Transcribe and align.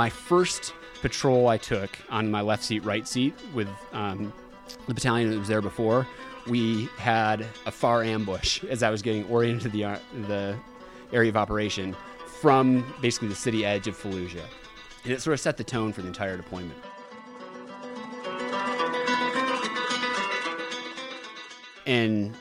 my 0.00 0.08
first 0.08 0.72
patrol 1.02 1.48
I 1.48 1.58
took 1.58 1.90
on 2.08 2.30
my 2.30 2.40
left 2.40 2.64
seat, 2.64 2.82
right 2.86 3.06
seat 3.06 3.34
with 3.52 3.68
um, 3.92 4.32
the 4.88 4.94
battalion 4.94 5.28
that 5.28 5.38
was 5.38 5.46
there 5.46 5.60
before, 5.60 6.08
we 6.48 6.86
had 6.96 7.46
a 7.66 7.70
far 7.70 8.02
ambush 8.02 8.64
as 8.64 8.82
I 8.82 8.88
was 8.88 9.02
getting 9.02 9.26
oriented 9.26 9.64
to 9.64 9.68
the, 9.68 9.84
uh, 9.84 9.98
the 10.26 10.58
area 11.12 11.28
of 11.28 11.36
operation 11.36 11.94
from 12.40 12.94
basically 13.02 13.28
the 13.28 13.34
city 13.34 13.62
edge 13.62 13.88
of 13.88 13.94
Fallujah. 13.94 14.46
And 15.04 15.12
it 15.12 15.20
sort 15.20 15.34
of 15.34 15.40
set 15.40 15.58
the 15.58 15.64
tone 15.64 15.92
for 15.92 16.00
the 16.00 16.08
entire 16.08 16.38
deployment. 16.38 16.78
And 21.84 22.34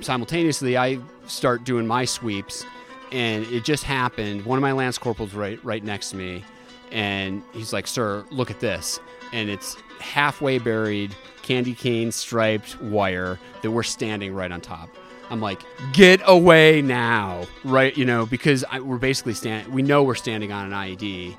simultaneously, 0.00 0.76
I 0.76 0.98
start 1.26 1.64
doing 1.64 1.86
my 1.86 2.04
sweeps, 2.04 2.66
and 3.12 3.46
it 3.46 3.64
just 3.64 3.84
happened. 3.84 4.44
One 4.44 4.58
of 4.58 4.62
my 4.62 4.72
lance 4.72 4.98
corporals 4.98 5.32
right 5.32 5.58
right 5.64 5.82
next 5.82 6.10
to 6.10 6.16
me, 6.16 6.44
and 6.92 7.42
he's 7.52 7.72
like, 7.72 7.86
"Sir, 7.86 8.24
look 8.30 8.50
at 8.50 8.60
this," 8.60 9.00
and 9.32 9.50
it's 9.50 9.76
halfway 9.98 10.58
buried 10.58 11.14
candy 11.42 11.74
cane 11.74 12.12
striped 12.12 12.80
wire 12.80 13.38
that 13.62 13.70
we're 13.70 13.82
standing 13.82 14.34
right 14.34 14.52
on 14.52 14.60
top. 14.60 14.88
I'm 15.30 15.40
like, 15.40 15.62
get 15.92 16.20
away 16.26 16.82
now, 16.82 17.46
right? 17.64 17.96
You 17.96 18.04
know, 18.04 18.26
because 18.26 18.64
I, 18.70 18.80
we're 18.80 18.98
basically 18.98 19.34
stand. 19.34 19.68
We 19.68 19.82
know 19.82 20.02
we're 20.02 20.14
standing 20.14 20.52
on 20.52 20.66
an 20.66 20.72
IED. 20.72 21.36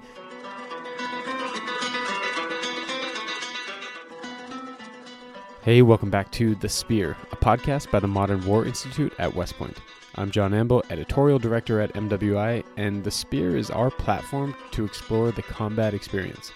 Hey, 5.61 5.81
welcome 5.81 6.09
back 6.09 6.29
to 6.31 6.55
The 6.55 6.67
Spear, 6.67 7.15
a 7.31 7.37
podcast 7.37 7.89
by 7.91 7.99
the 7.99 8.07
Modern 8.07 8.45
War 8.45 8.65
Institute 8.65 9.13
at 9.17 9.33
West 9.33 9.57
Point. 9.57 9.77
I'm 10.15 10.29
John 10.29 10.53
Amble, 10.53 10.83
editorial 10.89 11.39
director 11.39 11.79
at 11.79 11.93
MWI, 11.93 12.62
and 12.77 13.03
The 13.03 13.11
Spear 13.11 13.57
is 13.57 13.69
our 13.69 13.89
platform 13.89 14.55
to 14.71 14.85
explore 14.85 15.31
the 15.31 15.41
combat 15.41 15.93
experience. 15.93 16.51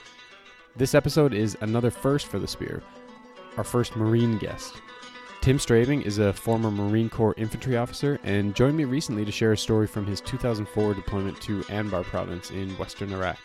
This 0.76 0.96
episode 0.96 1.34
is 1.34 1.58
another 1.62 1.92
first 1.92 2.28
for 2.28 2.40
The 2.40 2.48
Spear, 2.48 2.84
our 3.58 3.64
first 3.64 3.96
Marine 3.96 4.38
guest. 4.38 4.76
Tim 5.42 5.60
Strabbing 5.60 6.02
is 6.02 6.18
a 6.18 6.34
former 6.34 6.70
Marine 6.70 7.10
Corps 7.10 7.34
infantry 7.38 7.78
officer 7.78 8.20
and 8.24 8.54
joined 8.56 8.76
me 8.76 8.86
recently 8.86 9.24
to 9.24 9.32
share 9.32 9.54
a 9.54 9.58
story 9.58 9.88
from 9.88 10.06
his 10.06 10.22
2004 10.22 10.94
deployment 10.94 11.40
to 11.42 11.62
Anbar 11.64 12.04
province 12.04 12.52
in 12.52 12.78
western 12.78 13.14
Iraq. 13.14 13.38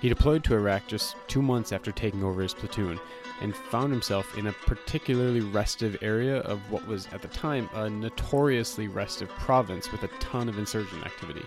He 0.00 0.08
deployed 0.08 0.42
to 0.44 0.54
Iraq 0.54 0.88
just 0.88 1.16
two 1.28 1.42
months 1.42 1.72
after 1.72 1.92
taking 1.92 2.24
over 2.24 2.42
his 2.42 2.54
platoon 2.54 2.98
and 3.42 3.54
found 3.54 3.92
himself 3.92 4.36
in 4.36 4.46
a 4.46 4.52
particularly 4.52 5.40
restive 5.40 5.96
area 6.02 6.38
of 6.40 6.58
what 6.70 6.86
was 6.86 7.06
at 7.12 7.22
the 7.22 7.28
time 7.28 7.68
a 7.74 7.88
notoriously 7.88 8.88
restive 8.88 9.28
province 9.28 9.92
with 9.92 10.02
a 10.02 10.08
ton 10.18 10.48
of 10.48 10.58
insurgent 10.58 11.04
activity. 11.04 11.44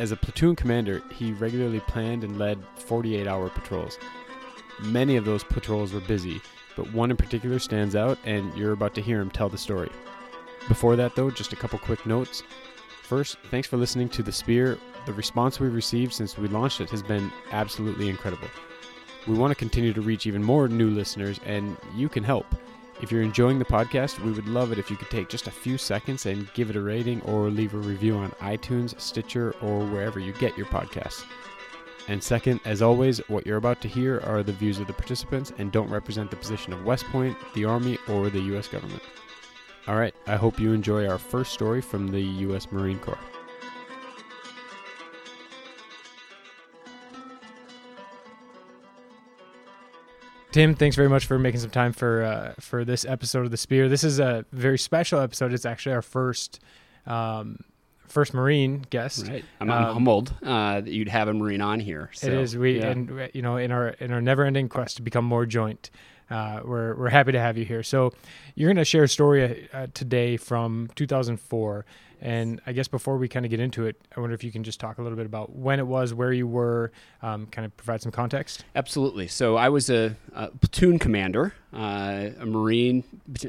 As 0.00 0.12
a 0.12 0.16
platoon 0.16 0.56
commander, 0.56 1.02
he 1.12 1.34
regularly 1.34 1.80
planned 1.80 2.24
and 2.24 2.38
led 2.38 2.58
48 2.76 3.26
hour 3.26 3.50
patrols. 3.50 3.98
Many 4.80 5.16
of 5.16 5.26
those 5.26 5.44
patrols 5.44 5.92
were 5.92 6.00
busy, 6.00 6.40
but 6.74 6.90
one 6.94 7.10
in 7.10 7.18
particular 7.18 7.58
stands 7.58 7.94
out, 7.94 8.16
and 8.24 8.50
you're 8.56 8.72
about 8.72 8.94
to 8.94 9.02
hear 9.02 9.20
him 9.20 9.28
tell 9.28 9.50
the 9.50 9.58
story. 9.58 9.90
Before 10.68 10.96
that, 10.96 11.14
though, 11.14 11.30
just 11.30 11.52
a 11.52 11.56
couple 11.56 11.78
quick 11.78 12.06
notes. 12.06 12.42
First, 13.02 13.36
thanks 13.50 13.68
for 13.68 13.76
listening 13.76 14.08
to 14.08 14.22
The 14.22 14.32
Spear. 14.32 14.78
The 15.04 15.12
response 15.12 15.60
we've 15.60 15.74
received 15.74 16.14
since 16.14 16.38
we 16.38 16.48
launched 16.48 16.80
it 16.80 16.88
has 16.88 17.02
been 17.02 17.30
absolutely 17.52 18.08
incredible. 18.08 18.48
We 19.28 19.36
want 19.36 19.50
to 19.50 19.54
continue 19.54 19.92
to 19.92 20.00
reach 20.00 20.26
even 20.26 20.42
more 20.42 20.66
new 20.66 20.88
listeners, 20.88 21.40
and 21.44 21.76
you 21.94 22.08
can 22.08 22.24
help. 22.24 22.46
If 23.02 23.10
you're 23.10 23.22
enjoying 23.22 23.58
the 23.58 23.64
podcast, 23.64 24.18
we 24.20 24.30
would 24.30 24.46
love 24.46 24.72
it 24.72 24.78
if 24.78 24.90
you 24.90 24.96
could 24.96 25.08
take 25.08 25.30
just 25.30 25.46
a 25.46 25.50
few 25.50 25.78
seconds 25.78 26.26
and 26.26 26.52
give 26.52 26.68
it 26.68 26.76
a 26.76 26.82
rating 26.82 27.22
or 27.22 27.48
leave 27.48 27.72
a 27.72 27.78
review 27.78 28.16
on 28.16 28.30
iTunes, 28.40 29.00
Stitcher, 29.00 29.54
or 29.62 29.86
wherever 29.86 30.20
you 30.20 30.34
get 30.34 30.56
your 30.56 30.66
podcasts. 30.66 31.24
And 32.08 32.22
second, 32.22 32.60
as 32.66 32.82
always, 32.82 33.18
what 33.28 33.46
you're 33.46 33.56
about 33.56 33.80
to 33.82 33.88
hear 33.88 34.20
are 34.20 34.42
the 34.42 34.52
views 34.52 34.78
of 34.80 34.86
the 34.86 34.92
participants 34.92 35.52
and 35.56 35.72
don't 35.72 35.88
represent 35.88 36.30
the 36.30 36.36
position 36.36 36.74
of 36.74 36.84
West 36.84 37.06
Point, 37.06 37.38
the 37.54 37.64
Army, 37.64 37.96
or 38.06 38.28
the 38.28 38.40
U.S. 38.40 38.68
government. 38.68 39.02
All 39.86 39.96
right, 39.96 40.14
I 40.26 40.36
hope 40.36 40.60
you 40.60 40.72
enjoy 40.72 41.08
our 41.08 41.18
first 41.18 41.52
story 41.52 41.80
from 41.80 42.08
the 42.08 42.20
U.S. 42.20 42.70
Marine 42.70 42.98
Corps. 42.98 43.18
Tim, 50.52 50.74
thanks 50.74 50.96
very 50.96 51.08
much 51.08 51.26
for 51.26 51.38
making 51.38 51.60
some 51.60 51.70
time 51.70 51.92
for 51.92 52.24
uh, 52.24 52.54
for 52.60 52.84
this 52.84 53.04
episode 53.04 53.44
of 53.44 53.52
the 53.52 53.56
Spear. 53.56 53.88
This 53.88 54.02
is 54.02 54.18
a 54.18 54.44
very 54.52 54.78
special 54.78 55.20
episode. 55.20 55.52
It's 55.52 55.64
actually 55.64 55.94
our 55.94 56.02
first 56.02 56.58
um, 57.06 57.60
first 58.08 58.34
Marine 58.34 58.84
guest. 58.90 59.28
Right. 59.28 59.44
I'm, 59.60 59.70
I'm 59.70 59.84
Um, 59.84 59.94
humbled 59.94 60.34
uh, 60.42 60.80
that 60.80 60.90
you'd 60.90 61.08
have 61.08 61.28
a 61.28 61.34
Marine 61.34 61.60
on 61.60 61.78
here. 61.78 62.10
So, 62.14 62.26
it 62.26 62.32
is 62.32 62.56
we 62.56 62.78
yeah. 62.80 62.88
and 62.88 63.30
you 63.32 63.42
know 63.42 63.56
in 63.58 63.70
our 63.70 63.88
in 64.00 64.12
our 64.12 64.20
never 64.20 64.44
ending 64.44 64.68
quest 64.68 64.96
to 64.96 65.02
become 65.02 65.24
more 65.24 65.46
joint. 65.46 65.90
Uh, 66.30 66.60
we're 66.64 66.94
we're 66.94 67.08
happy 67.08 67.32
to 67.32 67.40
have 67.40 67.58
you 67.58 67.64
here. 67.64 67.82
So 67.82 68.12
you're 68.54 68.68
going 68.68 68.76
to 68.76 68.84
share 68.84 69.04
a 69.04 69.08
story 69.08 69.68
uh, 69.72 69.88
today 69.92 70.36
from 70.36 70.88
2004, 70.94 71.84
and 72.20 72.60
I 72.66 72.72
guess 72.72 72.86
before 72.86 73.16
we 73.16 73.28
kind 73.28 73.44
of 73.46 73.50
get 73.50 73.60
into 73.60 73.86
it, 73.86 73.96
I 74.16 74.20
wonder 74.20 74.34
if 74.34 74.44
you 74.44 74.52
can 74.52 74.62
just 74.62 74.78
talk 74.78 74.98
a 74.98 75.02
little 75.02 75.16
bit 75.16 75.26
about 75.26 75.56
when 75.56 75.78
it 75.78 75.86
was, 75.86 76.12
where 76.12 76.32
you 76.32 76.46
were, 76.46 76.92
um, 77.22 77.46
kind 77.46 77.64
of 77.64 77.76
provide 77.76 78.02
some 78.02 78.12
context. 78.12 78.64
Absolutely. 78.76 79.26
So 79.26 79.56
I 79.56 79.70
was 79.70 79.90
a, 79.90 80.16
a 80.34 80.48
platoon 80.48 80.98
commander, 80.98 81.54
uh, 81.72 82.28
a 82.38 82.46
Marine 82.46 83.04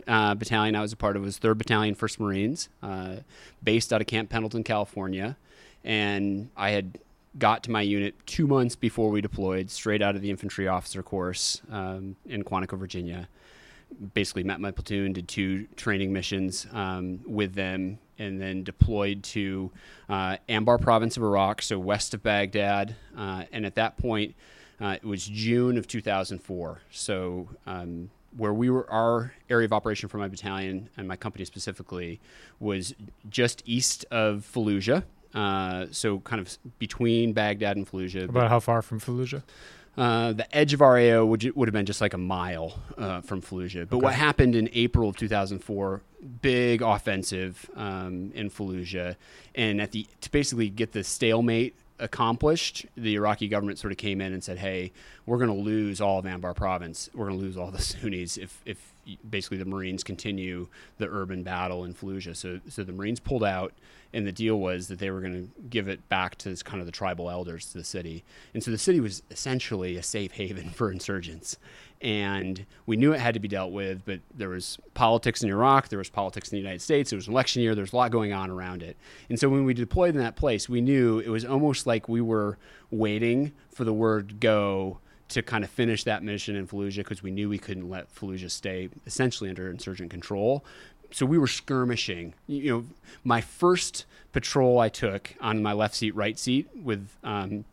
uh, 0.07 0.35
battalion 0.35 0.75
I 0.75 0.81
was 0.81 0.93
a 0.93 0.97
part 0.97 1.15
of 1.15 1.23
was 1.23 1.37
3rd 1.37 1.57
Battalion, 1.57 1.95
1st 1.95 2.19
Marines, 2.19 2.69
uh, 2.81 3.17
based 3.61 3.91
out 3.91 3.99
of 4.01 4.07
Camp 4.07 4.29
Pendleton, 4.29 4.63
California. 4.63 5.37
And 5.83 6.49
I 6.55 6.71
had 6.71 6.99
got 7.37 7.63
to 7.63 7.71
my 7.71 7.81
unit 7.81 8.15
two 8.25 8.47
months 8.47 8.75
before 8.75 9.09
we 9.09 9.21
deployed, 9.21 9.69
straight 9.69 10.01
out 10.01 10.15
of 10.15 10.21
the 10.21 10.29
infantry 10.29 10.67
officer 10.67 11.01
course 11.01 11.61
um, 11.71 12.15
in 12.25 12.43
Quantico, 12.43 12.77
Virginia. 12.77 13.27
Basically, 14.13 14.43
met 14.43 14.59
my 14.59 14.71
platoon, 14.71 15.13
did 15.13 15.27
two 15.27 15.67
training 15.75 16.13
missions 16.13 16.65
um, 16.71 17.19
with 17.25 17.53
them, 17.53 17.99
and 18.17 18.39
then 18.39 18.63
deployed 18.63 19.23
to 19.23 19.71
uh, 20.07 20.37
Anbar 20.47 20.79
province 20.79 21.17
of 21.17 21.23
Iraq, 21.23 21.61
so 21.61 21.77
west 21.77 22.13
of 22.13 22.23
Baghdad. 22.23 22.95
Uh, 23.17 23.43
and 23.51 23.65
at 23.65 23.75
that 23.75 23.97
point, 23.97 24.35
uh, 24.79 24.95
it 25.01 25.05
was 25.05 25.25
June 25.25 25.77
of 25.77 25.87
2004. 25.87 26.81
So 26.89 27.49
um, 27.67 28.09
where 28.35 28.53
we 28.53 28.69
were, 28.69 28.89
our 28.89 29.33
area 29.49 29.65
of 29.65 29.73
operation 29.73 30.07
for 30.07 30.17
my 30.17 30.27
battalion 30.27 30.89
and 30.97 31.07
my 31.07 31.15
company 31.15 31.45
specifically 31.45 32.19
was 32.59 32.93
just 33.29 33.61
east 33.65 34.05
of 34.09 34.49
Fallujah. 34.53 35.03
Uh, 35.33 35.85
so 35.91 36.19
kind 36.19 36.39
of 36.41 36.57
between 36.79 37.33
Baghdad 37.33 37.77
and 37.77 37.89
Fallujah. 37.89 38.29
About 38.29 38.49
how 38.49 38.59
far 38.59 38.81
from 38.81 38.99
Fallujah? 38.99 39.43
Uh, 39.97 40.31
the 40.31 40.55
edge 40.55 40.73
of 40.73 40.81
our 40.81 40.97
AO 40.97 41.25
would, 41.25 41.43
would 41.55 41.67
have 41.67 41.73
been 41.73 41.85
just 41.85 41.99
like 41.99 42.13
a 42.13 42.17
mile 42.17 42.79
uh, 42.97 43.21
from 43.21 43.41
Fallujah. 43.41 43.87
But 43.89 43.99
what 43.99 44.13
happened 44.13 44.55
in 44.55 44.69
April 44.73 45.09
of 45.09 45.17
2004, 45.17 46.01
big 46.41 46.81
offensive 46.81 47.69
um, 47.75 48.31
in 48.33 48.49
Fallujah. 48.49 49.15
And 49.53 49.81
at 49.81 49.91
the 49.91 50.07
to 50.21 50.31
basically 50.31 50.69
get 50.69 50.93
the 50.93 51.03
stalemate 51.03 51.75
accomplished, 51.99 52.85
the 52.95 53.15
Iraqi 53.15 53.47
government 53.47 53.79
sort 53.79 53.91
of 53.91 53.97
came 53.97 54.21
in 54.21 54.33
and 54.33 54.43
said, 54.43 54.57
hey, 54.57 54.91
we're 55.25 55.37
going 55.37 55.55
to 55.55 55.63
lose 55.63 56.01
all 56.01 56.19
of 56.19 56.25
Anbar 56.25 56.55
province. 56.55 57.09
We're 57.13 57.27
going 57.27 57.39
to 57.39 57.45
lose 57.45 57.57
all 57.57 57.71
the 57.71 57.81
Sunnis 57.81 58.37
if, 58.37 58.61
if 58.65 58.90
basically 59.29 59.57
the 59.57 59.65
Marines 59.65 60.03
continue 60.03 60.67
the 60.97 61.07
urban 61.07 61.43
battle 61.43 61.83
in 61.85 61.93
Fallujah. 61.93 62.35
So, 62.35 62.59
so 62.69 62.83
the 62.83 62.93
Marines 62.93 63.19
pulled 63.19 63.43
out, 63.43 63.73
and 64.13 64.27
the 64.27 64.31
deal 64.31 64.59
was 64.59 64.87
that 64.87 64.99
they 64.99 65.09
were 65.09 65.21
going 65.21 65.33
to 65.33 65.61
give 65.69 65.87
it 65.87 66.07
back 66.09 66.35
to 66.37 66.49
this, 66.49 66.63
kind 66.63 66.79
of 66.79 66.85
the 66.85 66.91
tribal 66.91 67.29
elders 67.29 67.71
to 67.71 67.77
the 67.77 67.83
city. 67.83 68.23
And 68.53 68.63
so 68.63 68.71
the 68.71 68.77
city 68.77 68.99
was 68.99 69.23
essentially 69.31 69.97
a 69.97 70.03
safe 70.03 70.33
haven 70.33 70.69
for 70.75 70.91
insurgents. 70.91 71.57
And 72.01 72.65
we 72.87 72.95
knew 72.95 73.13
it 73.13 73.19
had 73.19 73.35
to 73.35 73.39
be 73.39 73.47
dealt 73.47 73.71
with, 73.71 74.03
but 74.05 74.21
there 74.33 74.49
was 74.49 74.79
politics 74.95 75.43
in 75.43 75.49
Iraq, 75.49 75.89
there 75.89 75.99
was 75.99 76.09
politics 76.09 76.49
in 76.51 76.55
the 76.55 76.61
United 76.61 76.81
States, 76.81 77.13
it 77.13 77.15
was 77.15 77.27
election 77.27 77.61
year, 77.61 77.75
there's 77.75 77.93
a 77.93 77.95
lot 77.95 78.09
going 78.09 78.33
on 78.33 78.49
around 78.49 78.81
it. 78.81 78.97
And 79.29 79.39
so 79.39 79.49
when 79.49 79.65
we 79.65 79.75
deployed 79.75 80.15
in 80.15 80.21
that 80.21 80.35
place, 80.35 80.67
we 80.67 80.81
knew 80.81 81.19
it 81.19 81.29
was 81.29 81.45
almost 81.45 81.85
like 81.85 82.09
we 82.09 82.19
were 82.19 82.57
waiting 82.89 83.53
for 83.69 83.83
the 83.83 83.93
word 83.93 84.39
go 84.39 84.97
to 85.31 85.41
kind 85.41 85.63
of 85.63 85.69
finish 85.69 86.03
that 86.03 86.23
mission 86.23 86.55
in 86.55 86.67
Fallujah 86.67 86.97
because 86.97 87.23
we 87.23 87.31
knew 87.31 87.49
we 87.49 87.57
couldn't 87.57 87.89
let 87.89 88.13
Fallujah 88.13 88.49
stay 88.49 88.89
essentially 89.05 89.49
under 89.49 89.69
insurgent 89.69 90.09
control. 90.09 90.63
So 91.11 91.25
we 91.25 91.37
were 91.37 91.47
skirmishing. 91.47 92.33
You 92.47 92.71
know, 92.71 92.85
my 93.23 93.41
first 93.41 94.05
patrol 94.31 94.79
I 94.79 94.89
took 94.89 95.33
on 95.41 95.61
my 95.61 95.73
left 95.73 95.95
seat, 95.95 96.15
right 96.15 96.37
seat 96.39 96.69
with 96.75 97.07
um, 97.23 97.65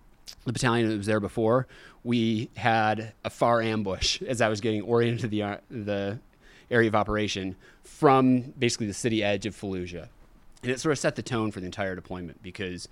the 0.45 0.53
battalion 0.53 0.89
that 0.89 0.97
was 0.97 1.07
there 1.07 1.21
before, 1.21 1.67
we 2.05 2.51
had 2.57 3.13
a 3.25 3.31
far 3.31 3.61
ambush 3.61 4.23
as 4.23 4.41
I 4.41 4.49
was 4.49 4.61
getting 4.61 4.83
oriented 4.83 5.21
to 5.21 5.29
the 5.29 5.43
uh, 5.43 5.57
the 5.71 6.19
area 6.71 6.89
of 6.89 6.95
operation 6.95 7.57
from 7.83 8.41
basically 8.59 8.87
the 8.87 8.95
city 8.95 9.23
edge 9.23 9.47
of 9.47 9.55
Fallujah, 9.55 10.09
and 10.63 10.73
it 10.73 10.81
sort 10.81 10.93
of 10.93 10.99
set 10.99 11.17
the 11.17 11.23
tone 11.23 11.51
for 11.51 11.61
the 11.61 11.67
entire 11.67 11.95
deployment 11.95 12.43
because 12.43 12.89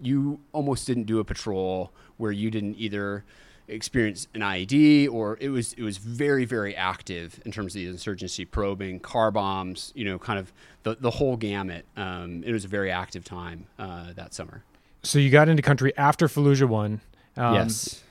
you 0.00 0.40
almost 0.52 0.86
didn't 0.86 1.04
do 1.04 1.18
a 1.20 1.24
patrol 1.24 1.92
where 2.16 2.32
you 2.32 2.50
didn't 2.50 2.76
either 2.78 3.24
experience 3.70 4.26
an 4.34 4.40
IED 4.40 5.08
or 5.10 5.38
it 5.40 5.48
was 5.48 5.72
it 5.74 5.82
was 5.82 5.96
very 5.96 6.44
very 6.44 6.74
active 6.74 7.40
in 7.44 7.52
terms 7.52 7.74
of 7.74 7.80
the 7.80 7.88
insurgency 7.88 8.44
probing 8.44 9.00
car 9.00 9.30
bombs 9.30 9.92
you 9.94 10.04
know 10.04 10.18
kind 10.18 10.38
of 10.38 10.52
the, 10.82 10.96
the 10.96 11.10
whole 11.10 11.36
gamut 11.36 11.84
um, 11.96 12.42
it 12.44 12.52
was 12.52 12.64
a 12.64 12.68
very 12.68 12.90
active 12.90 13.24
time 13.24 13.66
uh, 13.78 14.12
that 14.14 14.34
summer 14.34 14.64
So 15.02 15.18
you 15.18 15.30
got 15.30 15.48
into 15.48 15.62
country 15.62 15.96
after 15.96 16.28
Fallujah 16.28 16.68
one. 16.68 17.00
Um, 17.36 17.54
yes. 17.54 18.02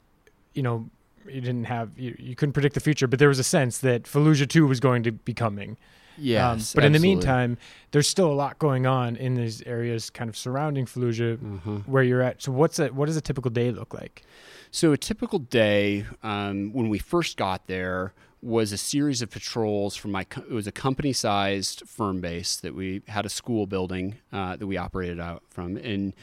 You 0.53 0.63
know, 0.63 0.89
you 1.27 1.41
didn't 1.41 1.65
have 1.65 1.97
you, 1.97 2.15
you 2.17 2.35
couldn't 2.35 2.53
predict 2.53 2.73
the 2.73 2.81
future, 2.81 3.07
but 3.07 3.19
there 3.19 3.29
was 3.29 3.39
a 3.39 3.43
sense 3.43 3.77
that 3.79 4.03
Fallujah 4.03 4.49
2 4.49 4.65
was 4.65 4.79
going 4.79 5.03
to 5.03 5.11
be 5.11 5.33
coming. 5.33 5.77
Yes. 6.19 6.75
Um, 6.75 6.79
but 6.79 6.85
in 6.85 6.91
the 6.93 6.99
meantime, 6.99 7.57
there's 7.91 8.07
still 8.07 8.31
a 8.31 8.33
lot 8.33 8.59
going 8.59 8.85
on 8.85 9.15
in 9.15 9.35
these 9.35 9.61
areas 9.63 10.09
kind 10.09 10.29
of 10.29 10.37
surrounding 10.37 10.85
Fallujah 10.85 11.37
Mhm. 11.37 11.87
where 11.87 12.03
you're 12.03 12.21
at. 12.21 12.41
So 12.41 12.51
what's 12.51 12.79
a 12.79 12.87
what 12.89 13.05
does 13.07 13.17
a 13.17 13.21
typical 13.21 13.51
day 13.51 13.71
look 13.71 13.93
like? 13.93 14.23
So 14.71 14.91
a 14.91 14.97
typical 14.97 15.39
day 15.39 16.05
um, 16.21 16.71
when 16.73 16.89
we 16.89 16.99
first 16.99 17.37
got 17.37 17.67
there 17.67 18.13
was 18.41 18.71
a 18.71 18.77
series 18.77 19.21
of 19.21 19.29
patrols 19.29 19.95
from 19.97 20.11
my. 20.11 20.23
Co- 20.23 20.41
it 20.43 20.51
was 20.53 20.65
a 20.67 20.71
company-sized 20.71 21.83
firm 21.87 22.21
base 22.21 22.55
that 22.57 22.73
we 22.75 23.01
had 23.07 23.25
a 23.25 23.29
school 23.29 23.65
building 23.67 24.15
uh, 24.31 24.55
that 24.55 24.65
we 24.65 24.77
operated 24.77 25.19
out 25.19 25.43
from, 25.49 25.75
and 25.77 26.13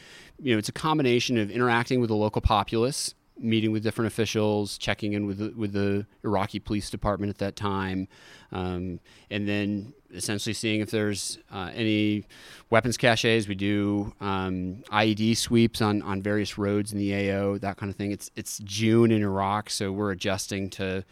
you 0.41 0.53
know 0.53 0.57
it's 0.57 0.69
a 0.69 0.71
combination 0.73 1.37
of 1.37 1.51
interacting 1.51 1.99
with 1.99 2.07
the 2.07 2.15
local 2.15 2.41
populace, 2.41 3.13
meeting 3.39 3.71
with 3.71 3.83
different 3.83 4.07
officials, 4.07 4.77
checking 4.77 5.13
in 5.13 5.25
with 5.25 5.37
the, 5.37 5.53
with 5.55 5.73
the 5.73 6.05
Iraqi 6.23 6.59
police 6.59 6.89
department 6.89 7.29
at 7.29 7.37
that 7.37 7.55
time, 7.55 8.07
um, 8.51 8.99
and 9.29 9.47
then 9.47 9.93
essentially 10.13 10.53
seeing 10.53 10.81
if 10.81 10.91
there's 10.91 11.39
uh, 11.51 11.69
any 11.73 12.25
weapons 12.69 12.97
caches. 12.97 13.47
We 13.47 13.55
do 13.55 14.13
um, 14.21 14.83
IED 14.91 15.37
sweeps 15.37 15.81
on, 15.81 16.01
on 16.01 16.21
various 16.21 16.57
roads 16.57 16.91
in 16.91 16.97
the 16.97 17.13
AO, 17.13 17.57
that 17.59 17.77
kind 17.77 17.89
of 17.89 17.95
thing. 17.95 18.11
It's 18.11 18.31
it's 18.35 18.59
June 18.59 19.11
in 19.11 19.21
Iraq, 19.21 19.69
so 19.69 19.91
we're 19.91 20.11
adjusting 20.11 20.69
to 20.71 21.03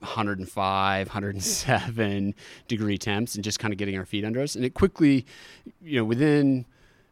105, 0.00 1.06
107 1.08 2.34
degree 2.68 2.98
temps 2.98 3.34
and 3.34 3.44
just 3.44 3.58
kind 3.58 3.72
of 3.72 3.78
getting 3.78 3.96
our 3.96 4.04
feet 4.04 4.24
under 4.24 4.40
us. 4.40 4.54
And 4.54 4.64
it 4.64 4.74
quickly, 4.74 5.26
you 5.80 5.98
know, 5.98 6.04
within 6.04 6.66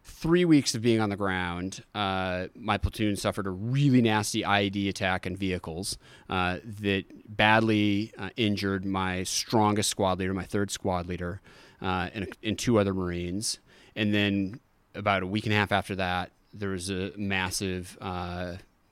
three 0.04 0.44
weeks 0.44 0.74
of 0.74 0.82
being 0.82 1.00
on 1.00 1.08
the 1.08 1.16
ground, 1.16 1.82
uh, 1.94 2.46
my 2.54 2.76
platoon 2.76 3.16
suffered 3.16 3.46
a 3.46 3.50
really 3.50 4.02
nasty 4.02 4.42
IED 4.42 4.88
attack 4.88 5.26
in 5.26 5.34
vehicles 5.34 5.96
uh, 6.28 6.58
that 6.80 7.04
badly 7.26 8.12
uh, 8.18 8.28
injured 8.36 8.84
my 8.84 9.22
strongest 9.22 9.88
squad 9.90 10.18
leader, 10.18 10.34
my 10.34 10.44
third 10.44 10.70
squad 10.70 11.06
leader, 11.06 11.40
uh, 11.80 12.10
and, 12.14 12.36
and 12.42 12.58
two 12.58 12.78
other 12.78 12.92
Marines. 12.92 13.58
And 13.96 14.12
then 14.12 14.60
about 14.94 15.22
a 15.22 15.26
week 15.26 15.44
and 15.46 15.54
a 15.54 15.56
half 15.56 15.72
after 15.72 15.96
that, 15.96 16.32
there 16.52 16.70
was 16.70 16.90
a 16.90 17.12
massive 17.16 17.98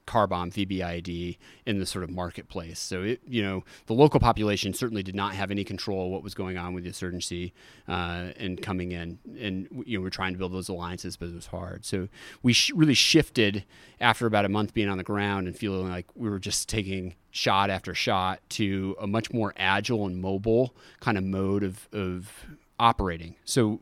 car 0.07 0.27
bomb 0.27 0.51
VBID 0.51 1.39
in 1.67 1.79
the 1.79 1.87
sort 1.87 2.05
of 2.05 2.11
marketplace. 2.11 2.79
So 2.79 3.03
it, 3.03 3.21
you 3.27 3.43
know, 3.43 3.65
the 3.87 3.93
local 3.93 4.21
population 4.21 4.75
certainly 4.75 5.03
did 5.03 5.15
not 5.15 5.35
have 5.35 5.51
any 5.51 5.65
control 5.65 6.11
what 6.11 6.23
was 6.23 6.35
going 6.35 6.59
on 6.59 6.75
with 6.75 6.85
the 6.85 6.89
insurgency 6.89 7.53
uh, 7.89 8.31
and 8.37 8.61
coming 8.61 8.93
in. 8.93 9.19
And 9.39 9.69
you 9.87 9.99
know, 9.99 10.03
we're 10.03 10.11
trying 10.11 10.33
to 10.33 10.39
build 10.39 10.53
those 10.53 10.69
alliances, 10.69 11.17
but 11.17 11.29
it 11.29 11.35
was 11.35 11.47
hard. 11.47 11.85
So 11.85 12.09
we 12.43 12.53
sh- 12.53 12.73
really 12.75 12.95
shifted 12.95 13.65
after 14.01 14.27
about 14.27 14.45
a 14.45 14.49
month 14.49 14.75
being 14.75 14.89
on 14.89 14.99
the 14.99 15.05
ground 15.05 15.47
and 15.47 15.57
feeling 15.57 15.89
like 15.89 16.07
we 16.15 16.29
were 16.29 16.41
just 16.41 16.69
taking 16.69 17.15
shot 17.31 17.71
after 17.71 17.95
shot 17.95 18.41
to 18.51 18.97
a 19.01 19.07
much 19.07 19.33
more 19.33 19.55
agile 19.57 20.07
and 20.07 20.21
mobile 20.21 20.75
kind 21.01 21.17
of 21.17 21.25
mode 21.25 21.63
of, 21.63 21.89
of 21.93 22.47
operating. 22.79 23.37
So 23.45 23.81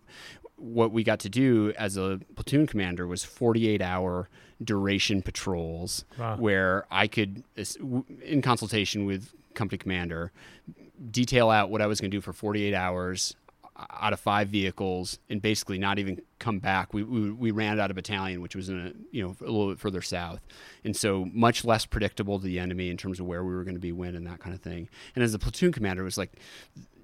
what 0.57 0.93
we 0.93 1.03
got 1.03 1.21
to 1.21 1.29
do 1.29 1.73
as 1.79 1.97
a 1.97 2.21
platoon 2.35 2.67
commander 2.67 3.07
was 3.07 3.25
48 3.25 3.81
hour 3.81 4.29
duration 4.63 5.23
patrols 5.23 6.05
Wow. 6.19 6.37
where 6.37 6.87
I 6.91 7.07
could, 7.07 7.43
in 8.23 8.43
consultation 8.43 9.07
with 9.07 9.33
company 9.55 9.79
commander, 9.79 10.33
detail 11.11 11.51
out 11.51 11.71
what 11.71 11.81
I 11.81 11.87
was 11.87 12.01
going 12.01 12.11
to 12.11 12.17
do 12.17 12.21
for 12.21 12.33
48 12.33 12.75
hours 12.75 13.35
out 13.89 14.13
of 14.13 14.21
five 14.21 14.49
vehicles 14.49 15.19
and 15.31 15.41
basically 15.41 15.79
not 15.79 15.99
even 15.99 16.21
come 16.39 16.59
back. 16.59 16.93
We, 16.93 17.03
we, 17.03 17.31
we 17.31 17.51
ran 17.51 17.81
out 17.81 17.89
of 17.91 17.95
battalion, 17.95 18.43
which 18.43 18.55
was 18.55 18.69
in 18.69 18.79
a, 18.79 18.93
you 19.11 19.23
know, 19.23 19.35
a 19.41 19.51
little 19.51 19.69
bit 19.71 19.79
further 19.79 20.03
south. 20.03 20.41
And 20.85 20.95
so 20.95 21.27
much 21.33 21.65
less 21.65 21.87
predictable 21.87 22.39
to 22.39 22.45
the 22.45 22.59
enemy 22.59 22.91
in 22.91 22.99
terms 22.99 23.19
of 23.21 23.27
where 23.27 23.43
we 23.43 23.55
were 23.55 23.65
going 23.65 23.77
to 23.77 23.81
be 23.81 23.93
when 23.93 24.15
and 24.17 24.27
that 24.27 24.39
kind 24.41 24.55
of 24.55 24.61
thing. 24.61 24.91
And 25.15 25.25
as 25.25 25.33
a 25.33 25.39
platoon 25.39 25.73
commander, 25.73 26.03
it 26.03 26.05
was 26.05 26.19
like, 26.19 26.33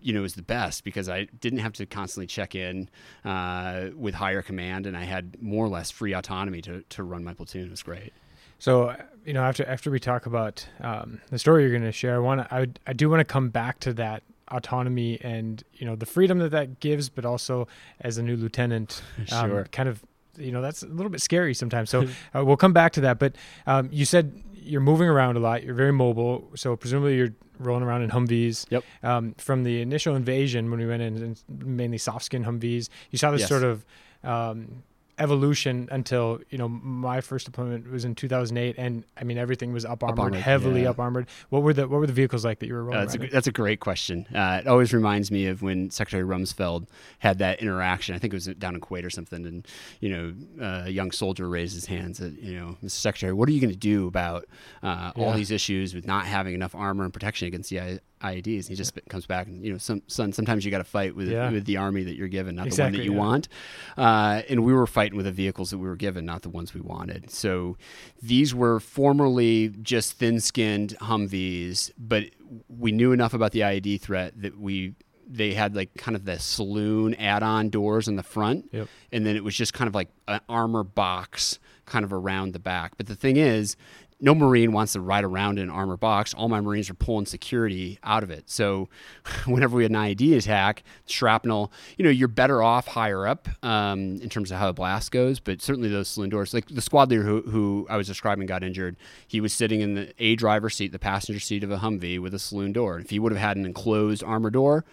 you 0.07 0.13
know, 0.13 0.21
it 0.21 0.23
was 0.23 0.35
the 0.37 0.43
best 0.43 0.85
because 0.85 1.09
I 1.09 1.25
didn't 1.41 1.59
have 1.59 1.73
to 1.75 1.85
constantly 1.85 2.29
check 2.29 2.55
in 2.55 2.89
uh, 3.25 3.87
with 3.97 4.15
higher 4.15 4.41
command 4.41 4.87
and 4.87 4.97
I 4.97 5.03
had 5.03 5.43
more 5.43 5.65
or 5.65 5.69
less 5.69 5.91
free 5.91 6.13
autonomy 6.15 6.63
to, 6.63 6.85
to 6.91 7.03
run 7.03 7.25
my 7.25 7.35
platoon. 7.35 7.67
It 7.67 7.71
was 7.71 7.83
great. 7.83 8.13
So 8.61 8.95
you 9.25 9.33
know, 9.33 9.43
after 9.43 9.67
after 9.67 9.91
we 9.91 9.99
talk 9.99 10.27
about 10.27 10.65
um, 10.81 11.21
the 11.31 11.39
story 11.41 11.63
you're 11.65 11.73
going 11.73 11.83
to 11.83 11.91
share, 11.91 12.15
I 12.15 12.19
want 12.21 12.41
I 12.53 12.69
I 12.87 12.93
do 12.93 13.11
want 13.11 13.21
to 13.21 13.25
come 13.25 13.51
back 13.51 13.81
to 13.81 13.93
that 13.95 14.23
autonomy 14.49 15.19
and 15.23 15.65
you 15.75 15.85
know 15.85 15.97
the 15.97 16.07
freedom 16.07 16.39
that 16.39 16.51
that 16.53 16.79
gives, 16.79 17.09
but 17.09 17.25
also 17.25 17.67
as 18.01 18.17
a 18.17 18.23
new 18.23 18.37
lieutenant, 18.37 19.03
um, 19.33 19.51
Sure. 19.51 19.65
kind 19.73 19.89
of 19.89 20.03
you 20.39 20.53
know 20.53 20.63
that's 20.63 20.83
a 20.85 20.87
little 20.87 21.11
bit 21.11 21.21
scary 21.21 21.53
sometimes. 21.53 21.91
So 21.91 22.07
uh, 22.35 22.45
we'll 22.45 22.57
come 22.57 22.73
back 22.73 22.93
to 22.93 23.01
that. 23.03 23.19
But 23.19 23.35
um, 23.67 23.89
you 23.93 24.05
said 24.05 24.41
you're 24.67 24.81
moving 24.81 25.09
around 25.09 25.37
a 25.37 25.41
lot. 25.41 25.63
You're 25.63 25.75
very 25.75 25.93
mobile. 25.93 26.51
So 26.55 26.77
presumably 26.77 27.17
you're 27.17 27.35
rolling 27.59 27.83
around 27.85 28.03
in 28.03 28.11
Humvees. 28.11 28.67
Yep. 28.71 28.85
Um, 29.03 29.35
from 29.39 29.63
the 29.65 29.81
initial 29.81 30.15
invasion 30.17 30.71
when 30.71 30.81
we 30.81 30.87
went 30.87 31.03
in, 31.03 31.37
mainly 31.49 31.99
soft 31.99 32.25
skin 32.25 32.45
Humvees, 32.45 32.89
you 33.11 33.19
saw 33.19 33.31
this 33.31 33.41
Yes. 33.43 33.49
sort 33.49 33.63
of 33.65 33.85
um, 34.25 34.83
evolution 35.19 35.89
until 35.91 36.41
you 36.51 36.59
know 36.59 36.69
my 36.69 37.21
first 37.21 37.47
deployment 37.47 37.91
was 37.91 38.05
in 38.05 38.15
2008 38.15 38.75
and 38.77 39.03
i 39.17 39.25
mean 39.25 39.39
everything 39.39 39.73
was 39.73 39.85
up 39.85 40.03
armored, 40.03 40.35
heavily 40.35 40.83
yeah. 40.83 40.91
up 40.91 40.99
armored 40.99 41.27
what 41.49 41.63
were 41.63 41.73
the 41.73 41.89
what 41.89 42.01
were 42.01 42.07
the 42.07 42.13
vehicles 42.13 42.45
like 42.45 42.59
that 42.59 42.67
you 42.67 42.75
were 42.75 42.85
rolling 42.85 42.99
Uh, 43.01 43.05
that's, 43.07 43.15
a, 43.15 43.29
that's 43.29 43.47
a 43.47 43.53
great 43.53 43.81
question. 43.81 44.27
Uh, 44.35 44.61
it 44.61 44.67
always 44.67 44.93
reminds 44.93 45.31
me 45.31 45.47
of 45.47 45.63
when 45.63 45.91
Secretary 45.91 46.23
Rumsfeld 46.23 46.87
had 47.19 47.39
that 47.39 47.61
interaction. 47.61 48.15
I 48.15 48.19
think 48.19 48.35
it 48.35 48.37
was 48.37 48.47
down 48.47 48.75
in 48.75 48.81
Kuwait 48.81 49.05
or 49.05 49.11
something, 49.11 49.47
and 49.47 49.67
you 50.01 50.09
know, 50.11 50.35
uh, 50.61 50.83
a 50.87 50.91
young 50.91 51.11
soldier 51.11 51.49
raised 51.49 51.75
his 51.75 51.87
hands 51.87 52.21
and 52.21 52.37
"You 52.39 52.59
know, 52.59 52.77
Mr. 52.85 52.91
Secretary, 52.91 53.33
what 53.33 53.49
are 53.49 53.53
you 53.53 53.61
going 53.61 53.73
to 53.73 53.77
do 53.77 54.07
about 54.07 54.47
uh, 54.83 55.13
all 55.17 55.33
these 55.33 55.51
issues 55.51 55.95
with 55.95 56.07
not 56.07 56.27
having 56.27 56.55
enough 56.55 56.75
armor 56.75 57.05
and 57.05 57.13
protection 57.13 57.49
against 57.49 57.71
the 57.71 57.81
I- 57.81 58.01
IEDs?" 58.23 58.69
He 58.69 58.75
just 58.75 58.99
comes 59.09 59.27
back 59.27 59.47
and 59.47 59.65
you 59.65 59.73
know, 59.73 59.79
some 59.79 60.03
son, 60.07 60.33
sometimes 60.33 60.65
you 60.65 60.71
got 60.71 60.79
to 60.79 60.85
fight 60.85 61.15
with 61.15 61.29
Yeah. 61.29 61.51
with 61.51 61.65
the 61.67 61.77
army 61.77 62.03
that 62.05 62.17
you're 62.17 62.29
given, 62.29 62.55
not 62.57 62.71
the 62.71 62.83
one 62.83 62.93
that 62.93 63.05
you 63.05 63.13
yeah. 63.13 63.19
want. 63.19 63.49
Uh, 63.97 64.43
and 64.49 64.65
we 64.65 64.73
were 64.73 64.87
fighting 64.87 65.17
with 65.17 65.27
the 65.27 65.33
vehicles 65.33 65.71
that 65.71 65.79
we 65.79 65.87
were 65.89 65.97
given, 65.97 66.25
not 66.25 66.43
the 66.43 66.49
ones 66.51 66.75
we 66.75 66.81
wanted. 66.81 67.31
So 67.31 67.77
these 68.23 68.55
were 68.55 68.81
formerly 68.81 69.69
just 69.83 70.15
thin-skinned 70.15 70.97
Humvees, 71.01 71.91
but 71.99 72.25
we 72.69 72.93
knew 72.93 73.13
enough 73.13 73.35
about 73.35 73.53
the 73.53 73.61
IED 73.61 74.01
threat 74.01 74.41
that 74.41 74.59
we 74.59 74.95
they 75.29 75.55
had 75.55 75.75
like 75.75 75.93
kind 75.97 76.15
of 76.15 76.25
the 76.25 76.39
saloon 76.39 77.13
add-on 77.17 77.69
doors 77.69 78.07
in 78.07 78.15
the 78.15 78.23
front, 78.23 78.69
Yep. 78.73 78.89
and 79.11 79.27
then 79.27 79.35
it 79.35 79.43
was 79.43 79.57
just 79.57 79.75
kind 79.75 79.89
of 79.89 79.95
like 79.95 80.09
an 80.29 80.39
armor 80.49 80.85
box 80.85 81.59
kind 81.85 82.05
of 82.05 82.13
around 82.13 82.53
the 82.53 82.61
back. 82.61 82.97
But 82.97 83.07
the 83.09 83.17
thing 83.17 83.37
is, 83.37 83.77
no 84.19 84.35
Marine 84.35 84.73
wants 84.73 84.95
to 84.95 85.01
ride 85.01 85.25
around 85.25 85.59
in 85.59 85.65
an 85.65 85.71
armor 85.71 85.97
box. 85.97 86.33
All 86.33 86.49
my 86.49 86.61
Marines 86.61 86.89
are 86.89 86.95
pulling 86.95 87.27
security 87.27 87.99
out 88.03 88.23
of 88.23 88.31
it. 88.31 88.49
So 88.49 88.89
whenever 89.47 89.77
we 89.77 89.83
had 89.83 89.93
an 89.93 89.97
IED 89.97 90.37
attack, 90.37 90.85
shrapnel, 91.07 91.71
you 91.99 92.05
know, 92.05 92.11
you're 92.11 92.29
better 92.29 92.63
off 92.63 92.87
higher 92.87 93.27
up 93.27 93.49
um, 93.63 94.17
in 94.23 94.29
terms 94.29 94.51
of 94.51 94.59
how 94.59 94.67
the 94.69 94.73
blast 94.73 95.11
goes. 95.11 95.39
But 95.39 95.61
certainly 95.61 95.91
those 95.91 96.09
saloon 96.09 96.31
doors, 96.31 96.55
like 96.55 96.67
the 96.67 96.81
squad 96.81 97.11
leader 97.11 97.23
who, 97.23 97.43
who 97.43 97.87
I 97.91 97.97
was 97.97 98.07
describing 98.07 98.47
got 98.47 98.63
injured, 98.63 98.97
he 99.27 99.41
was 99.41 99.53
sitting 99.53 99.81
in 99.81 99.95
the 99.95 100.15
A 100.19 100.37
driver 100.37 100.71
seat, 100.71 100.93
the 100.93 100.99
passenger 100.99 101.41
seat 101.41 101.63
of 101.63 101.71
a 101.71 101.79
Humvee 101.79 102.19
with 102.19 102.33
a 102.33 102.39
saloon 102.39 102.73
door. 102.73 102.99
If 102.99 103.11
he 103.11 103.19
would 103.19 103.33
have 103.33 103.41
had 103.41 103.57
an 103.59 103.67
enclosed 103.67 104.25
armor 104.25 104.51
door, 104.51 104.87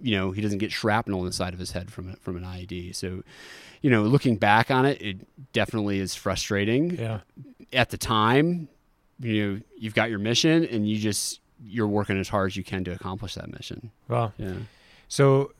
you 0.00 0.16
know, 0.16 0.30
he 0.30 0.42
doesn't 0.42 0.58
get 0.58 0.70
shrapnel 0.70 1.20
in 1.20 1.26
the 1.26 1.32
side 1.32 1.54
of 1.54 1.58
his 1.58 1.72
head 1.72 1.90
from 1.90 2.14
from 2.16 2.36
an 2.36 2.44
IED. 2.44 2.94
So, 2.94 3.22
you 3.82 3.90
know, 3.90 4.02
looking 4.02 4.36
back 4.36 4.70
on 4.70 4.84
it, 4.86 5.00
it 5.00 5.52
definitely 5.52 5.98
is 6.00 6.14
frustrating 6.14 6.90
yeah 6.96 7.20
at 7.72 7.90
the 7.90 7.96
time, 7.98 8.68
you 9.20 9.46
know, 9.54 9.60
you've 9.78 9.94
got 9.94 10.10
your 10.10 10.18
mission 10.18 10.64
and 10.64 10.88
you 10.88 10.96
just 10.98 11.40
you're 11.64 11.86
working 11.86 12.18
as 12.18 12.28
hard 12.28 12.50
as 12.50 12.56
you 12.56 12.64
can 12.64 12.82
to 12.84 12.90
accomplish 12.90 13.34
that 13.34 13.50
mission. 13.52 13.90
well 14.08 14.32
Yeah. 14.38 14.54
so 15.08 15.52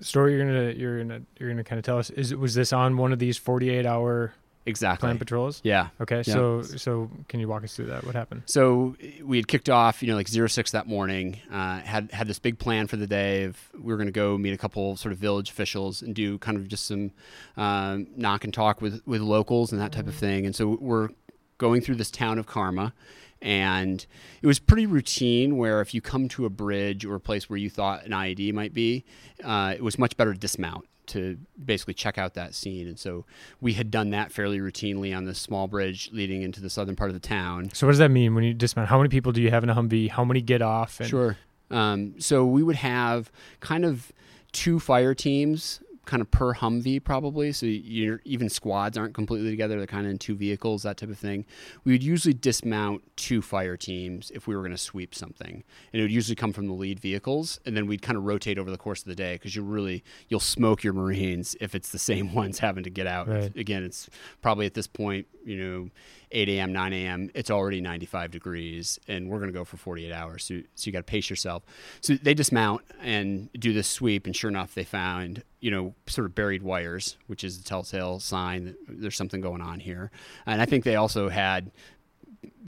story 0.00 0.34
you're 0.34 0.44
gonna 0.44 0.72
you're 0.72 0.98
gonna 0.98 1.22
you're 1.38 1.48
gonna 1.48 1.64
kind 1.64 1.78
of 1.78 1.84
tell 1.84 1.98
us 1.98 2.10
is 2.10 2.34
was 2.34 2.54
this 2.54 2.72
on 2.72 2.96
one 2.96 3.12
of 3.12 3.18
these 3.18 3.36
48 3.38 3.86
hour 3.86 4.32
Exactly. 4.66 5.06
planned 5.06 5.18
patrols 5.18 5.60
Yeah. 5.64 5.88
okay 6.00 6.22
Yeah. 6.26 6.34
so 6.34 6.62
so 6.62 7.10
can 7.28 7.40
you 7.40 7.48
walk 7.48 7.62
us 7.64 7.74
through 7.76 7.86
that 7.86 8.04
what 8.04 8.14
happened 8.14 8.42
So 8.46 8.96
we 9.24 9.36
had 9.38 9.46
kicked 9.48 9.70
off, 9.70 10.02
you 10.02 10.08
know, 10.08 10.16
like 10.16 10.28
zero 10.28 10.48
six 10.48 10.72
that 10.72 10.86
morning. 10.86 11.38
Uh, 11.50 11.78
had 11.80 12.10
had 12.12 12.26
this 12.26 12.38
big 12.38 12.58
plan 12.58 12.86
for 12.86 12.96
the 12.96 13.06
day. 13.06 13.44
Of 13.44 13.56
we 13.74 13.92
were 13.92 13.96
going 13.96 14.08
to 14.08 14.12
go 14.12 14.36
meet 14.36 14.52
a 14.52 14.58
couple 14.58 14.96
sort 14.96 15.12
of 15.12 15.18
village 15.18 15.50
officials 15.50 16.02
and 16.02 16.14
do 16.14 16.38
kind 16.38 16.56
of 16.56 16.66
just 16.68 16.86
some 16.86 17.12
um, 17.56 18.06
knock 18.16 18.44
and 18.44 18.52
talk 18.52 18.82
with 18.82 19.00
with 19.06 19.20
locals 19.20 19.72
and 19.72 19.80
that 19.80 19.92
type 19.92 20.06
of 20.08 20.14
thing. 20.14 20.44
And 20.46 20.54
so 20.54 20.76
we're 20.80 21.10
going 21.58 21.80
through 21.80 21.94
this 21.96 22.10
town 22.10 22.38
of 22.38 22.46
Karma, 22.46 22.92
and 23.40 24.04
it 24.42 24.46
was 24.46 24.58
pretty 24.58 24.86
routine. 24.86 25.56
Where 25.56 25.80
if 25.80 25.94
you 25.94 26.00
come 26.00 26.28
to 26.30 26.44
a 26.44 26.50
bridge 26.50 27.04
or 27.04 27.14
a 27.14 27.20
place 27.20 27.48
where 27.48 27.56
you 27.58 27.70
thought 27.70 28.04
an 28.04 28.12
IED 28.12 28.52
might 28.52 28.74
be, 28.74 29.04
uh, 29.44 29.74
it 29.76 29.82
was 29.82 29.98
much 29.98 30.16
better 30.16 30.32
to 30.34 30.38
dismount 30.38 30.86
to 31.08 31.38
basically 31.64 31.94
check 31.94 32.18
out 32.18 32.34
that 32.34 32.54
scene. 32.54 32.86
And 32.86 32.98
so 32.98 33.24
we 33.60 33.74
had 33.74 33.90
done 33.90 34.10
that 34.10 34.32
fairly 34.32 34.58
routinely 34.58 35.16
on 35.16 35.24
this 35.24 35.38
small 35.38 35.66
bridge 35.68 36.10
leading 36.12 36.42
into 36.42 36.60
the 36.60 36.70
southern 36.70 36.96
part 36.96 37.10
of 37.10 37.14
the 37.14 37.20
town. 37.20 37.70
so 37.72 37.86
what 37.86 37.92
does 37.92 37.98
that 37.98 38.10
mean 38.10 38.34
when 38.34 38.44
you 38.44 38.54
dismount 38.54 38.88
how 38.88 38.98
many 38.98 39.08
people 39.08 39.32
do 39.32 39.40
you 39.40 39.50
have 39.50 39.62
in 39.62 39.70
a 39.70 39.74
humvee 39.74 40.10
how 40.10 40.24
many 40.24 40.40
get 40.40 40.62
off 40.62 41.00
and 41.00 41.08
Sure. 41.08 41.36
Um, 41.70 42.14
so 42.20 42.44
we 42.44 42.62
would 42.62 42.76
have 42.76 43.30
kind 43.60 43.84
of 43.84 44.12
two 44.52 44.78
fire 44.78 45.14
teams 45.14 45.80
kind 46.06 46.20
of 46.22 46.30
per 46.30 46.54
Humvee 46.54 47.02
probably. 47.02 47.52
So 47.52 47.66
you're, 47.66 48.20
even 48.24 48.48
squads 48.48 48.96
aren't 48.96 49.14
completely 49.14 49.50
together. 49.50 49.76
They're 49.76 49.86
kind 49.86 50.06
of 50.06 50.12
in 50.12 50.18
two 50.18 50.34
vehicles, 50.34 50.84
that 50.84 50.96
type 50.96 51.10
of 51.10 51.18
thing. 51.18 51.44
We 51.84 51.92
would 51.92 52.02
usually 52.02 52.32
dismount 52.32 53.02
two 53.16 53.42
fire 53.42 53.76
teams 53.76 54.30
if 54.30 54.46
we 54.46 54.54
were 54.54 54.62
going 54.62 54.72
to 54.72 54.78
sweep 54.78 55.14
something, 55.14 55.64
and 55.92 56.00
it 56.00 56.02
would 56.02 56.12
usually 56.12 56.36
come 56.36 56.52
from 56.52 56.66
the 56.68 56.72
lead 56.72 57.00
vehicles, 57.00 57.60
and 57.66 57.76
then 57.76 57.86
we'd 57.86 58.02
kind 58.02 58.16
of 58.16 58.24
rotate 58.24 58.58
over 58.58 58.70
the 58.70 58.78
course 58.78 59.00
of 59.00 59.08
the 59.08 59.14
day 59.14 59.34
because 59.34 59.54
you 59.54 59.62
really 59.62 60.02
you'll 60.28 60.40
smoke 60.40 60.82
your 60.82 60.92
Marines 60.92 61.56
if 61.60 61.74
it's 61.74 61.90
the 61.90 61.98
same 62.06 62.32
ones 62.32 62.60
having 62.60 62.84
to 62.84 62.90
get 62.90 63.06
out. 63.06 63.28
Right. 63.28 63.54
Again, 63.56 63.82
it's 63.82 64.08
probably 64.40 64.66
at 64.66 64.74
this 64.74 64.86
point, 64.86 65.26
you 65.44 65.56
know, 65.56 65.90
8 66.32 66.48
a.m., 66.48 66.72
9 66.72 66.92
a.m., 66.92 67.30
it's 67.34 67.50
already 67.50 67.80
95 67.80 68.30
degrees, 68.30 68.98
and 69.08 69.28
we're 69.28 69.38
going 69.38 69.52
to 69.52 69.58
go 69.58 69.64
for 69.64 69.76
48 69.76 70.12
hours. 70.12 70.44
So, 70.44 70.60
so 70.74 70.86
you 70.86 70.92
got 70.92 71.00
to 71.00 71.04
pace 71.04 71.30
yourself. 71.30 71.62
So 72.00 72.14
they 72.14 72.34
dismount 72.34 72.82
and 73.00 73.50
do 73.52 73.72
this 73.72 73.88
sweep, 73.88 74.26
and 74.26 74.34
sure 74.34 74.50
enough, 74.50 74.74
they 74.74 74.84
found, 74.84 75.42
you 75.60 75.70
know, 75.70 75.94
sort 76.06 76.26
of 76.26 76.34
buried 76.34 76.62
wires, 76.62 77.16
which 77.26 77.42
is 77.44 77.58
a 77.58 77.64
telltale 77.64 78.20
sign 78.20 78.66
that 78.66 78.76
there's 78.88 79.16
something 79.16 79.40
going 79.40 79.60
on 79.60 79.80
here. 79.80 80.10
And 80.46 80.60
I 80.60 80.66
think 80.66 80.84
they 80.84 80.96
also 80.96 81.28
had 81.28 81.70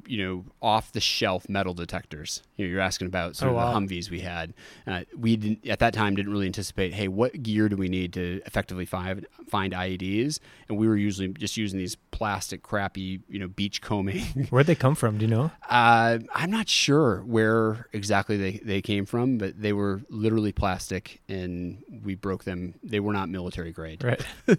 you 0.07 0.25
know 0.25 0.45
off 0.63 0.93
the 0.93 1.01
shelf 1.01 1.49
metal 1.49 1.75
detectors. 1.75 2.43
You 2.57 2.67
know, 2.67 2.71
you're 2.73 2.81
asking 2.81 3.07
about 3.09 3.37
sort 3.37 3.49
Oh, 3.49 3.53
of 3.53 3.57
wow. 3.57 3.73
the 3.73 3.87
Humvees 3.87 4.11
we 4.11 4.21
had. 4.21 4.55
Uh, 4.87 5.03
we 5.17 5.37
didn't 5.37 5.67
at 5.69 5.79
that 5.81 5.95
time 5.95 6.15
didn't 6.17 6.33
really 6.33 6.47
anticipate. 6.47 6.93
Hey, 6.95 7.09
what 7.09 7.43
gear 7.43 7.69
do 7.69 7.77
we 7.77 7.89
need 7.89 8.13
to 8.15 8.41
effectively 8.47 8.85
find 8.85 9.27
find 9.49 9.73
IEDs? 9.73 10.41
And 10.69 10.77
we 10.79 10.87
were 10.89 10.97
usually 10.97 11.29
just 11.29 11.57
using 11.57 11.79
these 11.79 11.97
plastic, 12.11 12.63
crappy, 12.63 13.21
you 13.29 13.39
know, 13.39 13.49
beach 13.49 13.81
combing. 13.81 14.21
Where'd 14.51 14.67
they 14.67 14.75
come 14.75 14.95
from? 14.95 15.19
Do 15.19 15.25
you 15.25 15.31
know? 15.31 15.51
uh, 15.69 16.19
I'm 16.35 16.51
not 16.51 16.69
sure 16.69 17.21
where 17.25 17.87
exactly 17.93 18.37
they, 18.37 18.53
they 18.65 18.83
came 18.83 19.07
from, 19.07 19.39
but 19.39 19.61
they 19.61 19.73
were 19.73 20.03
literally 20.11 20.53
plastic, 20.53 21.21
and 21.29 21.83
we 22.05 22.15
broke 22.15 22.45
them. 22.45 22.75
They 22.83 23.01
were 23.01 23.13
not 23.13 23.29
military 23.29 23.73
grade. 23.73 24.03
Right. 24.05 24.21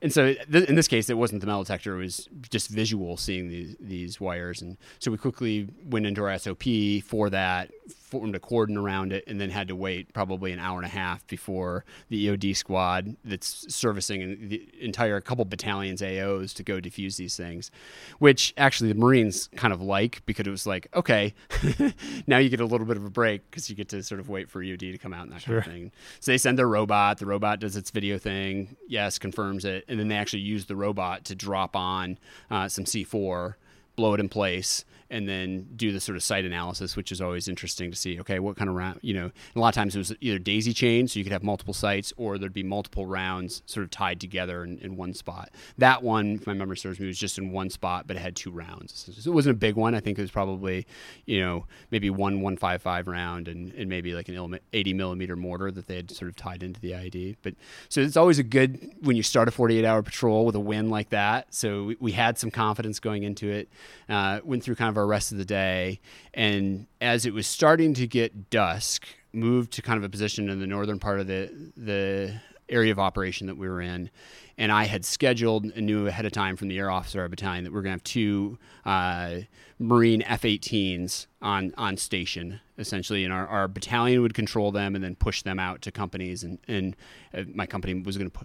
And 0.00 0.12
so 0.12 0.32
th- 0.32 0.68
in 0.68 0.76
this 0.76 0.86
case, 0.86 1.10
it 1.10 1.18
wasn't 1.18 1.40
the 1.40 1.48
metal 1.48 1.64
detector; 1.64 1.96
it 1.96 1.98
was 2.04 2.28
just 2.50 2.70
visual 2.70 3.16
seeing 3.16 3.48
these 3.48 3.74
these 3.80 4.20
wires. 4.20 4.62
And 4.62 4.67
so 4.98 5.10
we 5.10 5.16
quickly 5.16 5.68
went 5.88 6.06
into 6.06 6.22
our 6.24 6.36
SOP 6.38 6.64
for 7.04 7.30
that, 7.30 7.70
formed 7.88 8.34
a 8.34 8.40
cordon 8.40 8.76
around 8.76 9.12
it, 9.12 9.24
and 9.26 9.40
then 9.40 9.50
had 9.50 9.68
to 9.68 9.76
wait 9.76 10.12
probably 10.12 10.52
an 10.52 10.58
hour 10.58 10.76
and 10.78 10.86
a 10.86 10.88
half 10.88 11.26
before 11.26 11.84
the 12.08 12.26
EOD 12.26 12.56
squad 12.56 13.16
that's 13.24 13.72
servicing 13.74 14.48
the 14.48 14.68
entire 14.80 15.20
couple 15.20 15.44
battalions 15.44 16.00
AOs 16.00 16.54
to 16.54 16.62
go 16.62 16.80
defuse 16.80 17.16
these 17.16 17.36
things, 17.36 17.70
which 18.18 18.54
actually 18.56 18.92
the 18.92 18.98
Marines 18.98 19.48
kind 19.56 19.72
of 19.72 19.82
like 19.82 20.22
because 20.26 20.46
it 20.46 20.50
was 20.50 20.66
like, 20.66 20.88
okay, 20.94 21.34
now 22.26 22.38
you 22.38 22.48
get 22.48 22.60
a 22.60 22.66
little 22.66 22.86
bit 22.86 22.96
of 22.96 23.04
a 23.04 23.10
break 23.10 23.48
because 23.50 23.68
you 23.68 23.76
get 23.76 23.88
to 23.88 24.02
sort 24.02 24.20
of 24.20 24.28
wait 24.28 24.48
for 24.48 24.62
EOD 24.62 24.92
to 24.92 24.98
come 24.98 25.12
out 25.12 25.24
and 25.24 25.32
that 25.32 25.44
kind 25.44 25.58
of 25.58 25.64
thing. 25.64 25.92
So 26.20 26.32
they 26.32 26.38
send 26.38 26.58
their 26.58 26.68
robot. 26.68 27.18
The 27.18 27.26
robot 27.26 27.60
does 27.60 27.76
its 27.76 27.90
video 27.90 28.18
thing. 28.18 28.76
Yes, 28.88 29.18
confirms 29.18 29.64
it, 29.64 29.84
and 29.88 30.00
then 30.00 30.08
they 30.08 30.16
actually 30.16 30.42
use 30.42 30.66
the 30.66 30.76
robot 30.76 31.24
to 31.26 31.34
drop 31.34 31.76
on 31.76 32.18
uh, 32.50 32.68
some 32.68 32.84
C4, 32.84 33.54
blow 33.98 34.14
it 34.14 34.20
in 34.20 34.28
place, 34.28 34.84
and 35.10 35.28
then 35.28 35.66
do 35.76 35.92
the 35.92 36.00
sort 36.00 36.16
of 36.16 36.22
site 36.22 36.44
analysis, 36.44 36.96
which 36.96 37.10
is 37.10 37.20
always 37.20 37.48
interesting 37.48 37.90
to 37.90 37.96
see. 37.96 38.20
Okay, 38.20 38.38
what 38.38 38.56
kind 38.56 38.68
of 38.68 38.76
round? 38.76 39.00
You 39.02 39.14
know, 39.14 39.30
a 39.56 39.58
lot 39.58 39.68
of 39.68 39.74
times 39.74 39.94
it 39.94 39.98
was 39.98 40.14
either 40.20 40.38
daisy 40.38 40.72
chain, 40.72 41.08
so 41.08 41.18
you 41.18 41.24
could 41.24 41.32
have 41.32 41.42
multiple 41.42 41.74
sites, 41.74 42.12
or 42.16 42.38
there'd 42.38 42.52
be 42.52 42.62
multiple 42.62 43.06
rounds 43.06 43.62
sort 43.66 43.84
of 43.84 43.90
tied 43.90 44.20
together 44.20 44.64
in, 44.64 44.78
in 44.78 44.96
one 44.96 45.14
spot. 45.14 45.50
That 45.78 46.02
one, 46.02 46.36
if 46.36 46.46
my 46.46 46.52
memory 46.52 46.76
serves 46.76 47.00
me, 47.00 47.06
was 47.06 47.18
just 47.18 47.38
in 47.38 47.52
one 47.52 47.70
spot, 47.70 48.06
but 48.06 48.16
it 48.16 48.20
had 48.20 48.36
two 48.36 48.50
rounds. 48.50 49.10
So 49.18 49.30
it 49.30 49.34
wasn't 49.34 49.56
a 49.56 49.58
big 49.58 49.76
one. 49.76 49.94
I 49.94 50.00
think 50.00 50.18
it 50.18 50.22
was 50.22 50.30
probably, 50.30 50.86
you 51.24 51.40
know, 51.40 51.66
maybe 51.90 52.10
one 52.10 52.40
155 52.42 53.08
round 53.08 53.48
and, 53.48 53.72
and 53.74 53.88
maybe 53.88 54.12
like 54.12 54.28
an 54.28 54.58
80 54.72 54.92
millimeter 54.94 55.36
mortar 55.36 55.70
that 55.70 55.86
they 55.86 55.96
had 55.96 56.10
sort 56.10 56.28
of 56.28 56.36
tied 56.36 56.62
into 56.62 56.80
the 56.80 56.94
ID. 56.94 57.36
But 57.42 57.54
so 57.88 58.00
it's 58.00 58.16
always 58.16 58.38
a 58.38 58.42
good 58.42 58.92
when 59.00 59.16
you 59.16 59.22
start 59.22 59.48
a 59.48 59.50
48 59.50 59.84
hour 59.84 60.02
patrol 60.02 60.44
with 60.44 60.54
a 60.54 60.60
win 60.60 60.90
like 60.90 61.10
that. 61.10 61.54
So 61.54 61.84
we, 61.84 61.96
we 62.00 62.12
had 62.12 62.38
some 62.38 62.50
confidence 62.50 63.00
going 63.00 63.22
into 63.22 63.50
it. 63.50 63.68
Uh, 64.08 64.40
went 64.44 64.62
through 64.62 64.74
kind 64.74 64.90
of 64.90 64.97
our 64.98 65.06
rest 65.06 65.32
of 65.32 65.38
the 65.38 65.44
day, 65.44 66.00
and 66.34 66.86
as 67.00 67.26
it 67.26 67.32
was 67.32 67.46
starting 67.46 67.94
to 67.94 68.06
get 68.06 68.50
dusk, 68.50 69.06
moved 69.32 69.72
to 69.72 69.82
kind 69.82 69.98
of 69.98 70.04
a 70.04 70.08
position 70.08 70.48
in 70.48 70.60
the 70.60 70.66
northern 70.66 70.98
part 70.98 71.20
of 71.20 71.26
the 71.26 71.50
the 71.76 72.40
area 72.68 72.92
of 72.92 72.98
operation 72.98 73.46
that 73.46 73.56
we 73.56 73.68
were 73.68 73.80
in. 73.80 74.10
And 74.58 74.70
I 74.72 74.84
had 74.84 75.04
scheduled 75.04 75.64
and 75.64 75.86
knew 75.86 76.06
ahead 76.06 76.26
of 76.26 76.32
time 76.32 76.56
from 76.56 76.68
the 76.68 76.78
air 76.78 76.90
officer 76.90 77.20
of 77.20 77.22
our 77.22 77.28
battalion 77.28 77.64
that 77.64 77.72
we 77.72 77.78
are 77.78 77.82
going 77.82 77.92
to 77.92 77.96
have 77.96 78.04
two 78.04 78.58
uh, 78.84 79.36
Marine 79.78 80.22
F-18s 80.22 81.26
on 81.40 81.72
on 81.78 81.96
station 81.96 82.60
essentially, 82.76 83.24
and 83.24 83.32
our, 83.32 83.46
our 83.46 83.68
battalion 83.68 84.22
would 84.22 84.34
control 84.34 84.70
them 84.70 84.94
and 84.94 85.02
then 85.02 85.16
push 85.16 85.42
them 85.42 85.58
out 85.58 85.82
to 85.82 85.92
companies. 85.92 86.42
And 86.44 86.58
and 86.68 86.96
uh, 87.32 87.44
my 87.54 87.66
company 87.66 87.94
was 87.94 88.18
going 88.18 88.30
to 88.30 88.38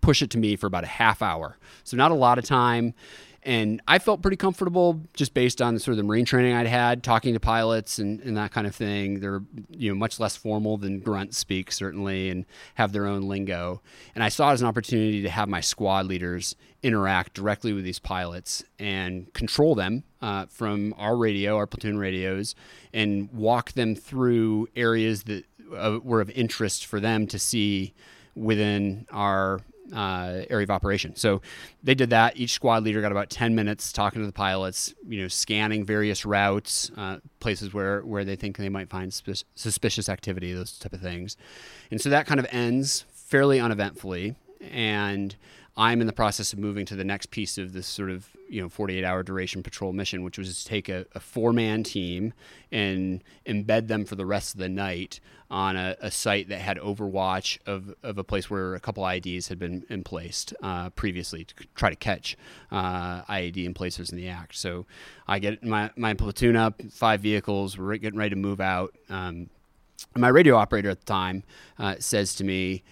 push 0.00 0.22
it 0.22 0.30
to 0.30 0.38
me 0.38 0.56
for 0.56 0.66
about 0.66 0.84
a 0.84 0.88
half 0.88 1.22
hour, 1.22 1.58
so 1.84 1.96
not 1.96 2.10
a 2.10 2.14
lot 2.14 2.38
of 2.38 2.44
time. 2.44 2.94
And 3.42 3.80
I 3.88 3.98
felt 3.98 4.20
pretty 4.20 4.36
comfortable 4.36 5.00
just 5.14 5.32
based 5.32 5.62
on 5.62 5.78
sort 5.78 5.92
of 5.92 5.96
the 5.96 6.02
Marine 6.02 6.26
training 6.26 6.52
I'd 6.52 6.66
had, 6.66 7.02
talking 7.02 7.32
to 7.32 7.40
pilots 7.40 7.98
and, 7.98 8.20
and 8.20 8.36
that 8.36 8.52
kind 8.52 8.66
of 8.66 8.74
thing. 8.74 9.20
They're 9.20 9.42
you 9.70 9.90
know 9.90 9.94
much 9.94 10.20
less 10.20 10.36
formal 10.36 10.76
than 10.76 11.00
grunt 11.00 11.34
speak 11.34 11.72
certainly, 11.72 12.28
and 12.28 12.44
have 12.74 12.92
their 12.92 13.06
own 13.06 13.22
lingo. 13.22 13.80
And 14.14 14.22
I 14.22 14.28
saw 14.28 14.50
it 14.50 14.54
as 14.54 14.60
an 14.60 14.68
opportunity 14.68 15.22
to 15.22 15.30
have 15.30 15.48
my 15.48 15.60
squad 15.62 16.06
leaders 16.06 16.54
interact 16.82 17.34
directly 17.34 17.72
with 17.72 17.84
these 17.84 17.98
pilots 17.98 18.62
and 18.78 19.32
control 19.32 19.74
them 19.74 20.04
uh, 20.20 20.46
from 20.46 20.94
our 20.98 21.16
radio, 21.16 21.56
our 21.56 21.66
platoon 21.66 21.98
radios, 21.98 22.54
and 22.92 23.32
walk 23.32 23.72
them 23.72 23.94
through 23.94 24.68
areas 24.76 25.24
that 25.24 25.44
uh, 25.74 25.98
were 26.02 26.20
of 26.20 26.30
interest 26.30 26.84
for 26.84 27.00
them 27.00 27.26
to 27.26 27.38
see 27.38 27.94
within 28.34 29.06
our 29.10 29.60
uh, 29.92 30.44
area 30.50 30.64
of 30.64 30.70
operation. 30.70 31.16
So 31.16 31.42
they 31.82 31.94
did 31.94 32.10
that. 32.10 32.36
Each 32.36 32.52
squad 32.52 32.84
leader 32.84 33.00
got 33.00 33.12
about 33.12 33.30
10 33.30 33.54
minutes 33.54 33.92
talking 33.92 34.20
to 34.22 34.26
the 34.26 34.32
pilots, 34.32 34.94
you 35.08 35.22
know, 35.22 35.28
scanning 35.28 35.84
various 35.84 36.24
routes, 36.24 36.90
uh, 36.96 37.18
places 37.40 37.72
where, 37.72 38.02
where 38.02 38.24
they 38.24 38.36
think 38.36 38.56
they 38.56 38.68
might 38.68 38.90
find 38.90 39.12
sus- 39.12 39.44
suspicious 39.54 40.08
activity, 40.08 40.52
those 40.52 40.78
type 40.78 40.92
of 40.92 41.00
things. 41.00 41.36
And 41.90 42.00
so 42.00 42.10
that 42.10 42.26
kind 42.26 42.40
of 42.40 42.46
ends 42.50 43.04
fairly 43.12 43.60
uneventfully. 43.60 44.36
And 44.70 45.34
I'm 45.76 46.00
in 46.00 46.06
the 46.06 46.12
process 46.12 46.52
of 46.52 46.58
moving 46.58 46.84
to 46.86 46.96
the 46.96 47.04
next 47.04 47.30
piece 47.30 47.56
of 47.56 47.72
this 47.72 47.86
sort 47.86 48.10
of 48.10 48.28
you 48.48 48.60
know 48.60 48.68
48 48.68 49.04
hour 49.04 49.22
duration 49.22 49.62
patrol 49.62 49.92
mission, 49.92 50.22
which 50.22 50.38
was 50.38 50.62
to 50.62 50.68
take 50.68 50.88
a, 50.88 51.06
a 51.14 51.20
four 51.20 51.52
man 51.52 51.82
team 51.82 52.32
and 52.72 53.22
embed 53.46 53.88
them 53.88 54.04
for 54.04 54.16
the 54.16 54.26
rest 54.26 54.54
of 54.54 54.60
the 54.60 54.68
night 54.68 55.20
on 55.50 55.76
a, 55.76 55.96
a 56.00 56.10
site 56.10 56.48
that 56.48 56.60
had 56.60 56.78
overwatch 56.78 57.58
of, 57.66 57.92
of 58.02 58.18
a 58.18 58.24
place 58.24 58.48
where 58.48 58.74
a 58.74 58.80
couple 58.80 59.02
IEDs 59.02 59.48
had 59.48 59.58
been 59.58 59.84
in 59.88 60.04
placed 60.04 60.54
uh, 60.62 60.90
previously 60.90 61.44
to 61.44 61.54
try 61.74 61.90
to 61.90 61.96
catch 61.96 62.36
uh, 62.70 63.22
IED 63.22 63.64
in 63.64 63.74
places 63.74 64.10
in 64.10 64.16
the 64.16 64.28
act. 64.28 64.54
So 64.54 64.86
I 65.26 65.40
get 65.40 65.64
my, 65.64 65.90
my 65.96 66.14
platoon 66.14 66.54
up, 66.54 66.80
five 66.92 67.20
vehicles, 67.20 67.76
we're 67.76 67.96
getting 67.96 68.18
ready 68.18 68.30
to 68.30 68.36
move 68.36 68.60
out. 68.60 68.94
Um, 69.08 69.50
my 70.16 70.28
radio 70.28 70.54
operator 70.54 70.90
at 70.90 71.00
the 71.00 71.06
time 71.06 71.42
uh, 71.78 71.96
says 71.98 72.34
to 72.36 72.44
me, 72.44 72.84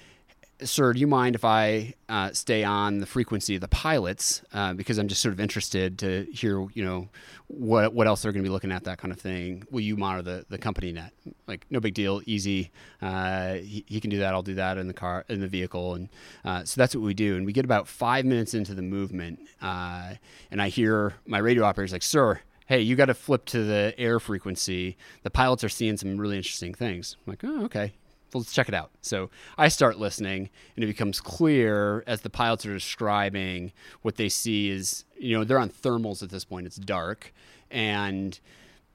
Sir, 0.61 0.93
do 0.93 0.99
you 0.99 1.07
mind 1.07 1.37
if 1.37 1.45
I 1.45 1.95
uh, 2.09 2.33
stay 2.33 2.65
on 2.65 2.99
the 2.99 3.07
frequency 3.07 3.55
of 3.55 3.61
the 3.61 3.69
pilots 3.69 4.43
uh, 4.53 4.73
because 4.73 4.99
I'm 4.99 5.07
just 5.07 5.23
sort 5.23 5.33
of 5.33 5.39
interested 5.39 6.01
to 6.01 6.27
hear, 6.33 6.67
you 6.73 6.85
know, 6.85 7.09
what 7.47 7.95
what 7.95 8.09
else 8.09 8.23
they're 8.23 8.33
going 8.33 8.43
to 8.43 8.49
be 8.49 8.53
looking 8.53 8.73
at, 8.73 8.83
that 8.85 8.99
kind 8.99 9.13
of 9.13 9.21
thing. 9.21 9.63
Will 9.71 9.81
you 9.81 9.97
monitor 9.97 10.23
the, 10.23 10.47
the 10.49 10.59
company 10.59 10.91
net? 10.91 11.13
Like, 11.47 11.65
no 11.71 11.79
big 11.79 11.95
deal, 11.95 12.23
easy. 12.27 12.73
Uh, 13.01 13.55
he, 13.55 13.85
he 13.87 14.01
can 14.01 14.11
do 14.11 14.19
that. 14.19 14.35
I'll 14.35 14.43
do 14.43 14.57
that 14.57 14.79
in 14.79 14.89
the 14.89 14.95
car, 14.95 15.25
in 15.29 15.41
the 15.41 15.47
vehicle, 15.47 15.95
and 15.95 16.09
uh, 16.45 16.65
so 16.65 16.81
that's 16.81 16.95
what 16.95 17.05
we 17.05 17.15
do. 17.15 17.37
And 17.37 17.47
we 17.47 17.53
get 17.53 17.65
about 17.65 17.87
five 17.87 18.25
minutes 18.25 18.53
into 18.53 18.75
the 18.75 18.83
movement, 18.83 19.39
uh, 19.63 20.15
and 20.51 20.61
I 20.61 20.71
hear 20.71 21.15
my 21.25 21.39
radio 21.39 21.63
operator's 21.63 21.93
like, 21.93 22.03
"Sir, 22.03 22.41
hey, 22.69 22.81
you 22.81 22.97
got 22.97 23.07
to 23.07 23.15
flip 23.15 23.47
to 23.47 23.65
the 23.65 23.95
air 23.97 24.21
frequency. 24.21 24.97
The 25.23 25.31
pilots 25.31 25.65
are 25.65 25.71
seeing 25.71 25.97
some 25.97 26.19
really 26.19 26.37
interesting 26.37 26.75
things. 26.75 27.17
I'm 27.27 27.33
like, 27.33 27.45
oh, 27.45 27.65
okay. 27.65 27.95
Let's 28.35 28.53
check 28.53 28.69
it 28.69 28.75
out. 28.75 28.91
So 29.01 29.31
I 29.57 29.69
start 29.69 29.99
listening, 29.99 30.51
and 30.77 30.85
it 30.85 30.87
becomes 30.87 31.21
clear 31.21 32.05
as 32.07 32.21
the 32.21 32.31
pilots 32.31 32.67
are 32.67 32.75
describing 32.75 33.73
what 34.03 34.17
they 34.17 34.29
see 34.29 34.69
is, 34.69 35.05
you 35.19 35.37
know, 35.37 35.45
they're 35.45 35.59
on 35.59 35.71
thermals 35.71 36.23
at 36.23 36.31
this 36.31 36.45
point. 36.45 36.67
It's 36.67 36.77
dark. 36.77 37.33
And 37.71 38.39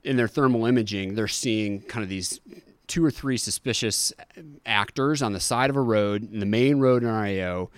in 0.04 0.18
their 0.18 0.28
thermal 0.28 0.66
imaging, 0.66 1.16
they're 1.16 1.28
seeing 1.28 1.82
kind 1.82 2.04
of 2.04 2.10
these 2.10 2.40
two 2.88 3.04
or 3.04 3.12
three 3.12 3.38
suspicious 3.38 4.14
actors 4.66 5.22
on 5.22 5.34
the 5.34 5.40
side 5.40 5.70
of 5.70 5.76
a 5.76 5.82
road, 5.82 6.32
in 6.32 6.40
the 6.40 6.46
main 6.46 6.80
road 6.80 7.02
in 7.02 7.10
our 7.10 7.26
AO, 7.26 7.70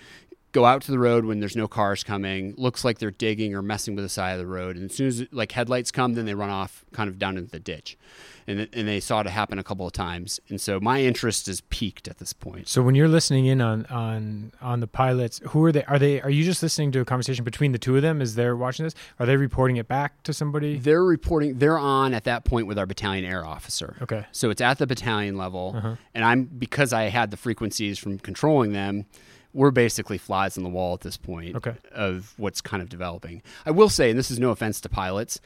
go 0.56 0.64
out 0.64 0.80
to 0.80 0.90
the 0.90 0.98
road 0.98 1.26
when 1.26 1.38
there's 1.38 1.54
no 1.54 1.68
cars 1.68 2.02
coming. 2.02 2.54
Looks 2.56 2.82
like 2.82 2.98
they're 2.98 3.10
digging 3.10 3.54
or 3.54 3.60
messing 3.60 3.94
with 3.94 4.04
the 4.04 4.08
side 4.08 4.32
of 4.32 4.38
the 4.38 4.46
road. 4.46 4.76
And 4.76 4.90
as 4.90 4.96
soon 4.96 5.06
as 5.08 5.26
like 5.30 5.52
headlights 5.52 5.90
come, 5.90 6.14
then 6.14 6.24
they 6.24 6.34
run 6.34 6.48
off 6.48 6.82
kind 6.92 7.10
of 7.10 7.18
down 7.18 7.36
into 7.36 7.50
the 7.50 7.60
ditch. 7.60 7.98
And, 8.48 8.66
and 8.72 8.88
they 8.88 9.00
saw 9.00 9.20
it 9.20 9.26
happen 9.26 9.58
a 9.58 9.64
couple 9.64 9.86
of 9.86 9.92
times. 9.92 10.40
And 10.48 10.58
so 10.58 10.80
my 10.80 11.02
interest 11.02 11.46
is 11.46 11.60
piqued 11.62 12.08
at 12.08 12.18
this 12.18 12.32
point. 12.32 12.68
So 12.68 12.80
when 12.80 12.94
you're 12.94 13.08
listening 13.08 13.46
in 13.46 13.60
on 13.60 13.84
on 13.86 14.52
on 14.62 14.80
the 14.80 14.86
pilots, 14.86 15.42
who 15.48 15.62
are 15.64 15.72
they? 15.72 15.84
Are 15.84 15.98
they? 15.98 16.22
Are 16.22 16.30
you 16.30 16.44
just 16.44 16.62
listening 16.62 16.90
to 16.92 17.00
a 17.00 17.04
conversation 17.04 17.44
between 17.44 17.72
the 17.72 17.78
two 17.78 17.96
of 17.96 18.02
them 18.02 18.22
as 18.22 18.34
they're 18.34 18.56
watching 18.56 18.84
this? 18.84 18.94
Are 19.18 19.26
they 19.26 19.36
reporting 19.36 19.76
it 19.76 19.88
back 19.88 20.22
to 20.22 20.32
somebody? 20.32 20.78
They're 20.78 21.04
reporting, 21.04 21.58
they're 21.58 21.78
on 21.78 22.14
at 22.14 22.24
that 22.24 22.44
point 22.44 22.66
with 22.66 22.78
our 22.78 22.86
battalion 22.86 23.24
air 23.24 23.44
officer. 23.44 23.96
Okay. 24.00 24.24
So 24.32 24.48
it's 24.50 24.60
at 24.60 24.78
the 24.78 24.86
battalion 24.86 25.36
level. 25.36 25.74
Uh-huh. 25.76 25.96
And 26.14 26.24
I'm, 26.24 26.44
because 26.44 26.92
I 26.92 27.04
had 27.04 27.30
the 27.32 27.36
frequencies 27.36 27.98
from 27.98 28.18
controlling 28.18 28.72
them, 28.72 29.06
we're 29.56 29.70
basically 29.70 30.18
flies 30.18 30.58
on 30.58 30.64
the 30.64 30.68
wall 30.70 30.92
at 30.94 31.00
this 31.00 31.16
point 31.16 31.56
Okay. 31.56 31.74
of 31.92 32.34
what's 32.36 32.60
kind 32.60 32.82
of 32.82 32.88
developing. 32.90 33.42
I 33.64 33.70
will 33.70 33.88
say, 33.88 34.10
and 34.10 34.18
this 34.18 34.30
is 34.30 34.38
no 34.38 34.50
offense 34.50 34.80
to 34.82 34.88
pilots, 34.88 35.40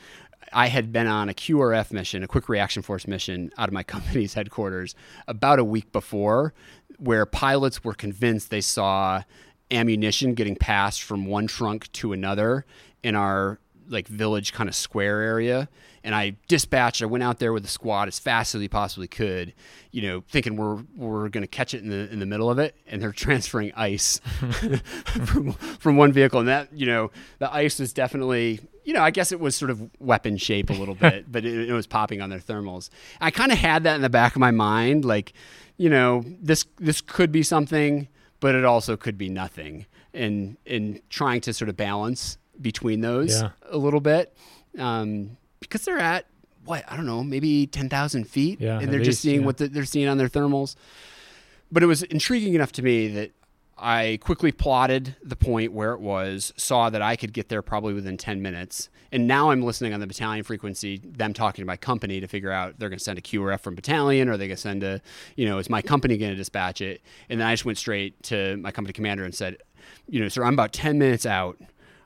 I 0.53 0.67
had 0.67 0.93
been 0.93 1.07
on 1.07 1.29
a 1.29 1.33
QRF 1.35 1.93
mission, 1.93 2.25
a 2.25 2.27
quick 2.27 2.49
reaction 2.49 2.83
force 2.83 3.07
mission 3.07 3.53
out 3.57 3.69
of 3.69 3.73
my 3.73 3.83
company's 3.95 4.35
headquarters 4.35 4.97
about 5.29 5.59
a 5.61 5.65
week 5.65 5.93
before, 5.93 6.53
where 6.99 7.25
pilots 7.25 7.85
were 7.85 7.95
convinced 7.95 8.51
they 8.51 8.61
saw 8.61 9.23
ammunition 9.71 10.35
getting 10.35 10.57
passed 10.57 11.03
from 11.03 11.27
one 11.27 11.47
trunk 11.47 11.91
to 11.93 12.13
another 12.13 12.67
in 13.05 13.15
our 13.15 13.61
like 13.91 14.09
village 14.09 14.53
kind 14.53 14.69
of 14.69 14.75
square 14.75 15.21
area 15.21 15.69
and 16.03 16.15
I 16.15 16.37
dispatched 16.49 17.03
I 17.03 17.07
went 17.07 17.23
out 17.25 17.39
there 17.39 17.53
with 17.53 17.63
the 17.63 17.69
squad 17.69 18.09
as 18.09 18.19
fast 18.19 18.55
as 18.55 18.61
we 18.61 18.69
possibly 18.69 19.09
could 19.09 19.53
you 19.91 20.03
know 20.03 20.25
thinking 20.29 20.57
we're 20.57 20.83
we're 20.97 21.29
going 21.29 21.43
to 21.43 21.49
catch 21.49 21.75
it 21.75 21.83
in 21.83 21.91
the 21.91 22.11
in 22.11 22.21
the 22.21 22.27
middle 22.27 22.51
of 22.51 22.59
it 22.59 22.77
and 22.87 23.03
they're 23.03 23.13
transferring 23.27 23.73
ice 23.77 24.19
from, 25.05 25.53
from 25.53 25.97
one 25.97 26.13
vehicle 26.13 26.41
and 26.41 26.49
that 26.49 26.73
you 26.73 26.87
know 26.87 27.11
the 27.39 27.53
ice 27.53 27.79
was 27.79 27.93
definitely 27.93 28.61
you 28.85 28.93
know 28.93 29.03
I 29.03 29.11
guess 29.11 29.33
it 29.33 29.41
was 29.41 29.57
sort 29.57 29.71
of 29.71 29.91
weapon 29.99 30.37
shape 30.37 30.71
a 30.71 30.75
little 30.75 30.95
bit 30.95 31.31
but 31.31 31.45
it, 31.45 31.69
it 31.69 31.73
was 31.73 31.87
popping 31.87 32.21
on 32.21 32.31
their 32.31 32.39
thermals. 32.39 32.89
I 33.21 33.31
kind 33.31 33.53
of 33.53 33.59
had 33.59 33.85
that 33.85 33.97
in 33.97 34.03
the 34.03 34.11
back 34.11 34.35
of 34.35 34.41
my 34.41 34.51
mind 34.51 35.05
like 35.05 35.33
you 35.77 35.91
know 35.91 36.25
this 36.41 36.65
this 36.79 37.01
could 37.01 37.33
be 37.33 37.43
something 37.43 38.09
but 38.41 38.55
it 38.55 38.65
also 38.65 38.97
could 38.97 39.19
be 39.19 39.29
nothing 39.29 39.87
and 40.13 40.57
in 40.65 41.01
trying 41.09 41.41
to 41.43 41.53
sort 41.53 41.69
of 41.69 41.77
balance 41.77 42.39
between 42.61 43.01
those 43.01 43.41
Yeah. 43.41 43.51
a 43.71 43.79
little 43.79 44.01
bit 44.01 44.37
um, 44.79 45.37
because 45.61 45.85
they're 45.85 45.99
at 45.99 46.27
what 46.65 46.85
I 46.89 46.97
don't 46.97 47.07
know 47.07 47.25
maybe 47.25 47.67
ten 47.67 47.89
thousand 47.89 48.25
feet 48.29 48.61
Yeah, 48.61 48.79
and 48.79 48.89
they're 48.93 48.99
least, 49.01 49.11
just 49.11 49.23
seeing 49.23 49.41
yeah. 49.41 49.47
what 49.47 49.57
the, 49.59 49.69
they're 49.69 49.85
seeing 49.85 50.09
on 50.09 50.19
their 50.19 50.29
thermals 50.29 50.77
but 51.73 51.83
it 51.83 51.87
was 51.87 52.03
intriguing 52.05 52.55
enough 52.55 52.73
to 52.73 52.83
me 52.83 53.09
that 53.09 53.31
I 53.83 54.19
quickly 54.21 54.53
plotted 54.53 55.17
the 55.23 55.37
point 55.37 55.73
where 55.73 55.93
it 55.95 56.01
was, 56.01 56.53
saw 56.57 56.91
that 56.91 57.01
I 57.01 57.17
could 57.17 57.33
get 57.33 57.49
there 57.49 57.63
probably 57.63 57.95
within 57.95 58.19
10 58.19 58.43
minutes. 58.43 58.91
And 59.11 59.27
now 59.27 59.51
I'm 59.51 59.63
listening 59.63 59.95
on 59.95 60.01
the 60.01 60.07
battalion 60.07 60.45
frequency, 60.45 60.99
them 61.03 61.33
talking 61.33 61.63
to 61.63 61.67
my 61.67 61.79
company 61.79 62.21
to 62.21 62.27
figure 62.29 62.51
out 62.53 62.79
they're 62.79 62.91
going 62.91 62.99
to 62.99 63.05
send 63.05 63.19
a 63.19 63.23
QRF 63.23 63.61
from 63.61 63.75
battalion 63.75 64.29
or 64.29 64.37
they 64.37 64.49
going 64.49 64.57
to 64.57 64.61
send 64.61 64.83
a, 64.83 65.01
you 65.35 65.47
know, 65.47 65.57
is 65.59 65.71
my 65.71 65.81
company 65.81 66.19
going 66.19 66.31
to 66.31 66.37
dispatch 66.37 66.83
it? 66.83 67.01
And 67.31 67.41
then 67.41 67.47
I 67.49 67.55
just 67.55 67.65
went 67.65 67.79
straight 67.79 68.23
to 68.25 68.59
my 68.59 68.71
company 68.71 68.93
commander 68.93 69.25
and 69.25 69.35
said, 69.35 69.57
you 70.09 70.21
know, 70.21 70.29
sir, 70.29 70.45
I'm 70.45 70.53
about 70.53 70.73
10 70.75 70.99
minutes 70.99 71.25
out. 71.25 71.59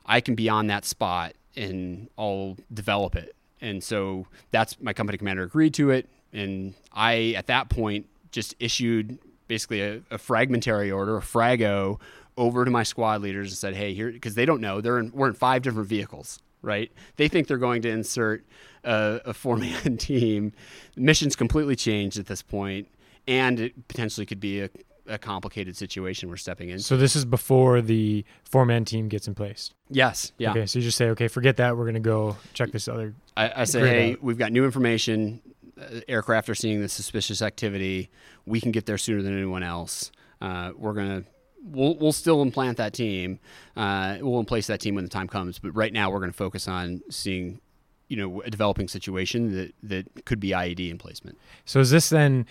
I 0.05 0.21
can 0.21 0.35
be 0.35 0.49
on 0.49 0.67
that 0.67 0.85
spot 0.85 1.33
and 1.55 2.09
I'll 2.17 2.57
develop 2.73 3.15
it. 3.15 3.35
And 3.61 3.83
so 3.83 4.27
that's 4.51 4.79
my 4.81 4.93
company 4.93 5.17
commander 5.17 5.43
agreed 5.43 5.73
to 5.75 5.89
it. 5.91 6.07
And 6.33 6.73
I, 6.93 7.33
at 7.37 7.47
that 7.47 7.69
point, 7.69 8.07
just 8.31 8.53
issued 8.59 9.17
basically 9.47 9.81
a, 9.81 10.01
a 10.11 10.17
fragmentary 10.17 10.91
order, 10.91 11.17
a 11.17 11.21
frago, 11.21 11.99
over 12.37 12.65
to 12.65 12.71
my 12.71 12.83
squad 12.83 13.21
leaders 13.21 13.49
and 13.49 13.57
said, 13.57 13.75
"Hey, 13.75 13.93
here," 13.93 14.11
because 14.11 14.35
they 14.35 14.45
don't 14.45 14.61
know 14.61 14.81
they're 14.81 14.99
in, 14.99 15.11
we're 15.13 15.27
in 15.27 15.33
five 15.33 15.61
different 15.61 15.87
vehicles, 15.87 16.39
right? 16.61 16.91
They 17.15 17.27
think 17.27 17.47
they're 17.47 17.57
going 17.57 17.81
to 17.83 17.89
insert 17.89 18.43
a, 18.83 19.21
a 19.25 19.33
four-man 19.33 19.97
team. 19.97 20.51
The 20.95 21.01
mission's 21.01 21.35
completely 21.35 21.75
changed 21.75 22.19
at 22.19 22.25
this 22.25 22.41
point, 22.41 22.89
and 23.27 23.59
it 23.59 23.87
potentially 23.87 24.25
could 24.25 24.41
be 24.41 24.61
a, 24.61 24.69
a 25.07 25.17
complicated 25.17 25.77
situation 25.77 26.29
we're 26.29 26.37
stepping 26.37 26.69
in. 26.69 26.79
So 26.79 26.97
this 26.97 27.15
is 27.15 27.25
before 27.25 27.81
the 27.81 28.25
four 28.43 28.65
man 28.65 28.85
team 28.85 29.07
gets 29.07 29.27
in 29.27 29.35
place. 29.35 29.71
yes, 29.89 30.31
yeah. 30.37 30.51
Okay. 30.51 30.65
So 30.65 30.79
you 30.79 30.85
just 30.85 30.97
say, 30.97 31.09
okay, 31.09 31.27
forget 31.27 31.57
that. 31.57 31.77
We're 31.77 31.85
gonna 31.85 31.99
go 31.99 32.37
check 32.53 32.71
this 32.71 32.87
other. 32.87 33.13
I, 33.37 33.61
I 33.61 33.63
say, 33.65 33.79
hey, 33.81 34.11
out. 34.13 34.23
we've 34.23 34.37
got 34.37 34.51
new 34.51 34.65
information. 34.65 35.41
Uh, 35.79 35.99
aircraft 36.07 36.49
are 36.49 36.55
seeing 36.55 36.81
the 36.81 36.89
suspicious 36.89 37.41
activity. 37.41 38.09
We 38.45 38.61
can 38.61 38.71
get 38.71 38.85
there 38.85 38.97
sooner 38.97 39.21
than 39.21 39.35
anyone 39.35 39.63
else. 39.63 40.11
Uh, 40.41 40.71
we're 40.77 40.93
gonna. 40.93 41.23
We'll, 41.67 41.95
we'll 41.97 42.11
still 42.11 42.43
implant 42.43 42.77
that 42.77 42.93
team. 42.93 43.39
Uh, 43.75 44.17
we'll 44.21 44.39
in 44.39 44.45
place 44.45 44.67
that 44.67 44.79
team 44.79 44.93
when 44.93 45.03
the 45.03 45.09
time 45.09 45.27
comes. 45.27 45.57
But 45.57 45.71
right 45.71 45.91
now, 45.91 46.11
we're 46.11 46.19
going 46.19 46.31
to 46.31 46.37
focus 46.37 46.67
on 46.67 47.01
seeing, 47.09 47.59
you 48.07 48.17
know, 48.17 48.43
a 48.43 48.51
developing 48.51 48.87
situation 48.87 49.51
that 49.55 49.73
that 49.81 50.25
could 50.25 50.39
be 50.39 50.49
IED 50.49 50.91
emplacement. 50.91 51.39
So 51.65 51.79
is 51.79 51.89
this 51.89 52.09
then? 52.09 52.45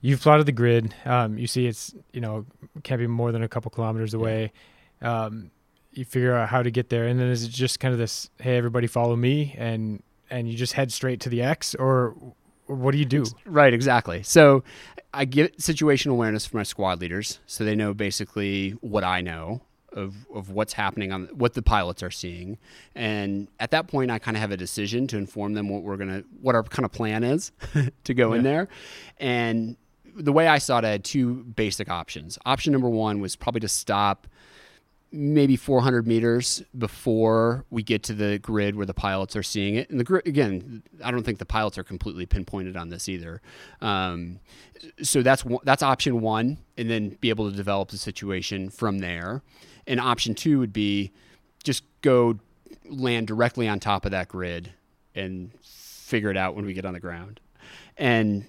You've 0.00 0.20
plotted 0.20 0.46
the 0.46 0.52
grid. 0.52 0.94
Um, 1.04 1.36
you 1.36 1.46
see, 1.46 1.66
it's 1.66 1.94
you 2.12 2.20
know 2.20 2.46
can't 2.82 2.98
be 2.98 3.06
more 3.06 3.32
than 3.32 3.42
a 3.42 3.48
couple 3.48 3.70
kilometers 3.70 4.14
away. 4.14 4.52
Um, 5.02 5.50
you 5.92 6.04
figure 6.04 6.34
out 6.34 6.48
how 6.48 6.62
to 6.62 6.70
get 6.70 6.88
there, 6.88 7.06
and 7.06 7.18
then 7.18 7.28
is 7.28 7.44
it 7.44 7.50
just 7.50 7.80
kind 7.80 7.92
of 7.92 7.98
this? 7.98 8.30
Hey, 8.38 8.56
everybody, 8.56 8.86
follow 8.86 9.16
me, 9.16 9.54
and 9.58 10.02
and 10.30 10.48
you 10.48 10.56
just 10.56 10.74
head 10.74 10.92
straight 10.92 11.20
to 11.20 11.28
the 11.28 11.42
X, 11.42 11.74
or, 11.74 12.14
what 12.66 12.92
do 12.92 12.98
you 12.98 13.04
do? 13.04 13.24
Right, 13.44 13.74
exactly. 13.74 14.22
So 14.22 14.62
I 15.12 15.24
get 15.24 15.58
situational 15.58 16.12
awareness 16.12 16.46
from 16.46 16.58
my 16.58 16.62
squad 16.62 17.00
leaders, 17.00 17.40
so 17.46 17.64
they 17.64 17.74
know 17.74 17.92
basically 17.92 18.70
what 18.80 19.02
I 19.02 19.20
know 19.22 19.62
of, 19.92 20.14
of 20.32 20.50
what's 20.50 20.74
happening 20.74 21.10
on 21.10 21.26
what 21.32 21.54
the 21.54 21.62
pilots 21.62 22.00
are 22.02 22.12
seeing, 22.12 22.58
and 22.94 23.48
at 23.58 23.72
that 23.72 23.88
point, 23.88 24.10
I 24.10 24.20
kind 24.20 24.36
of 24.36 24.40
have 24.40 24.52
a 24.52 24.56
decision 24.56 25.08
to 25.08 25.18
inform 25.18 25.54
them 25.54 25.68
what 25.68 25.82
we're 25.82 25.96
gonna, 25.96 26.22
what 26.40 26.54
our 26.54 26.62
kind 26.62 26.84
of 26.84 26.92
plan 26.92 27.24
is 27.24 27.50
to 28.04 28.14
go 28.14 28.32
in 28.32 28.44
there, 28.44 28.68
and 29.18 29.76
the 30.22 30.32
way 30.32 30.46
I 30.46 30.58
saw 30.58 30.78
it, 30.78 30.84
I 30.84 30.90
had 30.90 31.04
two 31.04 31.44
basic 31.44 31.88
options. 31.88 32.38
Option 32.44 32.72
number 32.72 32.88
one 32.88 33.20
was 33.20 33.36
probably 33.36 33.60
to 33.60 33.68
stop 33.68 34.26
maybe 35.12 35.56
400 35.56 36.06
meters 36.06 36.62
before 36.78 37.64
we 37.70 37.82
get 37.82 38.04
to 38.04 38.14
the 38.14 38.38
grid 38.38 38.76
where 38.76 38.86
the 38.86 38.94
pilots 38.94 39.34
are 39.34 39.42
seeing 39.42 39.74
it. 39.74 39.90
And 39.90 39.98
the 39.98 40.04
grid, 40.04 40.26
again, 40.26 40.82
I 41.02 41.10
don't 41.10 41.24
think 41.24 41.38
the 41.38 41.46
pilots 41.46 41.78
are 41.78 41.84
completely 41.84 42.26
pinpointed 42.26 42.76
on 42.76 42.90
this 42.90 43.08
either. 43.08 43.42
Um, 43.80 44.38
so 45.02 45.22
that's 45.22 45.44
that's 45.64 45.82
option 45.82 46.20
one, 46.20 46.58
and 46.76 46.88
then 46.88 47.16
be 47.20 47.28
able 47.30 47.50
to 47.50 47.56
develop 47.56 47.90
the 47.90 47.98
situation 47.98 48.70
from 48.70 48.98
there. 49.00 49.42
And 49.86 49.98
option 50.00 50.34
two 50.34 50.58
would 50.60 50.72
be 50.72 51.12
just 51.64 51.82
go 52.02 52.38
land 52.88 53.26
directly 53.26 53.68
on 53.68 53.80
top 53.80 54.04
of 54.04 54.12
that 54.12 54.28
grid 54.28 54.72
and 55.14 55.50
figure 55.62 56.30
it 56.30 56.36
out 56.36 56.54
when 56.54 56.64
we 56.64 56.72
get 56.72 56.84
on 56.84 56.94
the 56.94 57.00
ground. 57.00 57.40
And 57.96 58.46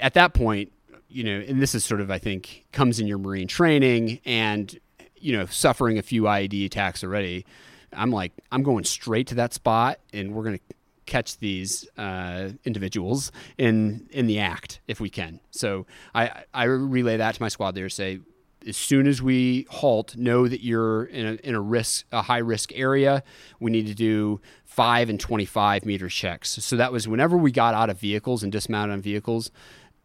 at 0.00 0.14
that 0.14 0.34
point, 0.34 0.72
you 1.08 1.24
know, 1.24 1.42
and 1.46 1.60
this 1.60 1.74
is 1.74 1.84
sort 1.84 2.00
of 2.00 2.10
I 2.10 2.18
think 2.18 2.66
comes 2.72 3.00
in 3.00 3.06
your 3.06 3.18
marine 3.18 3.48
training 3.48 4.20
and 4.24 4.78
you 5.16 5.36
know 5.36 5.46
suffering 5.46 5.98
a 5.98 6.02
few 6.02 6.22
IED 6.22 6.66
attacks 6.66 7.02
already. 7.02 7.46
I'm 7.92 8.10
like 8.10 8.32
I'm 8.52 8.62
going 8.62 8.84
straight 8.84 9.26
to 9.28 9.34
that 9.36 9.54
spot 9.54 9.98
and 10.12 10.34
we're 10.34 10.44
going 10.44 10.58
to 10.58 10.74
catch 11.06 11.38
these 11.38 11.88
uh, 11.96 12.50
individuals 12.64 13.32
in 13.56 14.08
in 14.10 14.26
the 14.26 14.38
act 14.38 14.80
if 14.86 15.00
we 15.00 15.10
can. 15.10 15.40
So 15.50 15.86
I 16.14 16.44
I 16.52 16.64
relay 16.64 17.16
that 17.16 17.34
to 17.34 17.42
my 17.42 17.48
squad 17.48 17.74
leader. 17.74 17.88
Say 17.88 18.20
as 18.66 18.76
soon 18.76 19.06
as 19.06 19.22
we 19.22 19.66
halt, 19.70 20.16
know 20.16 20.48
that 20.48 20.62
you're 20.62 21.04
in 21.04 21.26
a, 21.26 21.32
in 21.46 21.54
a 21.54 21.60
risk, 21.60 22.04
a 22.12 22.22
high 22.22 22.38
risk 22.38 22.72
area. 22.74 23.22
We 23.60 23.70
need 23.70 23.86
to 23.86 23.94
do 23.94 24.40
five 24.64 25.08
and 25.08 25.18
25 25.18 25.86
meter 25.86 26.08
checks. 26.08 26.50
So 26.64 26.76
that 26.76 26.92
was 26.92 27.08
whenever 27.08 27.36
we 27.36 27.50
got 27.50 27.74
out 27.74 27.88
of 27.88 27.98
vehicles 27.98 28.42
and 28.42 28.52
dismounted 28.52 28.94
on 28.94 29.00
vehicles, 29.00 29.50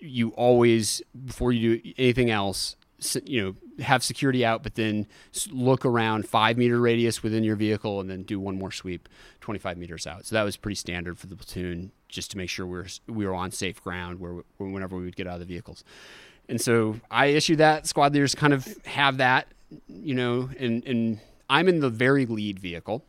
you 0.03 0.29
always, 0.29 1.01
before 1.25 1.51
you 1.51 1.77
do 1.77 1.93
anything 1.97 2.29
else, 2.29 2.75
you 3.25 3.41
know, 3.41 3.83
have 3.83 4.03
security 4.03 4.45
out, 4.45 4.63
but 4.63 4.75
then 4.75 5.07
look 5.49 5.85
around 5.85 6.27
five 6.27 6.57
meter 6.57 6.79
radius 6.79 7.23
within 7.23 7.43
your 7.43 7.55
vehicle 7.55 7.99
and 7.99 8.09
then 8.09 8.23
do 8.23 8.39
one 8.39 8.57
more 8.57 8.71
sweep 8.71 9.09
25 9.41 9.77
meters 9.77 10.05
out. 10.05 10.25
So 10.25 10.35
that 10.35 10.43
was 10.43 10.57
pretty 10.57 10.75
standard 10.75 11.17
for 11.17 11.27
the 11.27 11.35
platoon 11.35 11.91
just 12.07 12.31
to 12.31 12.37
make 12.37 12.49
sure 12.49 12.65
we're 12.65 12.85
we 13.07 13.25
were 13.25 13.33
on 13.33 13.51
safe 13.51 13.83
ground 13.83 14.19
where, 14.19 14.43
whenever 14.57 14.95
we 14.95 15.03
would 15.03 15.15
get 15.15 15.27
out 15.27 15.35
of 15.35 15.39
the 15.39 15.45
vehicles. 15.45 15.83
And 16.47 16.59
so 16.61 16.99
I 17.09 17.27
issue 17.27 17.55
that. 17.57 17.87
Squad 17.87 18.13
leaders 18.13 18.35
kind 18.35 18.53
of 18.53 18.67
have 18.85 19.17
that, 19.17 19.47
you 19.87 20.13
know, 20.13 20.49
and, 20.59 20.85
and 20.85 21.19
I'm 21.49 21.67
in 21.67 21.79
the 21.79 21.89
very 21.89 22.25
lead 22.25 22.59
vehicle. 22.59 23.03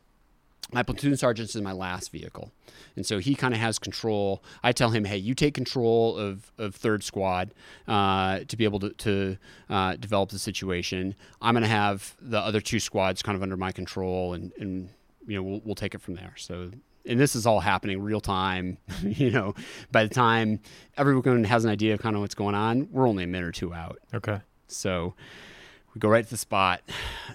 My 0.73 0.83
platoon 0.83 1.17
sergeant's 1.17 1.55
in 1.55 1.63
my 1.63 1.73
last 1.73 2.11
vehicle. 2.11 2.51
And 2.97 3.05
so 3.07 3.19
he 3.19 3.35
kind 3.35 3.55
of 3.55 3.61
has 3.61 3.79
control. 3.79 4.43
I 4.63 4.73
tell 4.73 4.91
him, 4.91 5.05
hey, 5.05 5.17
you 5.17 5.35
take 5.35 5.55
control 5.55 6.17
of, 6.17 6.51
of 6.59 6.75
third 6.75 7.05
squad 7.05 7.55
uh, 7.87 8.41
to 8.49 8.57
be 8.57 8.65
able 8.65 8.81
to, 8.81 8.91
to 8.91 9.37
uh, 9.69 9.97
develop 9.97 10.31
the 10.31 10.39
situation. 10.39 11.15
I'm 11.41 11.55
going 11.55 11.63
to 11.63 11.69
have 11.69 12.17
the 12.21 12.39
other 12.39 12.61
two 12.61 12.81
squads 12.81 13.23
kind 13.23 13.37
of 13.37 13.43
under 13.43 13.57
my 13.57 13.73
control 13.73 14.35
and, 14.35 14.53
and 14.59 14.89
you 15.27 15.37
know, 15.37 15.43
we'll, 15.43 15.61
we'll 15.65 15.75
take 15.75 15.95
it 15.95 16.01
from 16.01 16.15
there. 16.15 16.35
So, 16.37 16.71
and 17.07 17.21
this 17.21 17.37
is 17.37 17.47
all 17.47 17.61
happening 17.61 18.01
real 18.03 18.21
time. 18.21 18.79
you 19.03 19.31
know, 19.31 19.55
by 19.93 20.05
the 20.05 20.15
time 20.15 20.61
everyone 20.97 21.45
has 21.45 21.65
an 21.65 21.71
idea 21.71 21.95
of 21.95 22.01
kind 22.01 22.17
of 22.17 22.23
what's 22.23 22.35
going 22.35 22.55
on, 22.55 22.89
we're 22.91 23.09
only 23.09 23.25
a 23.25 23.27
minute 23.27 23.47
or 23.47 23.53
two 23.53 23.73
out. 23.75 23.99
Okay. 24.13 24.41
So 24.67 25.15
we 25.95 25.99
go 25.99 26.09
right 26.09 26.25
to 26.25 26.31
the 26.31 26.37
spot. 26.37 26.83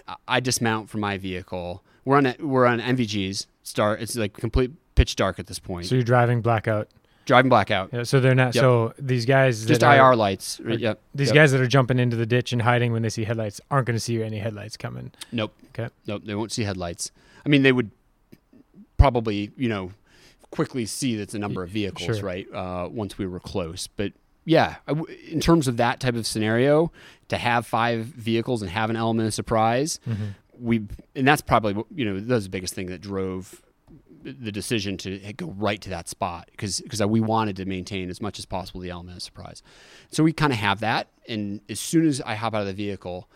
I- 0.06 0.16
I 0.28 0.40
dismount 0.40 0.90
from 0.90 1.00
my 1.00 1.16
vehicle. 1.18 1.84
We're 2.04 2.16
on 2.16 2.26
a, 2.26 2.36
we're 2.40 2.66
on 2.66 2.80
NVGs. 2.80 3.46
Start. 3.62 4.00
It's 4.00 4.16
like 4.16 4.32
complete 4.34 4.72
pitch 4.94 5.16
dark 5.16 5.38
at 5.38 5.46
this 5.46 5.58
point. 5.58 5.86
So 5.86 5.94
you're 5.94 6.04
driving 6.04 6.40
blackout. 6.40 6.88
Driving 7.26 7.48
blackout. 7.48 7.90
Yeah. 7.92 8.02
So 8.02 8.18
they're 8.18 8.34
not. 8.34 8.54
Yep. 8.54 8.62
So 8.62 8.94
these 8.98 9.24
guys 9.26 9.64
Just 9.64 9.80
that 9.82 9.98
are- 9.98 10.10
IR 10.12 10.16
lights. 10.16 10.58
are- 10.60 10.70
Yep. 10.70 11.00
These 11.14 11.28
Yep. 11.28 11.34
guys 11.34 11.52
that 11.52 11.60
are 11.60 11.66
jumping 11.68 11.98
into 11.98 12.16
the 12.16 12.26
ditch 12.26 12.52
and 12.52 12.62
hiding 12.62 12.92
when 12.92 13.02
they 13.02 13.10
see 13.10 13.24
headlights 13.24 13.60
aren't 13.70 13.86
going 13.86 13.94
to 13.96 14.00
see 14.00 14.22
any 14.22 14.38
headlights 14.38 14.76
coming. 14.76 15.12
Nope. 15.30 15.52
Okay. 15.78 15.88
Nope. 16.06 16.22
They 16.24 16.34
won't 16.34 16.50
see 16.50 16.64
headlights. 16.64 17.12
I 17.46 17.48
mean, 17.48 17.62
they 17.62 17.72
would 17.72 17.90
probably, 18.96 19.50
you 19.56 19.68
know, 19.68 19.92
quickly 20.50 20.84
see 20.86 21.16
that's 21.16 21.34
a 21.34 21.38
number 21.38 21.62
of 21.62 21.70
vehicles, 21.70 22.16
Sure. 22.18 22.24
right? 22.26 22.46
Uh, 22.52 22.88
once 22.90 23.16
we 23.18 23.26
were 23.26 23.40
close, 23.40 23.86
but 23.86 24.12
yeah, 24.44 24.76
in 25.30 25.38
terms 25.40 25.68
of 25.68 25.76
that 25.76 26.00
type 26.00 26.16
of 26.16 26.26
scenario, 26.26 26.90
to 27.28 27.36
have 27.38 27.66
five 27.66 28.06
vehicles 28.06 28.62
and 28.62 28.70
have 28.70 28.90
an 28.90 28.96
element 28.96 29.28
of 29.28 29.34
surprise, 29.34 30.00
we 30.60 30.86
and 31.14 31.26
that's 31.26 31.42
probably 31.42 31.82
you 31.94 32.04
know 32.04 32.20
that 32.20 32.34
was 32.34 32.44
the 32.44 32.50
biggest 32.50 32.74
thing 32.74 32.86
that 32.86 33.00
drove 33.00 33.62
the 34.22 34.52
decision 34.52 34.96
to 34.98 35.32
go 35.32 35.46
right 35.46 35.80
to 35.80 35.90
that 35.90 36.08
spot 36.08 36.48
because 36.50 36.80
because 36.80 37.02
we 37.02 37.20
wanted 37.20 37.56
to 37.56 37.64
maintain 37.64 38.10
as 38.10 38.20
much 38.20 38.38
as 38.38 38.44
possible 38.44 38.80
the 38.80 38.90
element 38.90 39.16
of 39.16 39.22
surprise. 39.22 39.62
So 40.10 40.22
we 40.22 40.32
kind 40.32 40.52
of 40.52 40.58
have 40.58 40.80
that, 40.80 41.08
and 41.28 41.60
as 41.68 41.80
soon 41.80 42.06
as 42.06 42.20
I 42.20 42.34
hop 42.34 42.54
out 42.54 42.62
of 42.62 42.66
the 42.66 42.74
vehicle, 42.74 43.28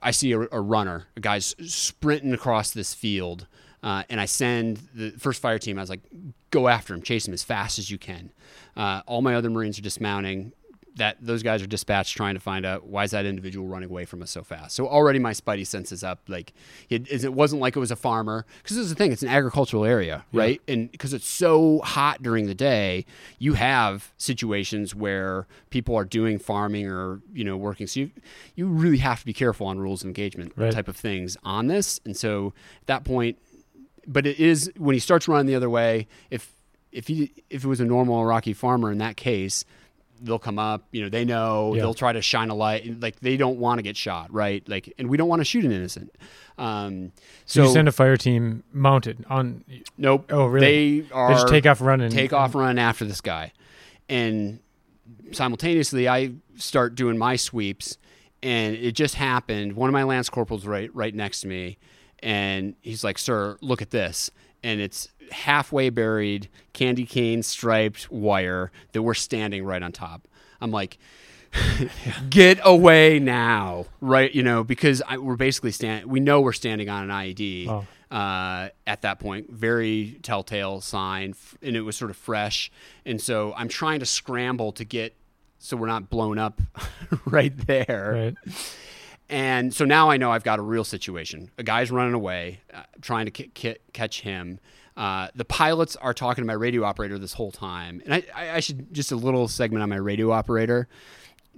I 0.00 0.10
see 0.12 0.32
a, 0.32 0.40
a 0.40 0.60
runner, 0.60 1.08
a 1.16 1.20
guy's 1.20 1.54
sprinting 1.66 2.32
across 2.32 2.70
this 2.70 2.94
field, 2.94 3.46
uh, 3.82 4.04
and 4.08 4.20
I 4.20 4.26
send 4.26 4.80
the 4.94 5.10
first 5.10 5.42
fire 5.42 5.58
team. 5.58 5.78
I 5.78 5.82
was 5.82 5.90
like, 5.90 6.02
"Go 6.50 6.68
after 6.68 6.94
him, 6.94 7.02
chase 7.02 7.26
him 7.26 7.34
as 7.34 7.42
fast 7.42 7.78
as 7.78 7.90
you 7.90 7.98
can." 7.98 8.32
Uh, 8.76 9.02
all 9.06 9.22
my 9.22 9.34
other 9.34 9.50
Marines 9.50 9.78
are 9.78 9.82
dismounting. 9.82 10.52
That 10.96 11.16
those 11.22 11.42
guys 11.42 11.62
are 11.62 11.66
dispatched 11.66 12.14
trying 12.16 12.34
to 12.34 12.40
find 12.40 12.66
out 12.66 12.86
why 12.86 13.04
is 13.04 13.12
that 13.12 13.24
individual 13.24 13.66
running 13.66 13.88
away 13.88 14.04
from 14.04 14.20
us 14.22 14.30
so 14.30 14.42
fast. 14.42 14.76
So 14.76 14.86
already 14.86 15.18
my 15.18 15.32
spidey 15.32 15.66
sense 15.66 15.90
is 15.90 16.04
up. 16.04 16.20
Like 16.28 16.52
it, 16.90 17.10
it 17.10 17.32
wasn't 17.32 17.62
like 17.62 17.76
it 17.76 17.78
was 17.80 17.90
a 17.90 17.96
farmer 17.96 18.44
because 18.62 18.76
this 18.76 18.84
is 18.84 18.90
the 18.90 18.96
thing. 18.96 19.10
It's 19.10 19.22
an 19.22 19.30
agricultural 19.30 19.86
area, 19.86 20.26
right? 20.34 20.60
And 20.68 20.92
because 20.92 21.14
it's 21.14 21.26
so 21.26 21.80
hot 21.82 22.22
during 22.22 22.46
the 22.46 22.54
day, 22.54 23.06
you 23.38 23.54
have 23.54 24.12
situations 24.18 24.94
where 24.94 25.46
people 25.70 25.96
are 25.96 26.04
doing 26.04 26.38
farming 26.38 26.86
or 26.88 27.22
you 27.32 27.44
know 27.44 27.56
working. 27.56 27.86
So 27.86 28.00
you 28.00 28.10
you 28.54 28.66
really 28.66 28.98
have 28.98 29.20
to 29.20 29.24
be 29.26 29.32
careful 29.32 29.66
on 29.66 29.78
rules 29.78 30.02
of 30.02 30.08
engagement 30.08 30.52
Right. 30.56 30.72
type 30.74 30.88
of 30.88 30.96
things 30.96 31.38
on 31.42 31.68
this. 31.68 32.00
And 32.04 32.14
so 32.14 32.52
at 32.82 32.86
that 32.88 33.04
point, 33.04 33.38
but 34.06 34.26
it 34.26 34.38
is 34.38 34.70
when 34.76 34.92
he 34.92 35.00
starts 35.00 35.26
running 35.26 35.46
the 35.46 35.54
other 35.54 35.70
way. 35.70 36.06
If 36.30 36.52
if 36.90 37.06
he 37.08 37.32
if 37.48 37.64
it 37.64 37.68
was 37.68 37.80
a 37.80 37.86
normal 37.86 38.20
Iraqi 38.20 38.52
farmer 38.52 38.92
in 38.92 38.98
that 38.98 39.16
case, 39.16 39.64
they'll 40.22 40.38
come 40.38 40.58
up. 40.58 40.86
You 40.92 41.02
know, 41.02 41.08
they 41.08 41.24
know 41.24 41.74
Yeah. 41.74 41.82
they'll 41.82 41.94
try 41.94 42.12
to 42.12 42.22
shine 42.22 42.48
a 42.50 42.54
light. 42.54 43.00
Like 43.00 43.20
they 43.20 43.36
don't 43.36 43.58
want 43.58 43.78
to 43.78 43.82
get 43.82 43.96
shot, 43.96 44.32
right? 44.32 44.66
Like, 44.68 44.92
and 44.98 45.08
we 45.08 45.16
don't 45.16 45.28
want 45.28 45.40
to 45.40 45.44
shoot 45.44 45.64
an 45.64 45.72
innocent. 45.72 46.14
Um, 46.58 47.12
So, 47.44 47.62
so 47.62 47.66
you 47.68 47.72
send 47.72 47.88
a 47.88 47.92
fire 47.92 48.16
team 48.16 48.62
mounted 48.72 49.24
on. 49.28 49.64
nope. 49.98 50.30
Oh, 50.32 50.46
really? 50.46 51.00
They 51.02 51.10
are 51.12 51.28
They 51.28 51.34
just 51.34 51.48
take 51.48 51.66
off 51.66 51.80
running. 51.80 52.10
take 52.10 52.32
off 52.32 52.54
run 52.54 52.78
after 52.78 53.04
this 53.04 53.20
guy 53.20 53.52
and 54.08 54.58
simultaneously 55.32 56.08
i 56.08 56.30
start 56.56 56.94
doing 56.94 57.16
my 57.16 57.36
sweeps 57.36 57.96
and 58.42 58.74
it 58.76 58.92
just 58.92 59.14
happened 59.14 59.74
one 59.74 59.88
of 59.88 59.92
my 59.92 60.02
lance 60.02 60.28
corporals 60.28 60.66
right 60.66 60.94
right 60.94 61.14
next 61.14 61.40
to 61.42 61.46
me 61.48 61.78
and 62.22 62.74
he's 62.82 63.02
like 63.04 63.18
sir 63.18 63.56
look 63.60 63.80
at 63.80 63.90
this 63.90 64.30
and 64.62 64.80
it's 64.80 65.08
halfway 65.30 65.88
buried 65.90 66.48
candy 66.72 67.06
cane 67.06 67.42
striped 67.42 68.10
wire 68.10 68.70
that 68.92 69.02
we're 69.02 69.14
standing 69.14 69.64
right 69.64 69.82
on 69.82 69.90
top 69.92 70.28
i'm 70.60 70.70
like 70.70 70.98
get 72.30 72.58
away 72.64 73.18
now 73.18 73.84
right 74.00 74.34
you 74.34 74.42
know 74.42 74.64
because 74.64 75.02
I, 75.06 75.18
we're 75.18 75.36
basically 75.36 75.70
stand 75.72 76.06
we 76.06 76.20
know 76.20 76.40
we're 76.40 76.52
standing 76.52 76.88
on 76.88 77.04
an 77.04 77.10
ied 77.10 77.66
Oh. 77.68 77.86
uh, 78.10 78.68
at 78.86 79.02
that 79.02 79.18
point. 79.18 79.50
Very 79.50 80.18
telltale 80.22 80.80
sign, 80.82 81.34
and 81.62 81.74
it 81.76 81.80
was 81.80 81.96
sort 81.96 82.10
of 82.10 82.16
fresh. 82.18 82.70
And 83.06 83.18
so 83.20 83.54
I'm 83.56 83.68
trying 83.68 84.00
to 84.00 84.06
scramble 84.06 84.72
to 84.72 84.84
get 84.84 85.14
so 85.58 85.76
we're 85.78 85.86
not 85.86 86.10
blown 86.10 86.38
up 86.38 86.60
right 87.24 87.56
there. 87.66 88.34
Right. 88.46 88.54
And 89.28 89.72
so 89.72 89.84
now 89.84 90.10
I 90.10 90.16
know 90.18 90.30
I've 90.30 90.44
got 90.44 90.58
a 90.58 90.62
real 90.62 90.84
situation. 90.84 91.50
A 91.56 91.62
guy's 91.62 91.90
running 91.90 92.14
away, 92.14 92.60
uh, 92.72 92.82
trying 93.00 93.24
to 93.26 93.30
ki- 93.30 93.50
ki- 93.54 93.78
catch 93.92 94.20
him. 94.20 94.60
Uh, 94.96 95.28
the 95.34 95.44
pilots 95.44 95.96
are 95.96 96.12
talking 96.12 96.42
to 96.42 96.46
my 96.46 96.52
radio 96.52 96.84
operator 96.84 97.18
this 97.18 97.32
whole 97.32 97.50
time. 97.50 98.02
And 98.04 98.14
I, 98.14 98.24
I, 98.34 98.56
I 98.56 98.60
should 98.60 98.92
just 98.92 99.10
a 99.10 99.16
little 99.16 99.48
segment 99.48 99.82
on 99.82 99.88
my 99.88 99.96
radio 99.96 100.30
operator. 100.32 100.86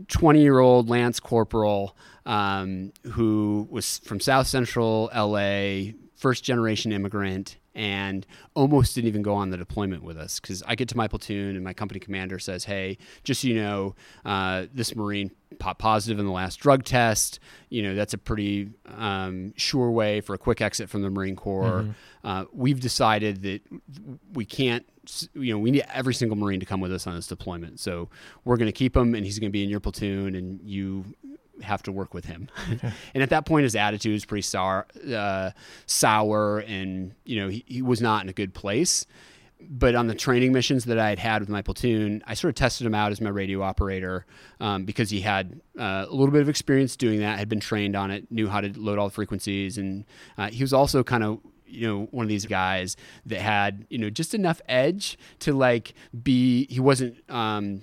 20 0.09 0.41
year 0.41 0.59
old 0.61 0.89
Lance 0.89 1.19
Corporal 1.21 1.97
um, 2.27 2.93
who 3.13 3.67
was 3.71 3.99
from 3.99 4.21
South 4.21 4.47
Central 4.47 5.11
LA, 5.15 5.93
first 6.17 6.45
generation 6.45 6.93
immigrant, 6.93 7.57
and 7.75 8.27
almost 8.55 8.95
didn't 8.95 9.09
even 9.09 9.23
go 9.23 9.35
on 9.35 9.51
the 9.51 9.57
deployment 9.57 10.03
with 10.03 10.17
us 10.17 10.41
because 10.41 10.63
I 10.67 10.75
get 10.75 10.89
to 10.91 10.97
my 10.97 11.09
platoon 11.09 11.57
and 11.57 11.65
my 11.65 11.73
company 11.73 12.01
commander 12.01 12.39
says, 12.39 12.65
Hey, 12.65 12.99
just 13.23 13.43
so 13.43 13.49
you 13.49 13.55
know, 13.57 13.95
uh, 14.25 14.67
this 14.73 14.95
Marine 14.95 15.31
popped 15.59 15.81
positive 15.81 16.19
in 16.19 16.27
the 16.27 16.33
last 16.33 16.57
drug 16.57 16.85
test. 16.85 17.41
You 17.69 17.83
know, 17.83 17.95
that's 17.95 18.15
a 18.15 18.19
pretty 18.19 18.71
um, 18.97 19.53
sure 19.57 19.91
way 19.91 20.21
for 20.21 20.35
a 20.35 20.39
quick 20.39 20.61
exit 20.61 20.89
from 20.89 21.03
the 21.03 21.11
Marine 21.11 21.37
Corps. 21.37 21.87
Uh, 22.23 22.45
we've 22.53 22.81
decided 22.81 23.43
that 23.43 23.61
we 24.33 24.45
can't 24.45 24.87
you 25.35 25.53
know, 25.53 25.59
we 25.59 25.71
need 25.71 25.85
every 25.93 26.15
single 26.15 26.37
Marine 26.37 26.61
to 26.61 26.67
come 26.67 26.81
with 26.81 26.93
us 26.93 27.07
on 27.07 27.15
this 27.15 27.27
deployment. 27.27 27.79
So 27.81 28.09
we're 28.45 28.57
going 28.57 28.69
to 28.69 28.73
keep 28.73 28.97
him, 28.97 29.15
and 29.15 29.25
he's 29.25 29.39
going 29.39 29.51
to 29.51 29.53
be 29.53 29.63
in 29.63 29.69
your 29.69 29.81
platoon, 29.81 30.35
and 30.35 30.61
you 30.63 31.05
have 31.63 31.83
to 31.85 31.93
work 31.93 32.15
with 32.15 32.25
him. 32.25 32.49
and 33.15 33.23
at 33.23 33.31
that 33.31 33.47
point, 33.47 33.65
his 33.65 33.77
attitude 33.77 34.13
was 34.13 34.25
pretty 34.25 34.43
sour, 34.43 34.87
uh, 35.13 35.51
sour, 35.87 36.61
and 36.61 37.15
you 37.25 37.41
know, 37.41 37.49
he, 37.49 37.65
he 37.67 37.83
was 37.83 38.01
not 38.01 38.23
in 38.23 38.29
a 38.29 38.33
good 38.33 38.55
place. 38.55 39.07
But 39.67 39.95
on 39.95 40.09
the 40.09 40.15
training 40.15 40.53
missions 40.53 40.85
that 40.87 40.99
I 40.99 41.09
had 41.09 41.19
had 41.19 41.41
with 41.41 41.49
my 41.49 41.63
platoon, 41.63 42.23
I 42.27 42.35
sort 42.35 42.51
of 42.51 42.55
tested 42.57 42.87
him 42.87 42.95
out 42.95 43.13
as 43.13 43.21
my 43.21 43.31
radio 43.31 43.63
operator 43.63 44.27
um, 44.61 44.85
because 44.85 45.09
he 45.09 45.23
had 45.23 45.59
uh, 45.79 46.05
a 46.07 46.11
little 46.11 46.33
bit 46.33 46.43
of 46.43 46.51
experience 46.51 46.97
doing 46.97 47.21
that, 47.21 47.39
had 47.39 47.49
been 47.49 47.61
trained 47.61 47.97
on 47.97 48.11
it, 48.11 48.31
knew 48.31 48.47
how 48.47 48.61
to 48.61 48.79
load 48.79 48.99
all 48.99 49.09
the 49.09 49.15
frequencies, 49.15 49.79
and 49.79 50.05
uh, 50.37 50.51
he 50.51 50.63
was 50.63 50.75
also 50.75 51.03
kind 51.03 51.25
of 51.25 51.41
you 51.67 51.87
know 51.87 52.09
one 52.11 52.25
of 52.25 52.29
these 52.29 52.47
guys 52.47 52.97
that 53.27 53.41
had 53.41 53.87
you 53.91 53.99
know 53.99 54.11
just 54.11 54.35
enough 54.35 54.61
edge 54.69 55.19
to 55.41 55.53
like 55.53 55.95
be 56.23 56.67
he 56.69 56.81
wasn't 56.81 57.17
um 57.31 57.83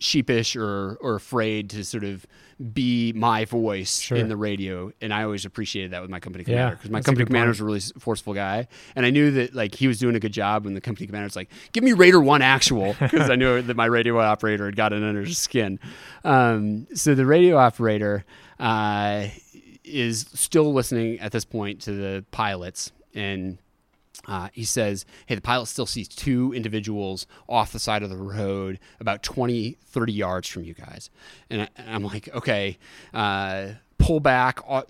sheepish 0.00 0.56
or 0.56 0.96
or 1.00 1.14
afraid 1.14 1.68
to 1.70 1.84
sort 1.84 2.02
of 2.04 2.26
be 2.74 3.12
my 3.14 3.44
voice 3.44 4.00
Sure. 4.00 4.18
in 4.18 4.28
the 4.28 4.36
radio. 4.36 4.90
And 5.00 5.14
i 5.14 5.22
always 5.22 5.44
appreciated 5.44 5.92
that 5.92 6.00
with 6.02 6.10
my 6.10 6.18
company 6.20 6.42
commander 6.44 6.74
because 6.76 6.90
my 6.90 7.00
company 7.02 7.24
commander 7.26 7.50
was 7.50 7.60
a 7.60 7.64
really 7.64 7.80
forceful 7.98 8.32
guy. 8.34 8.66
And 8.96 9.04
i 9.06 9.10
knew 9.10 9.30
that 9.32 9.54
like 9.54 9.74
he 9.74 9.86
was 9.86 9.98
doing 9.98 10.16
a 10.16 10.20
good 10.20 10.32
job 10.32 10.64
when 10.64 10.72
the 10.74 10.80
company 10.80 11.06
commander 11.06 11.26
was 11.26 11.36
like 11.36 11.50
give 11.72 11.84
me 11.84 11.92
raider 11.92 12.18
one 12.20 12.40
actual 12.42 12.96
because 13.00 13.28
i 13.30 13.36
knew 13.36 13.60
that 13.62 13.76
my 13.76 13.84
radio 13.86 14.18
operator 14.18 14.64
had 14.64 14.74
gotten 14.76 15.04
under 15.04 15.22
his 15.22 15.38
skin. 15.38 15.78
Um, 16.24 16.86
so 16.94 17.14
the 17.14 17.26
radio 17.26 17.56
operator 17.58 18.24
uh, 18.58 19.26
is 19.84 20.26
still 20.34 20.72
listening 20.72 21.18
at 21.20 21.32
this 21.32 21.44
point 21.44 21.82
to 21.82 21.92
the 21.92 22.24
pilots 22.30 22.92
and 23.14 23.58
uh, 24.30 24.48
he 24.52 24.64
says, 24.64 25.04
Hey, 25.26 25.34
the 25.34 25.40
pilot 25.40 25.66
still 25.66 25.86
sees 25.86 26.06
two 26.06 26.52
individuals 26.54 27.26
off 27.48 27.72
the 27.72 27.80
side 27.80 28.04
of 28.04 28.10
the 28.10 28.16
road 28.16 28.78
about 29.00 29.24
20, 29.24 29.76
30 29.84 30.12
yards 30.12 30.46
from 30.46 30.62
you 30.62 30.72
guys. 30.72 31.10
And, 31.50 31.62
I, 31.62 31.68
I'm 31.88 32.04
like, 32.04 32.28
Okay, 32.32 32.78
uh, 33.12 33.70
pull 33.98 34.20
back. 34.20 34.60
Uh, 34.68 34.82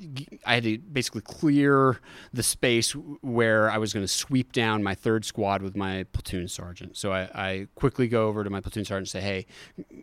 I 0.44 0.54
had 0.54 0.64
to 0.64 0.76
basically 0.76 1.22
clear 1.22 2.00
the 2.34 2.42
space 2.42 2.92
where 2.92 3.70
I 3.70 3.78
was 3.78 3.94
going 3.94 4.04
to 4.04 4.12
sweep 4.12 4.52
down 4.52 4.82
my 4.82 4.94
third 4.94 5.24
squad 5.24 5.62
with 5.62 5.74
my 5.74 6.04
platoon 6.12 6.46
sergeant. 6.46 6.98
So 6.98 7.10
I, 7.10 7.22
I 7.34 7.66
quickly 7.74 8.08
go 8.08 8.28
over 8.28 8.44
to 8.44 8.50
my 8.50 8.60
platoon 8.60 8.84
sergeant 8.84 9.14
and 9.14 9.22
say, 9.22 9.22
Hey, 9.22 9.46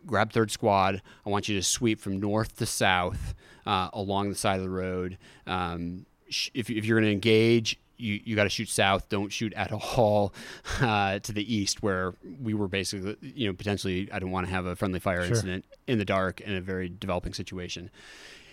grab 0.08 0.34
third 0.34 0.50
squad. 0.50 1.04
I 1.28 1.30
want 1.30 1.48
you 1.48 1.56
to 1.58 1.64
sweep 1.64 2.00
from 2.00 2.20
north 2.20 2.58
to 2.58 2.66
south 2.66 3.36
uh, 3.68 3.90
along 3.94 4.30
the 4.30 4.36
side 4.36 4.58
of 4.58 4.64
the 4.64 4.72
road. 4.72 5.20
Um, 5.46 6.08
if, 6.56 6.72
if 6.72 6.86
you're 6.86 7.00
going 7.00 7.06
to 7.06 7.14
engage, 7.14 7.80
you, 7.98 8.20
you 8.24 8.36
got 8.36 8.44
to 8.44 8.50
shoot 8.50 8.70
south. 8.70 9.10
Don't 9.10 9.32
shoot 9.32 9.54
at 9.54 9.72
all 9.72 10.34
uh, 10.82 11.20
to 11.20 11.32
the 11.32 11.54
east, 11.56 11.82
where 11.84 12.14
we 12.42 12.54
were 12.54 12.68
basically, 12.68 13.16
you 13.22 13.48
know, 13.48 13.54
potentially. 13.54 14.10
I 14.12 14.20
don't 14.20 14.32
want 14.32 14.48
to 14.48 14.54
have 14.54 14.66
a 14.66 14.76
friendly 14.76 15.00
fire 15.00 15.22
Sure. 15.24 15.36
incident 15.36 15.66
in 15.88 15.98
the 15.98 16.06
dark 16.06 16.42
in 16.42 16.54
a 16.56 16.62
very 16.62 16.90
developing 16.90 17.34
situation. 17.34 17.90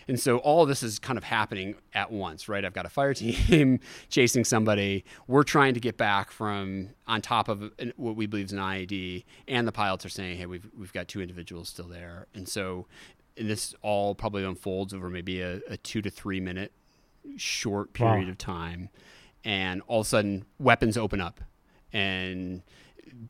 And 0.07 0.20
so 0.20 0.37
all 0.38 0.62
of 0.62 0.68
this 0.68 0.83
is 0.83 0.98
kind 0.98 1.16
of 1.16 1.24
happening 1.24 1.76
at 1.94 2.12
once, 2.12 2.46
right? 2.46 2.62
I've 2.62 2.74
got 2.74 2.85
a 2.85 2.90
fire 2.90 3.14
team 3.22 3.80
chasing 4.11 4.44
somebody. 4.44 5.02
We're 5.26 5.44
trying 5.44 5.72
to 5.74 5.80
get 5.80 5.96
back 5.96 6.30
from 6.30 6.90
on 7.07 7.22
top 7.22 7.48
of 7.48 7.72
an, 7.78 7.94
what 7.96 8.14
we 8.14 8.26
believe 8.26 8.46
is 8.46 8.52
an 8.52 8.59
IED, 8.59 9.24
and 9.48 9.66
the 9.66 9.72
pilots 9.72 10.04
are 10.04 10.11
saying, 10.11 10.37
"Hey, 10.37 10.44
we've 10.46 10.68
we've 10.78 10.92
got 10.92 11.09
two 11.09 11.22
individuals 11.22 11.70
still 11.70 11.88
there." 11.88 12.26
And 12.35 12.46
so, 12.46 12.87
and 13.38 13.48
this 13.48 13.74
all 13.80 14.14
probably 14.14 14.44
unfolds 14.44 14.92
over 14.92 15.09
maybe 15.09 15.40
a, 15.40 15.61
a 15.70 15.78
two 15.78 16.02
to 16.02 16.11
three 16.11 16.38
minute 16.40 16.72
short 17.37 17.98
Wow. 17.98 18.12
period 18.12 18.28
of 18.28 18.37
time, 18.37 18.90
and 19.44 19.83
all 19.87 20.00
of 20.00 20.07
a 20.07 20.09
sudden, 20.09 20.44
weapons 20.59 20.96
open 20.96 21.20
up, 21.20 21.40
and 21.92 22.62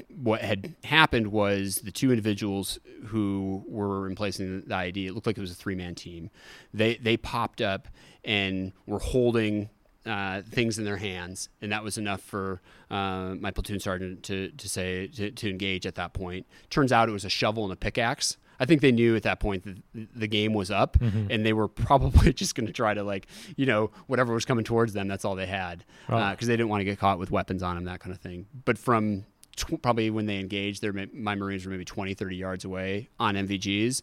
what 0.09 0.41
had 0.41 0.75
happened 0.85 1.29
was 1.29 1.77
the 1.77 1.91
two 1.91 2.11
individuals 2.11 2.79
who 3.07 3.65
were 3.67 4.01
replacing 4.01 4.63
the 4.67 4.75
ID. 4.75 5.07
It 5.07 5.15
looked 5.15 5.27
like 5.27 5.37
it 5.37 5.41
was 5.41 5.51
a 5.51 5.57
three 5.57 5.75
man 5.75 5.95
team. 5.95 6.31
They 6.73 6.97
they 6.97 7.17
popped 7.17 7.61
up 7.61 7.89
and 8.25 8.73
were 8.87 8.99
holding 8.99 9.69
uh, 10.07 10.43
things 10.43 10.79
in 10.79 10.85
their 10.85 10.97
hands, 10.97 11.49
and 11.61 11.73
that 11.73 11.83
was 11.83 11.99
enough 11.99 12.21
for 12.21 12.61
uh, 12.91 13.35
my 13.39 13.51
platoon 13.51 13.81
sergeant 13.81 14.23
to 14.25 14.51
to 14.51 14.69
say 14.69 15.09
to, 15.09 15.31
to 15.31 15.51
engage 15.51 15.87
at 15.87 15.95
that 15.97 16.13
point. 16.13 16.47
Turns 16.71 16.93
out 16.93 17.09
it 17.09 17.13
was 17.13 17.25
a 17.25 17.31
shovel 17.31 17.65
and 17.65 17.73
a 17.73 17.77
pickaxe. 17.77 18.37
I 18.61 18.67
think 18.67 18.81
they 18.81 18.93
knew 18.93 19.17
at 19.17 19.23
that 19.25 19.41
point 19.41 19.65
that 19.65 20.09
the 20.15 20.27
game 20.29 20.53
was 20.55 20.71
up, 20.71 20.97
and 21.01 21.45
they 21.45 21.53
were 21.53 21.69
probably 21.89 22.33
just 22.33 22.55
going 22.55 22.67
to 22.67 22.73
try 22.73 22.95
to 22.95 23.03
like, 23.03 23.27
you 23.57 23.67
know, 23.67 23.91
whatever 24.07 24.33
was 24.35 24.45
coming 24.45 24.65
towards 24.65 24.93
them. 24.93 25.09
That's 25.09 25.25
all 25.25 25.35
they 25.35 25.47
had 25.47 25.85
because 26.07 26.19
Wow. 26.19 26.37
they 26.41 26.47
didn't 26.57 26.69
want 26.69 26.81
to 26.81 26.85
get 26.85 26.99
caught 26.99 27.19
with 27.19 27.31
weapons 27.31 27.63
on 27.63 27.75
them, 27.77 27.85
that 27.85 28.01
kind 28.01 28.15
of 28.15 28.21
thing. 28.21 28.47
But 28.65 28.79
from 28.79 29.25
tw- 29.57 29.81
probably 29.83 30.11
when 30.11 30.27
they 30.27 30.39
engaged, 30.39 30.83
their 30.83 30.93
my 31.13 31.35
Marines 31.35 31.65
were 31.65 31.71
maybe 31.71 31.85
20, 31.85 32.15
30 32.15 32.37
yards 32.37 32.65
away 32.65 33.09
on 33.19 33.35
NVGs. 33.35 34.03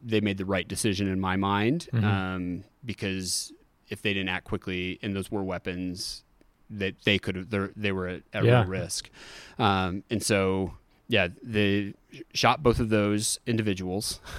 They 0.00 0.20
made 0.20 0.38
the 0.38 0.44
right 0.44 0.66
decision 0.68 1.08
in 1.08 1.18
my 1.20 1.34
mind 1.36 1.88
Mhm. 1.92 2.04
um, 2.04 2.64
because 2.84 3.52
if 3.88 4.02
they 4.02 4.12
didn't 4.14 4.28
act 4.28 4.44
quickly 4.44 4.98
and 5.02 5.16
those 5.16 5.30
were 5.30 5.42
weapons 5.42 6.22
that 6.70 6.94
they 7.04 7.18
could 7.18 7.34
have, 7.34 7.50
they're- 7.50 7.94
were 7.94 8.06
at, 8.08 8.22
at 8.32 8.44
Yeah. 8.44 8.60
real 8.60 8.68
risk. 8.68 9.10
Um, 9.58 10.04
and 10.10 10.22
so, 10.22 10.74
yeah, 11.08 11.28
they 11.42 11.94
shot 12.34 12.62
both 12.62 12.80
of 12.80 12.88
those 12.88 13.38
individuals. 13.46 14.20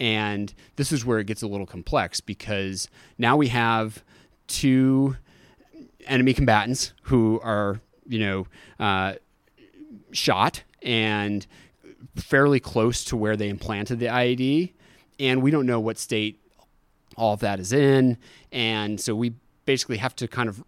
And 0.00 0.52
this 0.76 0.92
is 0.92 1.04
where 1.04 1.18
it 1.18 1.26
gets 1.26 1.42
a 1.42 1.46
little 1.46 1.66
complex 1.66 2.20
because 2.20 2.88
now 3.18 3.36
we 3.36 3.48
have 3.48 4.02
two 4.48 5.16
enemy 6.06 6.32
combatants 6.32 6.94
who 7.02 7.38
are, 7.42 7.82
you 8.08 8.18
know, 8.18 8.46
uh, 8.78 9.14
shot 10.12 10.62
and 10.82 11.46
fairly 12.16 12.60
close 12.60 13.04
to 13.04 13.16
where 13.16 13.36
they 13.36 13.50
implanted 13.50 13.98
the 13.98 14.06
IED. 14.06 14.72
And 15.18 15.42
we 15.42 15.50
don't 15.50 15.66
know 15.66 15.78
what 15.78 15.98
state 15.98 16.40
all 17.16 17.34
of 17.34 17.40
that 17.40 17.60
is 17.60 17.74
in. 17.74 18.16
And 18.50 18.98
so 18.98 19.14
we 19.14 19.34
basically 19.66 19.98
have 19.98 20.16
to 20.16 20.26
kind 20.26 20.48
of 20.48 20.64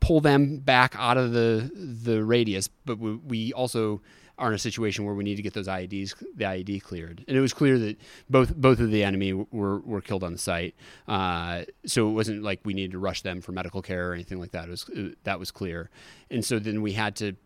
pull 0.00 0.20
them 0.20 0.58
back 0.58 0.94
out 0.98 1.16
of 1.16 1.32
the 1.32 1.70
the 1.74 2.22
radius, 2.22 2.68
but 2.84 2.98
we, 2.98 3.14
we 3.14 3.52
also 3.54 4.02
are 4.38 4.48
in 4.48 4.54
a 4.54 4.58
situation 4.58 5.04
where 5.04 5.14
we 5.14 5.22
need 5.22 5.36
to 5.36 5.42
get 5.42 5.54
those 5.54 5.68
IEDs 5.68 6.14
the 6.36 6.44
IED 6.44 6.82
cleared. 6.82 7.24
And 7.28 7.36
it 7.36 7.40
was 7.40 7.52
clear 7.52 7.78
that 7.78 7.96
both 8.28 8.54
both 8.56 8.80
of 8.80 8.90
the 8.90 9.04
enemy 9.04 9.32
were 9.32 9.80
were 9.80 10.00
killed 10.00 10.24
on 10.24 10.32
the 10.32 10.38
site. 10.38 10.74
Uh, 11.06 11.62
so 11.86 12.08
it 12.08 12.12
wasn't 12.12 12.42
like 12.42 12.60
we 12.64 12.74
needed 12.74 12.92
to 12.92 12.98
rush 12.98 13.22
them 13.22 13.40
for 13.40 13.52
medical 13.52 13.82
care 13.82 14.10
or 14.10 14.14
anything 14.14 14.40
like 14.40 14.50
that. 14.52 14.66
It 14.68 14.70
was 14.70 14.86
it, 14.92 15.24
that 15.24 15.38
was 15.38 15.50
clear. 15.50 15.90
And 16.30 16.44
so 16.44 16.58
then 16.58 16.82
we 16.82 16.92
had 16.92 17.16
to 17.16 17.36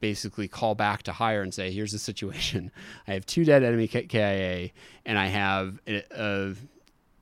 basically 0.00 0.48
call 0.48 0.74
back 0.74 1.02
to 1.02 1.12
higher 1.12 1.42
and 1.42 1.52
say, 1.52 1.70
here's 1.70 1.92
the 1.92 1.98
situation. 1.98 2.70
I 3.08 3.12
have 3.12 3.26
two 3.26 3.44
dead 3.44 3.62
enemy 3.62 3.86
KIA, 3.86 4.70
and 5.04 5.18
I 5.18 5.26
have 5.26 5.78
a, 5.86 6.02
a 6.10 6.54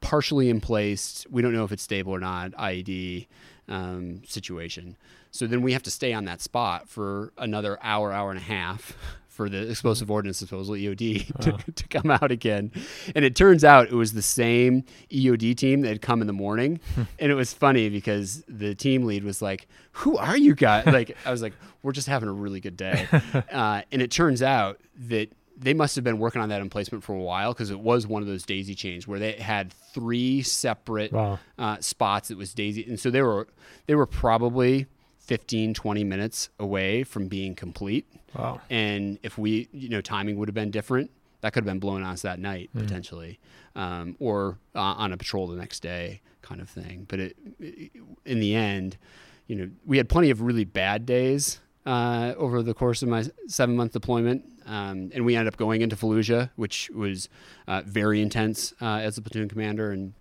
partially 0.00 0.48
in 0.48 0.60
place, 0.60 1.26
we 1.30 1.42
don't 1.42 1.52
know 1.52 1.64
if 1.64 1.72
it's 1.72 1.82
stable 1.82 2.12
or 2.12 2.20
not, 2.20 2.52
IED 2.52 3.26
um, 3.68 4.22
situation. 4.24 4.96
So 5.30 5.46
then 5.46 5.62
we 5.62 5.72
have 5.72 5.82
to 5.84 5.90
stay 5.90 6.12
on 6.12 6.24
that 6.26 6.40
spot 6.40 6.88
for 6.88 7.32
another 7.38 7.78
hour, 7.82 8.12
hour 8.12 8.30
and 8.30 8.38
a 8.38 8.42
half 8.42 8.96
for 9.28 9.48
the 9.48 9.70
explosive 9.70 10.10
ordnance 10.10 10.40
disposal 10.40 10.74
EOD 10.74 11.32
to, 11.42 11.50
Wow. 11.52 11.58
to 11.76 11.88
come 11.88 12.10
out 12.10 12.32
again. 12.32 12.72
And 13.14 13.24
it 13.24 13.36
turns 13.36 13.62
out 13.62 13.86
it 13.88 13.92
was 13.94 14.12
the 14.12 14.22
same 14.22 14.84
EOD 15.12 15.56
team 15.56 15.82
that 15.82 15.88
had 15.88 16.02
come 16.02 16.20
in 16.20 16.26
the 16.26 16.32
morning. 16.32 16.80
and 17.20 17.30
it 17.30 17.34
was 17.36 17.52
funny 17.52 17.88
because 17.88 18.42
the 18.48 18.74
team 18.74 19.04
lead 19.04 19.22
was 19.22 19.40
like, 19.40 19.68
Who 19.92 20.16
are 20.16 20.36
you 20.36 20.54
guys? 20.54 20.86
Like, 20.92 21.16
I 21.24 21.30
was 21.30 21.40
like, 21.42 21.52
We're 21.84 21.92
just 21.92 22.08
having 22.08 22.28
a 22.28 22.32
really 22.32 22.58
good 22.60 22.76
day. 22.76 23.06
uh, 23.52 23.82
and 23.92 24.02
it 24.02 24.10
turns 24.10 24.42
out 24.42 24.80
that 25.08 25.28
they 25.60 25.74
must 25.74 25.94
have 25.96 26.04
been 26.04 26.18
working 26.20 26.40
on 26.40 26.48
that 26.50 26.60
emplacement 26.60 27.02
for 27.04 27.14
a 27.14 27.18
while 27.20 27.52
because 27.52 27.70
it 27.70 27.78
was 27.80 28.06
one 28.06 28.22
of 28.22 28.28
those 28.28 28.44
daisy 28.44 28.74
chains 28.76 29.06
where 29.08 29.18
they 29.18 29.32
had 29.32 29.72
three 29.92 30.40
separate 30.42 31.12
Wow. 31.12 31.38
uh, 31.58 31.76
spots 31.80 32.28
that 32.28 32.38
was 32.38 32.54
daisy 32.54 32.84
and 32.88 32.98
so 32.98 33.10
they 33.10 33.22
were 33.22 33.48
they 33.86 33.96
were 33.96 34.06
probably 34.06 34.86
15 35.28 35.74
20 35.74 36.04
minutes 36.04 36.48
away 36.58 37.04
from 37.04 37.28
being 37.28 37.54
complete. 37.54 38.06
Wow. 38.34 38.60
and 38.68 39.18
if 39.22 39.38
we 39.38 39.68
you 39.72 39.88
know 39.88 40.00
timing 40.00 40.36
would 40.38 40.48
have 40.48 40.54
been 40.54 40.70
different 40.70 41.10
that 41.40 41.52
could 41.52 41.64
have 41.64 41.72
been 41.72 41.78
blown 41.78 42.02
on 42.02 42.10
us 42.12 42.22
that 42.22 42.38
night 42.38 42.68
potentially 42.74 43.38
um, 43.76 44.16
or 44.18 44.58
uh, 44.74 44.80
on 44.80 45.12
a 45.12 45.16
patrol 45.16 45.46
the 45.46 45.56
next 45.56 45.80
day 45.80 46.20
kind 46.42 46.60
of 46.60 46.68
thing. 46.68 47.06
But 47.08 47.20
it, 47.20 47.36
in 48.24 48.40
the 48.40 48.54
end 48.54 48.96
you 49.46 49.56
know 49.56 49.70
we 49.86 49.98
had 49.98 50.08
plenty 50.08 50.30
of 50.30 50.40
really 50.40 50.64
bad 50.64 51.04
days 51.06 51.60
uh, 51.86 52.34
over 52.36 52.62
the 52.62 52.74
course 52.74 53.02
of 53.02 53.08
my 53.08 53.24
seven 53.46 53.76
month 53.76 53.92
deployment 53.92 54.44
um, 54.66 55.10
and 55.14 55.24
we 55.24 55.36
ended 55.36 55.52
up 55.52 55.58
going 55.58 55.82
into 55.82 55.94
Fallujah 55.96 56.50
which 56.56 56.90
was 56.90 57.28
uh, 57.66 57.82
very 57.84 58.22
intense 58.22 58.72
uh, 58.80 58.96
as 58.96 59.18
a 59.18 59.22
platoon 59.22 59.48
commander 59.48 59.90
and 59.90 60.14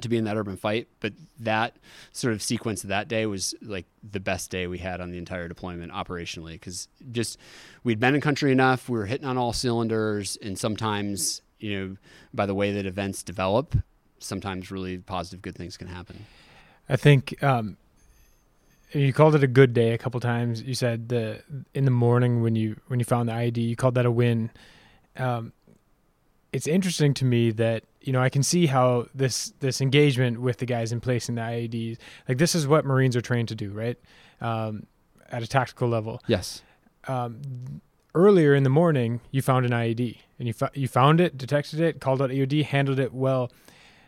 to 0.00 0.08
be 0.08 0.16
in 0.16 0.24
that 0.24 0.36
urban 0.36 0.56
fight. 0.56 0.88
But 1.00 1.12
that 1.40 1.76
sort 2.12 2.34
of 2.34 2.42
sequence 2.42 2.82
of 2.82 2.88
that 2.88 3.08
day 3.08 3.26
was 3.26 3.54
like 3.62 3.86
the 4.08 4.20
best 4.20 4.50
day 4.50 4.66
we 4.66 4.78
had 4.78 5.00
on 5.00 5.10
the 5.10 5.18
entire 5.18 5.48
deployment 5.48 5.92
operationally 5.92 6.52
because 6.52 6.88
just 7.10 7.38
we'd 7.84 8.00
been 8.00 8.14
in 8.14 8.20
country 8.20 8.52
enough, 8.52 8.88
we 8.88 8.98
were 8.98 9.06
hitting 9.06 9.26
on 9.26 9.38
all 9.38 9.52
cylinders, 9.52 10.36
and 10.42 10.58
sometimes 10.58 11.42
you 11.58 11.78
know 11.78 11.96
by 12.32 12.46
the 12.46 12.54
way 12.54 12.72
that 12.72 12.86
events 12.86 13.22
develop, 13.22 13.76
sometimes 14.18 14.70
really 14.70 14.98
positive 14.98 15.42
good 15.42 15.54
things 15.54 15.76
can 15.76 15.88
happen. 15.88 16.26
I 16.88 16.96
think 16.96 17.42
um, 17.42 17.76
you 18.92 19.12
called 19.12 19.34
it 19.34 19.42
a 19.42 19.48
good 19.48 19.74
day 19.74 19.92
a 19.92 19.98
couple 19.98 20.20
times. 20.20 20.62
You 20.62 20.74
said 20.74 21.08
the 21.08 21.42
in 21.74 21.84
the 21.84 21.90
morning 21.90 22.42
when 22.42 22.54
you 22.54 22.80
when 22.86 22.98
you 22.98 23.04
found 23.04 23.28
the 23.28 23.34
ID, 23.34 23.60
you 23.60 23.76
called 23.76 23.94
that 23.94 24.06
a 24.06 24.10
win. 24.10 24.50
Um, 25.16 25.52
it's 26.52 26.66
interesting 26.66 27.12
to 27.14 27.24
me 27.24 27.50
that 27.52 27.84
you 28.08 28.12
know 28.14 28.22
I 28.22 28.30
can 28.30 28.42
see 28.42 28.64
how 28.66 29.06
this 29.14 29.52
this 29.60 29.80
engagement 29.82 30.40
with 30.40 30.56
the 30.62 30.66
guys 30.66 30.92
in 30.92 31.00
place 31.00 31.28
in 31.28 31.34
the 31.34 31.42
IEDs, 31.42 31.98
like 32.28 32.38
this 32.38 32.54
is 32.54 32.66
what 32.66 32.84
Marines 32.86 33.14
are 33.16 33.20
trained 33.30 33.48
to 33.48 33.54
do, 33.54 33.70
right? 33.70 33.98
Um, 34.40 34.86
at 35.30 35.42
a 35.42 35.46
tactical 35.46 35.88
level. 35.88 36.22
Yes. 36.26 36.62
Um, 37.06 37.42
earlier 38.14 38.54
in 38.54 38.62
the 38.62 38.70
morning, 38.70 39.20
you 39.30 39.42
found 39.42 39.66
an 39.66 39.72
IED 39.72 40.16
and 40.38 40.48
you 40.48 40.54
fo- 40.54 40.70
you 40.72 40.88
found 40.88 41.20
it, 41.20 41.36
detected 41.36 41.80
it, 41.80 42.00
called 42.00 42.22
out 42.22 42.30
EOD, 42.30 42.64
handled 42.64 42.98
it 42.98 43.12
well. 43.12 43.52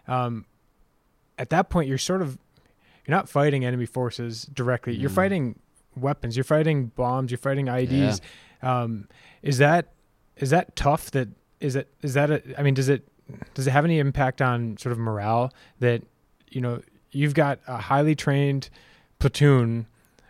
Um, 0.09 0.47
at 1.39 1.51
that 1.51 1.69
point, 1.69 1.89
you're 1.89 1.99
sort 1.99 2.23
of 2.23 2.39
you're 3.07 3.17
not 3.17 3.29
fighting 3.29 3.65
enemy 3.67 3.87
forces 3.87 4.45
directly. 4.61 4.95
You're 4.95 5.11
Mm. 5.11 5.15
fighting 5.23 5.59
weapons. 5.95 6.37
You're 6.37 6.45
fighting 6.57 6.87
bombs. 6.97 7.31
You're 7.31 7.39
fighting 7.39 7.67
IEDs. 7.67 8.21
Um, 8.63 9.09
is 9.43 9.59
that 9.59 9.93
is 10.37 10.49
that 10.51 10.75
tough? 10.75 11.11
That 11.11 11.29
is 11.61 11.77
it 11.77 11.89
is 12.03 12.15
that 12.15 12.31
a, 12.31 12.43
I 12.59 12.63
mean, 12.63 12.73
does 12.75 12.89
it 12.89 13.07
does 13.55 13.67
it 13.67 13.71
have 13.71 13.85
any 13.85 13.99
impact 13.99 14.41
on 14.43 14.77
sort 14.77 14.93
of 14.93 14.99
morale 14.99 15.53
that 15.81 16.03
you 16.49 16.61
know 16.61 16.83
you've 17.13 17.35
got 17.35 17.59
a 17.67 17.77
highly 17.79 18.15
trained 18.15 18.71
platoon 19.19 19.87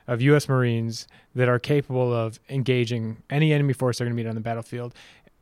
of 0.07 0.21
U.S. 0.23 0.49
Marines 0.49 1.07
that 1.35 1.49
are 1.49 1.59
capable 1.59 2.13
of 2.13 2.41
engaging 2.49 3.23
any 3.31 3.53
enemy 3.53 3.73
force 3.73 3.99
they're 3.99 4.07
going 4.07 4.17
to 4.17 4.23
meet 4.23 4.29
on 4.29 4.35
the 4.35 4.41
battlefield, 4.41 4.95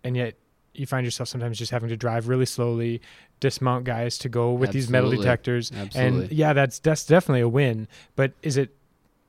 and 0.04 0.16
yet 0.16 0.34
you 0.74 0.86
find 0.86 1.04
yourself 1.04 1.28
sometimes 1.28 1.58
just 1.58 1.70
having 1.70 1.88
to 1.88 1.96
drive 1.96 2.28
really 2.28 2.46
slowly, 2.46 3.00
dismount 3.40 3.84
guys 3.84 4.18
to 4.18 4.28
go 4.28 4.52
with 4.52 4.70
these 4.72 4.88
metal 4.88 5.10
detectors, 5.10 5.72
Absolutely. 5.72 6.22
and 6.24 6.32
yeah, 6.32 6.52
that's 6.52 6.78
that's 6.78 7.04
definitely 7.06 7.40
a 7.40 7.48
win. 7.48 7.88
But 8.16 8.32
is 8.42 8.56
it 8.56 8.76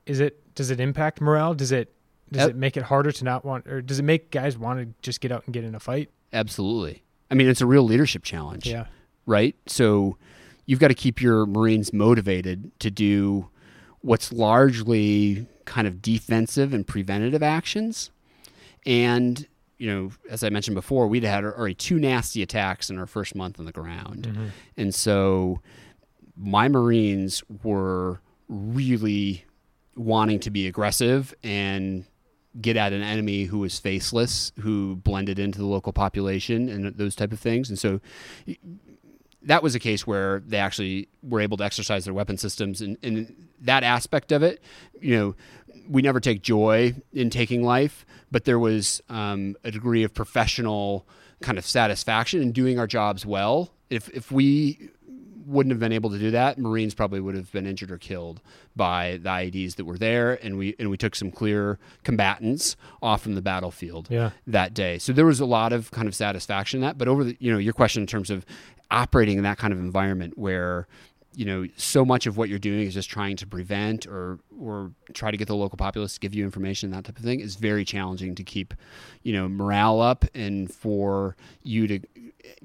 is 0.06 0.20
it 0.20 0.54
does 0.54 0.70
it 0.70 0.80
impact 0.80 1.20
morale? 1.20 1.54
Does 1.54 1.72
it 1.72 1.92
does 2.30 2.48
it 2.48 2.56
make 2.56 2.76
it 2.76 2.84
harder 2.84 3.10
to 3.10 3.24
not 3.24 3.44
want, 3.44 3.66
or 3.66 3.82
does 3.82 3.98
it 3.98 4.04
make 4.04 4.30
guys 4.30 4.56
want 4.56 4.78
to 4.80 4.94
just 5.02 5.20
get 5.20 5.32
out 5.32 5.44
and 5.46 5.54
get 5.54 5.64
in 5.64 5.74
a 5.74 5.80
fight? 5.80 6.10
Absolutely. 6.32 7.02
I 7.30 7.34
mean, 7.34 7.48
it's 7.48 7.60
a 7.60 7.66
real 7.66 7.84
leadership 7.84 8.22
challenge. 8.22 8.66
Yeah, 8.66 8.86
right? 9.26 9.54
So 9.66 10.16
you've 10.66 10.80
got 10.80 10.88
to 10.88 10.94
keep 10.94 11.20
your 11.20 11.46
Marines 11.46 11.92
motivated 11.92 12.70
to 12.80 12.90
do 12.90 13.48
what's 14.00 14.32
largely 14.32 15.46
kind 15.64 15.86
of 15.86 16.00
defensive 16.02 16.72
and 16.72 16.86
preventative 16.86 17.42
actions. 17.42 18.10
And, 18.86 19.46
you 19.78 19.92
know, 19.92 20.10
as 20.30 20.42
I 20.42 20.48
mentioned 20.48 20.74
before, 20.74 21.06
we'd 21.06 21.22
had 21.22 21.44
already 21.44 21.74
two 21.74 21.98
nasty 21.98 22.42
attacks 22.42 22.90
in 22.90 22.98
our 22.98 23.06
first 23.06 23.34
month 23.34 23.58
on 23.58 23.66
the 23.66 23.72
ground. 23.72 24.26
Mm-hmm. 24.26 24.46
And 24.76 24.94
so 24.94 25.60
my 26.36 26.68
Marines 26.68 27.42
were 27.62 28.20
really 28.48 29.44
wanting 29.96 30.40
to 30.40 30.50
be 30.50 30.66
aggressive 30.66 31.34
and 31.42 32.04
get 32.60 32.76
at 32.76 32.92
an 32.92 33.02
enemy 33.02 33.44
who 33.44 33.58
was 33.58 33.78
faceless, 33.78 34.52
who 34.60 34.96
blended 34.96 35.38
into 35.38 35.58
the 35.58 35.66
local 35.66 35.92
population 35.92 36.68
and 36.68 36.96
those 36.96 37.14
type 37.14 37.32
of 37.32 37.38
things. 37.38 37.68
And 37.68 37.78
so 37.78 38.00
that 39.42 39.62
was 39.62 39.74
a 39.74 39.78
case 39.78 40.06
where 40.06 40.40
they 40.40 40.58
actually 40.58 41.08
were 41.22 41.40
able 41.40 41.56
to 41.58 41.64
exercise 41.64 42.04
their 42.04 42.14
weapon 42.14 42.36
systems 42.36 42.80
and, 42.80 42.96
and 43.02 43.48
that 43.60 43.82
aspect 43.82 44.32
of 44.32 44.42
it, 44.42 44.62
you 45.00 45.16
know, 45.16 45.34
we 45.88 46.02
never 46.02 46.20
take 46.20 46.42
joy 46.42 46.94
in 47.12 47.30
taking 47.30 47.62
life, 47.62 48.04
but 48.30 48.44
there 48.44 48.58
was 48.58 49.00
um, 49.08 49.56
a 49.64 49.70
degree 49.70 50.02
of 50.02 50.14
professional 50.14 51.06
kind 51.40 51.58
of 51.58 51.66
satisfaction 51.66 52.42
in 52.42 52.52
doing 52.52 52.78
our 52.78 52.86
jobs 52.86 53.24
well. 53.24 53.72
If, 53.88 54.08
if 54.10 54.30
we 54.30 54.90
wouldn't 55.46 55.72
have 55.72 55.80
been 55.80 55.92
able 55.92 56.10
to 56.10 56.18
do 56.18 56.30
that, 56.30 56.58
Marines 56.58 56.94
probably 56.94 57.20
would 57.20 57.34
have 57.34 57.50
been 57.52 57.66
injured 57.66 57.90
or 57.90 57.98
killed 57.98 58.40
by 58.76 59.18
the 59.22 59.28
IEDs 59.28 59.76
that 59.76 59.84
were 59.84 59.98
there, 59.98 60.38
and 60.44 60.58
we 60.58 60.74
and 60.78 60.90
we 60.90 60.96
took 60.96 61.14
some 61.14 61.30
clear 61.30 61.78
combatants 62.04 62.76
off 63.02 63.22
from 63.22 63.34
the 63.34 63.42
battlefield 63.42 64.08
yeah, 64.10 64.30
that 64.46 64.74
day. 64.74 64.98
So 64.98 65.12
there 65.12 65.26
was 65.26 65.40
a 65.40 65.46
lot 65.46 65.72
of 65.72 65.90
kind 65.90 66.08
of 66.08 66.14
satisfaction 66.14 66.78
in 66.78 66.82
that. 66.82 66.98
But 66.98 67.08
over 67.08 67.24
the, 67.24 67.36
you 67.40 67.52
know, 67.52 67.58
your 67.58 67.72
question 67.72 68.02
in 68.02 68.06
terms 68.06 68.30
of 68.30 68.44
operating 68.90 69.38
in 69.38 69.44
that 69.44 69.58
kind 69.58 69.72
of 69.72 69.78
environment 69.78 70.36
where, 70.36 70.86
you 71.34 71.44
know, 71.44 71.66
so 71.76 72.04
much 72.04 72.26
of 72.26 72.36
what 72.36 72.48
you're 72.48 72.58
doing 72.58 72.86
is 72.86 72.94
just 72.94 73.08
trying 73.08 73.36
to 73.36 73.46
prevent 73.46 74.06
or 74.06 74.40
or 74.60 74.92
try 75.14 75.30
to 75.30 75.36
get 75.36 75.48
the 75.48 75.56
local 75.56 75.76
populace 75.76 76.14
to 76.14 76.20
give 76.20 76.34
you 76.34 76.44
information, 76.44 76.90
that 76.90 77.04
type 77.04 77.18
of 77.18 77.24
thing, 77.24 77.40
is 77.40 77.56
very 77.56 77.84
challenging 77.84 78.34
to 78.34 78.42
keep, 78.42 78.74
you 79.22 79.32
know, 79.32 79.48
morale 79.48 80.00
up 80.00 80.24
and 80.34 80.72
for 80.72 81.36
you 81.62 81.86
to 81.86 82.00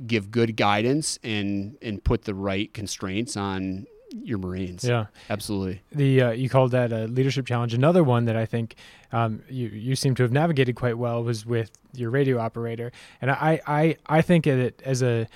give 0.05 0.31
good 0.31 0.55
guidance 0.55 1.19
and 1.23 1.77
and 1.81 2.03
put 2.03 2.23
the 2.23 2.33
right 2.33 2.73
constraints 2.73 3.37
on 3.37 3.87
your 4.23 4.37
Marines. 4.37 4.83
Yeah, 4.83 5.07
absolutely. 5.29 5.81
The 5.91 6.21
uh, 6.21 6.31
you 6.31 6.49
called 6.49 6.71
that 6.71 6.91
a 6.91 7.05
leadership 7.05 7.45
challenge. 7.45 7.73
Another 7.73 8.03
one 8.03 8.25
that 8.25 8.35
I 8.35 8.45
think 8.45 8.75
um, 9.11 9.41
you 9.49 9.67
you 9.67 9.95
seem 9.95 10.15
to 10.15 10.23
have 10.23 10.31
navigated 10.31 10.75
quite 10.75 10.97
well 10.97 11.23
was 11.23 11.45
with 11.45 11.71
your 11.93 12.09
radio 12.09 12.39
operator, 12.39 12.91
and 13.21 13.31
I 13.31 13.59
I 13.67 13.97
I 14.05 14.21
think 14.21 14.47
it 14.47 14.81
as 14.85 15.01
a 15.01 15.27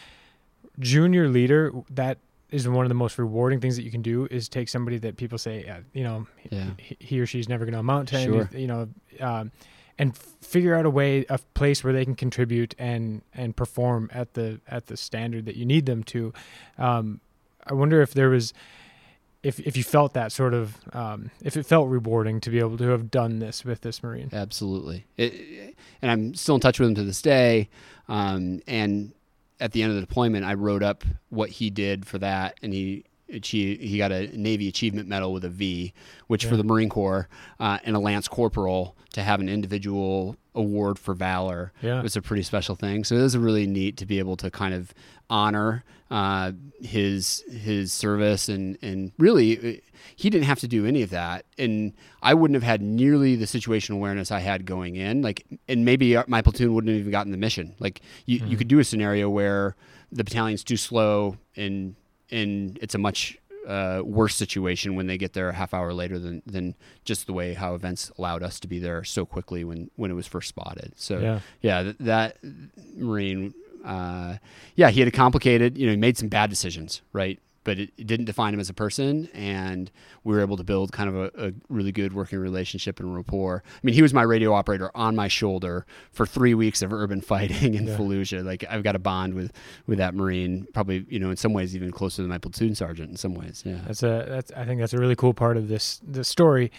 junior 0.79 1.27
leader 1.27 1.73
that 1.89 2.19
is 2.51 2.67
one 2.67 2.85
of 2.85 2.89
the 2.89 2.95
most 2.95 3.17
rewarding 3.17 3.59
things 3.59 3.75
that 3.75 3.83
you 3.83 3.91
can 3.91 4.01
do 4.01 4.27
is 4.31 4.49
take 4.49 4.69
somebody 4.69 4.97
that 4.97 5.17
people 5.17 5.37
say 5.37 5.67
uh, 5.67 5.79
you 5.93 6.03
know 6.03 6.25
yeah. 6.49 6.69
he, 6.77 6.97
he, 6.99 7.19
or 7.19 7.25
she's 7.25 7.49
never 7.49 7.65
going 7.65 7.73
to 7.73 7.79
amount 7.79 8.07
to 8.09 8.23
sure. 8.23 8.49
you 8.53 8.67
know 8.67 8.89
um, 9.19 9.51
and 9.99 10.17
figure 10.17 10.73
out 10.73 10.85
a 10.85 10.89
way 10.89 11.25
a 11.29 11.37
place 11.53 11.83
where 11.83 11.93
they 11.93 12.05
can 12.05 12.15
contribute 12.15 12.73
and 12.79 13.21
and 13.35 13.55
perform 13.55 14.09
at 14.11 14.33
the 14.33 14.59
at 14.67 14.87
the 14.87 14.97
standard 14.97 15.45
that 15.45 15.55
you 15.55 15.65
need 15.65 15.85
them 15.85 16.03
to. 16.05 16.33
Um, 16.79 17.19
i 17.67 17.73
wonder 17.73 18.01
if 18.01 18.13
there 18.13 18.29
was 18.29 18.53
if 19.43 19.59
if 19.59 19.77
you 19.77 19.83
felt 19.83 20.13
that 20.13 20.31
sort 20.31 20.53
of 20.53 20.77
um, 20.93 21.29
if 21.43 21.55
it 21.55 21.65
felt 21.65 21.89
rewarding 21.89 22.39
to 22.41 22.49
be 22.49 22.59
able 22.59 22.77
to 22.77 22.89
have 22.89 23.11
done 23.11 23.39
this 23.39 23.63
with 23.63 23.81
this 23.81 24.01
marine. 24.01 24.29
Absolutely. 24.33 25.05
It, 25.17 25.75
and 26.01 26.09
i'm 26.09 26.33
still 26.33 26.55
in 26.55 26.61
touch 26.61 26.79
with 26.79 26.89
him 26.89 26.95
to 26.95 27.03
this 27.03 27.21
day. 27.21 27.69
Um, 28.07 28.61
and 28.65 29.13
at 29.59 29.73
the 29.73 29.83
end 29.83 29.91
of 29.91 29.95
the 29.95 30.01
deployment 30.01 30.45
i 30.45 30.53
wrote 30.53 30.81
up 30.81 31.03
what 31.29 31.49
he 31.49 31.69
did 31.69 32.07
for 32.07 32.17
that 32.17 32.57
and 32.63 32.73
he 32.73 33.03
achieved, 33.31 33.81
he 33.81 33.97
got 33.97 34.11
a 34.11 34.27
Navy 34.37 34.67
Achievement 34.67 35.07
Medal 35.07 35.33
with 35.33 35.45
a 35.45 35.49
V, 35.49 35.93
which 36.27 36.43
yeah. 36.43 36.49
for 36.49 36.57
the 36.57 36.63
Marine 36.63 36.89
Corps 36.89 37.27
uh, 37.59 37.79
and 37.83 37.95
a 37.95 37.99
Lance 37.99 38.27
Corporal 38.27 38.95
to 39.13 39.23
have 39.23 39.39
an 39.39 39.49
individual 39.49 40.35
award 40.55 40.99
for 40.99 41.13
valor 41.13 41.71
yeah. 41.81 42.01
was 42.01 42.15
a 42.15 42.21
pretty 42.21 42.43
special 42.43 42.75
thing. 42.75 43.03
So 43.03 43.15
it 43.15 43.21
was 43.21 43.37
really 43.37 43.65
neat 43.65 43.97
to 43.97 44.05
be 44.05 44.19
able 44.19 44.37
to 44.37 44.51
kind 44.51 44.73
of 44.73 44.93
honor 45.29 45.83
uh, 46.11 46.51
his 46.81 47.43
his 47.49 47.93
service 47.93 48.49
and 48.49 48.77
and 48.81 49.11
really 49.19 49.77
uh, 49.77 49.79
he 50.15 50.29
didn't 50.29 50.45
have 50.45 50.59
to 50.59 50.67
do 50.67 50.85
any 50.85 51.03
of 51.03 51.11
that 51.11 51.45
and 51.59 51.93
I 52.23 52.33
wouldn't 52.33 52.55
have 52.55 52.63
had 52.63 52.81
nearly 52.81 53.35
the 53.35 53.45
situational 53.45 53.95
awareness 53.95 54.31
I 54.31 54.39
had 54.39 54.65
going 54.65 54.95
in 54.95 55.21
like 55.21 55.45
and 55.67 55.85
maybe 55.85 56.17
my 56.27 56.41
platoon 56.41 56.73
wouldn't 56.73 56.89
have 56.89 56.99
even 56.99 57.11
gotten 57.11 57.31
the 57.31 57.37
mission 57.37 57.75
like 57.79 58.01
you, 58.25 58.39
mm-hmm. 58.39 58.47
you 58.47 58.57
could 58.57 58.67
do 58.67 58.79
a 58.79 58.83
scenario 58.83 59.29
where 59.29 59.75
the 60.11 60.23
battalion's 60.23 60.63
too 60.63 60.77
slow 60.77 61.37
and 61.55 61.95
and 62.31 62.77
it's 62.81 62.95
a 62.95 62.97
much 62.97 63.37
uh, 63.67 64.01
worse 64.03 64.35
situation 64.35 64.95
when 64.95 65.07
they 65.07 65.17
get 65.17 65.33
there 65.33 65.49
a 65.49 65.53
half 65.53 65.73
hour 65.73 65.93
later 65.93 66.17
than 66.17 66.41
than 66.45 66.75
just 67.05 67.27
the 67.27 67.33
way 67.33 67.53
how 67.53 67.75
events 67.75 68.11
allowed 68.17 68.41
us 68.41 68.59
to 68.59 68.67
be 68.67 68.79
there 68.79 69.03
so 69.03 69.25
quickly 69.25 69.63
when 69.63 69.89
when 69.95 70.09
it 70.09 70.15
was 70.15 70.27
first 70.27 70.49
spotted. 70.49 70.93
So 70.95 71.19
yeah, 71.19 71.39
yeah 71.61 71.83
that, 71.83 71.99
that 71.99 72.37
Marine, 72.95 73.53
uh, 73.85 74.37
yeah, 74.75 74.89
he 74.89 74.99
had 75.01 75.07
a 75.07 75.11
complicated. 75.11 75.77
You 75.77 75.85
know, 75.85 75.91
he 75.91 75.97
made 75.97 76.17
some 76.17 76.29
bad 76.29 76.49
decisions, 76.49 77.01
right? 77.13 77.39
But 77.63 77.79
it, 77.79 77.91
it, 77.97 78.07
didn't 78.07 78.25
define 78.25 78.53
him 78.53 78.59
as 78.59 78.69
a 78.69 78.73
person. 78.73 79.27
And 79.33 79.91
we 80.23 80.33
were 80.33 80.41
able 80.41 80.57
to 80.57 80.63
build 80.63 80.91
kind 80.91 81.09
of 81.09 81.15
a, 81.15 81.47
a, 81.47 81.53
really 81.69 81.91
good 81.91 82.13
working 82.13 82.39
relationship 82.39 82.99
and 82.99 83.15
rapport. 83.15 83.63
I 83.67 83.79
mean, 83.83 83.95
he 83.95 84.01
was 84.01 84.13
my 84.13 84.21
radio 84.21 84.53
operator 84.53 84.91
on 84.95 85.15
my 85.15 85.27
shoulder 85.27 85.85
for 86.11 86.25
three 86.25 86.53
weeks 86.53 86.81
of 86.81 86.93
urban 86.93 87.21
fighting 87.29 87.75
in 87.75 87.87
yeah. 87.87 87.97
Fallujah. 87.97 88.43
Like 88.43 88.63
I've 88.69 88.83
got 88.83 88.95
a 88.95 88.99
bond 88.99 89.33
with 89.33 89.51
with 89.87 89.97
that 89.97 90.13
Marine, 90.13 90.67
probably 90.73 91.05
you 91.09 91.19
know 91.19 91.29
in 91.29 91.37
some 91.37 91.53
ways 91.53 91.75
even 91.75 91.91
closer 91.91 92.21
than 92.21 92.29
my 92.29 92.37
platoon 92.37 92.75
sergeant. 92.75 93.09
In 93.09 93.17
some 93.17 93.33
ways, 93.33 93.63
yeah. 93.65 93.79
That's 93.85 94.03
a 94.03 94.25
that's 94.27 94.51
I 94.53 94.65
think 94.65 94.79
that's 94.79 94.93
a 94.93 94.97
really 94.97 95.15
cool 95.15 95.33
part 95.33 95.57
of 95.57 95.67
this 95.67 95.99
this 96.03 96.27
story. 96.27 96.71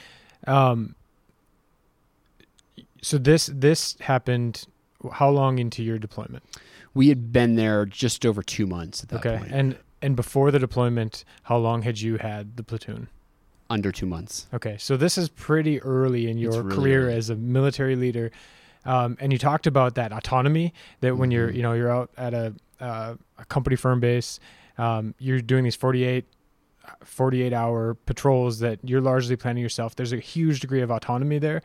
Um, 0.47 0.95
so 3.03 3.19
this 3.19 3.51
this 3.53 3.97
happened 4.01 4.67
how 5.13 5.31
long 5.31 5.59
into 5.59 5.83
your 5.83 5.99
deployment? 5.99 6.43
We 6.95 7.09
had 7.09 7.33
been 7.33 7.57
there 7.57 7.87
just 7.87 8.27
over 8.27 8.43
two 8.43 8.67
months 8.67 9.03
at 9.03 9.09
that 9.11 9.27
okay. 9.27 9.39
point. 9.39 9.53
And 9.53 9.79
and 10.03 10.17
before 10.17 10.51
the 10.51 10.59
deployment, 10.59 11.25
how 11.45 11.57
long 11.57 11.83
had 11.83 12.01
you 12.01 12.17
had 12.17 12.57
the 12.57 12.63
platoon? 12.63 13.09
Under 13.69 13.93
two 13.93 14.07
months. 14.07 14.47
Okay, 14.53 14.77
so 14.79 14.97
this 14.97 15.17
is 15.17 15.29
pretty 15.29 15.81
early 15.83 16.29
in 16.29 16.39
your 16.39 16.63
really 16.63 16.77
career 16.77 17.07
early. 17.07 17.15
as 17.15 17.31
a 17.31 17.37
military 17.37 17.95
leader, 17.95 18.33
um, 18.85 19.17
and 19.21 19.33
you 19.33 19.39
talked 19.39 19.67
about 19.67 19.95
that 19.95 20.13
autonomy. 20.13 20.73
That 21.01 21.17
when 21.17 21.29
mm-hmm. 21.29 21.37
you're, 21.37 21.51
you 21.51 21.63
know, 21.63 21.75
you're 21.75 21.91
out 21.91 22.11
at 22.17 22.35
a, 22.35 22.55
uh, 22.81 23.15
a 23.39 23.45
company 23.45 23.77
firm 23.77 24.01
base, 24.01 24.41
um, 24.77 25.15
you're 25.19 25.41
doing 25.41 25.65
these 25.65 25.77
48, 25.77 26.25
48 27.05 27.53
hour 27.53 27.95
patrols 27.95 28.59
that 28.61 28.81
you're 28.83 29.01
largely 29.01 29.37
planning 29.37 29.63
yourself. 29.63 29.95
There's 29.95 30.13
a 30.13 30.19
huge 30.19 30.61
degree 30.61 30.81
of 30.81 30.91
autonomy 30.91 31.39
there, 31.39 31.63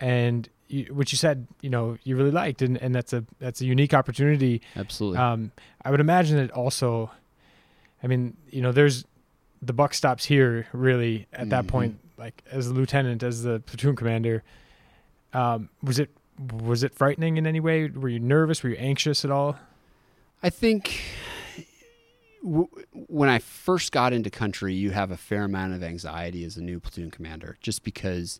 and 0.00 0.48
you, 0.66 0.86
which 0.86 1.12
you 1.12 1.18
said, 1.18 1.46
you 1.60 1.70
know, 1.70 1.98
you 2.02 2.16
really 2.16 2.30
liked, 2.32 2.62
and, 2.62 2.78
and 2.78 2.94
that's 2.94 3.12
a 3.12 3.24
that's 3.38 3.60
a 3.60 3.66
unique 3.66 3.94
opportunity. 3.94 4.62
Absolutely. 4.74 5.18
Um, 5.18 5.52
I 5.84 5.90
would 5.90 6.00
imagine 6.00 6.38
that 6.38 6.50
also 6.50 7.10
I 8.04 8.06
mean, 8.06 8.36
you 8.50 8.60
know, 8.60 8.70
there's 8.70 9.06
the 9.62 9.72
buck 9.72 9.94
stops 9.94 10.26
here 10.26 10.66
really 10.74 11.26
at 11.32 11.48
that 11.48 11.62
mm-hmm. 11.62 11.70
point. 11.70 12.00
Like 12.18 12.44
as 12.50 12.66
a 12.68 12.74
lieutenant, 12.74 13.22
as 13.22 13.42
the 13.42 13.60
platoon 13.60 13.96
commander, 13.96 14.44
um, 15.32 15.70
was 15.82 15.98
it 15.98 16.10
was 16.52 16.82
it 16.82 16.94
frightening 16.94 17.38
in 17.38 17.46
any 17.46 17.60
way? 17.60 17.88
Were 17.88 18.10
you 18.10 18.20
nervous? 18.20 18.62
Were 18.62 18.68
you 18.68 18.76
anxious 18.76 19.24
at 19.24 19.30
all? 19.30 19.56
I 20.42 20.50
think 20.50 21.00
w- 22.42 22.68
when 22.92 23.30
I 23.30 23.38
first 23.38 23.90
got 23.90 24.12
into 24.12 24.30
country, 24.30 24.74
you 24.74 24.90
have 24.90 25.10
a 25.10 25.16
fair 25.16 25.44
amount 25.44 25.72
of 25.72 25.82
anxiety 25.82 26.44
as 26.44 26.56
a 26.58 26.62
new 26.62 26.80
platoon 26.80 27.10
commander, 27.10 27.56
just 27.62 27.82
because 27.84 28.38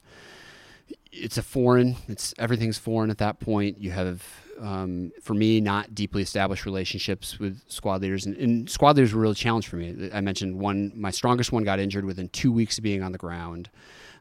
it's 1.10 1.38
a 1.38 1.42
foreign. 1.42 1.96
It's 2.06 2.34
everything's 2.38 2.78
foreign 2.78 3.10
at 3.10 3.18
that 3.18 3.40
point. 3.40 3.78
You 3.78 3.92
have 3.92 4.43
um, 4.60 5.12
for 5.22 5.34
me, 5.34 5.60
not 5.60 5.94
deeply 5.94 6.22
established 6.22 6.66
relationships 6.66 7.38
with 7.38 7.60
squad 7.68 8.02
leaders, 8.02 8.26
and, 8.26 8.36
and, 8.36 8.70
squad 8.70 8.96
leaders 8.96 9.14
were 9.14 9.22
really 9.22 9.32
a 9.32 9.36
challenge 9.36 9.68
for 9.68 9.76
me. 9.76 10.10
I 10.12 10.20
mentioned 10.20 10.58
one, 10.58 10.92
my 10.94 11.10
strongest 11.10 11.52
one 11.52 11.64
got 11.64 11.78
injured 11.78 12.04
within 12.04 12.28
two 12.28 12.52
weeks 12.52 12.78
of 12.78 12.84
being 12.84 13.02
on 13.02 13.12
the 13.12 13.18
ground. 13.18 13.70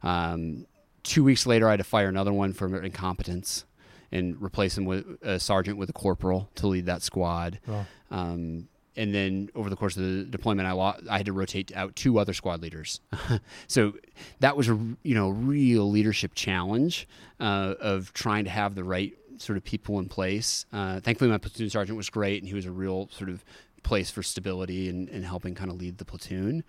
Um, 0.02 0.66
two 1.04 1.24
weeks 1.24 1.46
later, 1.46 1.68
I 1.68 1.72
had 1.72 1.78
to 1.78 1.84
fire 1.84 2.08
another 2.08 2.34
one 2.34 2.54
for 2.54 2.82
incompetence 2.82 3.66
and 4.12 4.42
replace 4.42 4.78
him 4.78 4.86
with 4.86 5.06
a 5.24 5.40
sergeant 5.40 5.78
with 5.78 5.90
a 5.90 5.94
corporal 5.94 6.50
to 6.56 6.68
lead 6.68 6.86
that 6.86 7.02
squad. 7.02 7.60
Oh. 7.68 7.86
Um, 8.12 8.68
and 8.96 9.14
then 9.14 9.50
over 9.56 9.70
the 9.70 9.76
course 9.76 9.98
of 9.98 10.04
the 10.04 10.24
deployment, 10.24 10.68
I, 10.68 10.74
I 11.10 11.18
had 11.18 11.26
to 11.26 11.34
rotate 11.34 11.76
out 11.76 11.96
two 11.96 12.20
other 12.20 12.34
squad 12.34 12.62
leaders. 12.62 13.02
so 13.68 13.94
that 14.40 14.56
was 14.56 14.70
a 14.70 14.74
you 15.04 15.16
know 15.16 15.30
real 15.30 15.90
leadership 15.90 16.34
challenge 16.36 17.08
uh, 17.40 17.74
of 17.80 18.14
trying 18.14 18.44
to 18.44 18.52
have 18.52 18.76
the 18.76 18.84
right 18.84 19.18
sort 19.38 19.58
of 19.58 19.64
people 19.64 20.00
in 20.00 20.08
place. 20.08 20.66
Uh, 20.72 21.00
thankfully, 21.00 21.30
my 21.30 21.38
platoon 21.38 21.70
sergeant 21.70 21.98
was 21.98 22.10
great, 22.10 22.42
and 22.42 22.48
he 22.48 22.54
was 22.54 22.66
a 22.66 22.72
real 22.72 23.10
sort 23.12 23.30
of 23.30 23.44
place 23.84 24.10
for 24.10 24.24
stability 24.24 24.90
and, 24.90 25.10
and 25.10 25.26
helping 25.26 25.56
kind 25.56 25.70
of 25.70 25.78
lead 25.78 25.98
the 25.98 26.06
platoon. 26.06 26.64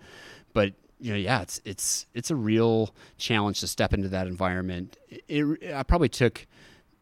But 0.53 0.73
you 0.99 1.11
know, 1.11 1.17
yeah, 1.17 1.41
it's 1.41 1.61
it's 1.65 2.05
it's 2.13 2.31
a 2.31 2.35
real 2.35 2.93
challenge 3.17 3.59
to 3.61 3.67
step 3.67 3.93
into 3.93 4.09
that 4.09 4.27
environment. 4.27 4.97
It, 5.09 5.23
it, 5.61 5.73
I 5.73 5.83
probably 5.83 6.09
took 6.09 6.45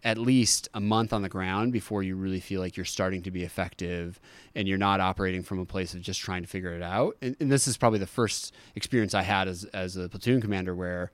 at 0.04 0.18
least 0.18 0.68
a 0.74 0.82
month 0.82 1.14
on 1.14 1.22
the 1.22 1.30
ground 1.30 1.72
before 1.72 2.04
you 2.04 2.16
really 2.16 2.42
feel 2.42 2.60
like 2.60 2.76
you're 2.76 2.86
starting 2.86 3.22
to 3.24 3.32
be 3.32 3.44
effective 3.44 4.20
and 4.54 4.68
you're 4.68 4.78
not 4.78 5.00
operating 5.00 5.42
from 5.42 5.60
a 5.60 5.66
place 5.66 5.94
of 5.94 6.02
just 6.02 6.20
trying 6.20 6.42
to 6.42 6.48
figure 6.48 6.74
it 6.74 6.82
out. 6.82 7.16
And, 7.22 7.38
and 7.40 7.50
this 7.50 7.68
is 7.68 7.78
probably 7.78 8.00
the 8.00 8.08
first 8.08 8.54
experience 8.76 9.14
I 9.14 9.22
had 9.22 9.48
as 9.48 9.64
as 9.66 9.96
a 9.96 10.10
platoon 10.10 10.42
commander 10.42 10.76
where 10.76 11.12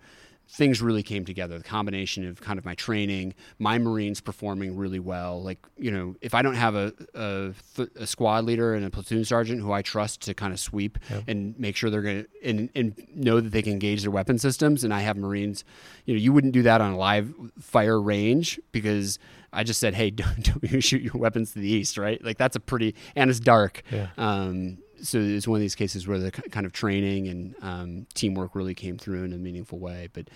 things 0.51 0.81
really 0.81 1.03
came 1.03 1.25
together. 1.25 1.59
The 1.59 1.63
combination 1.63 2.27
of 2.27 2.41
kind 2.41 2.57
of 2.57 2.65
my 2.65 2.73
training, 2.73 3.35
my 3.59 3.77
Marines 3.77 4.19
performing 4.19 4.75
really 4.75 4.99
well. 4.99 5.43
Like, 5.43 5.59
you 5.77 5.91
know, 5.91 6.15
if 6.21 6.33
I 6.33 6.41
don't 6.41 6.55
have 6.55 6.73
a, 6.73 6.91
a, 7.13 7.53
a 7.95 8.07
squad 8.07 8.45
leader 8.45 8.73
and 8.73 8.83
a 8.83 8.89
platoon 8.89 9.23
sergeant 9.23 9.61
who 9.61 9.71
I 9.71 9.83
trust 9.83 10.21
to 10.21 10.33
kind 10.33 10.51
of 10.51 10.59
sweep 10.59 10.97
yep. 11.09 11.23
and 11.27 11.57
make 11.59 11.75
sure 11.75 11.91
they're 11.91 12.01
going 12.01 12.23
to, 12.23 12.29
and, 12.43 12.69
and 12.73 13.07
know 13.13 13.39
that 13.39 13.51
they 13.51 13.61
can 13.61 13.73
engage 13.73 14.01
their 14.01 14.11
weapon 14.11 14.39
systems, 14.39 14.83
and 14.83 14.91
I 14.91 15.01
have 15.01 15.17
Marines, 15.17 15.63
you 16.05 16.15
know, 16.15 16.19
you 16.19 16.33
wouldn't 16.33 16.53
do 16.53 16.63
that 16.63 16.81
on 16.81 16.93
a 16.93 16.97
live 16.97 17.31
fire 17.59 18.01
range 18.01 18.59
because 18.71 19.19
I 19.53 19.63
just 19.63 19.79
said, 19.79 19.93
hey, 19.93 20.09
don't, 20.09 20.61
don't 20.61 20.81
shoot 20.81 21.03
your 21.03 21.13
weapons 21.13 21.53
to 21.53 21.59
the 21.59 21.69
east, 21.69 21.95
right? 21.95 22.23
Like, 22.23 22.39
that's 22.39 22.55
a 22.55 22.59
pretty, 22.59 22.95
and 23.15 23.29
it's 23.29 23.39
dark. 23.39 23.83
Yeah. 23.91 24.07
Um, 24.17 24.79
so 25.01 25.19
it's 25.19 25.47
one 25.47 25.57
of 25.57 25.61
these 25.61 25.75
cases 25.75 26.07
where 26.07 26.19
the 26.19 26.31
kind 26.31 26.65
of 26.65 26.73
training 26.73 27.27
and 27.27 27.55
um, 27.61 28.07
teamwork 28.13 28.55
really 28.55 28.75
came 28.75 28.97
through 28.97 29.23
in 29.23 29.33
a 29.33 29.37
meaningful 29.37 29.79
way. 29.79 30.09
But 30.13 30.29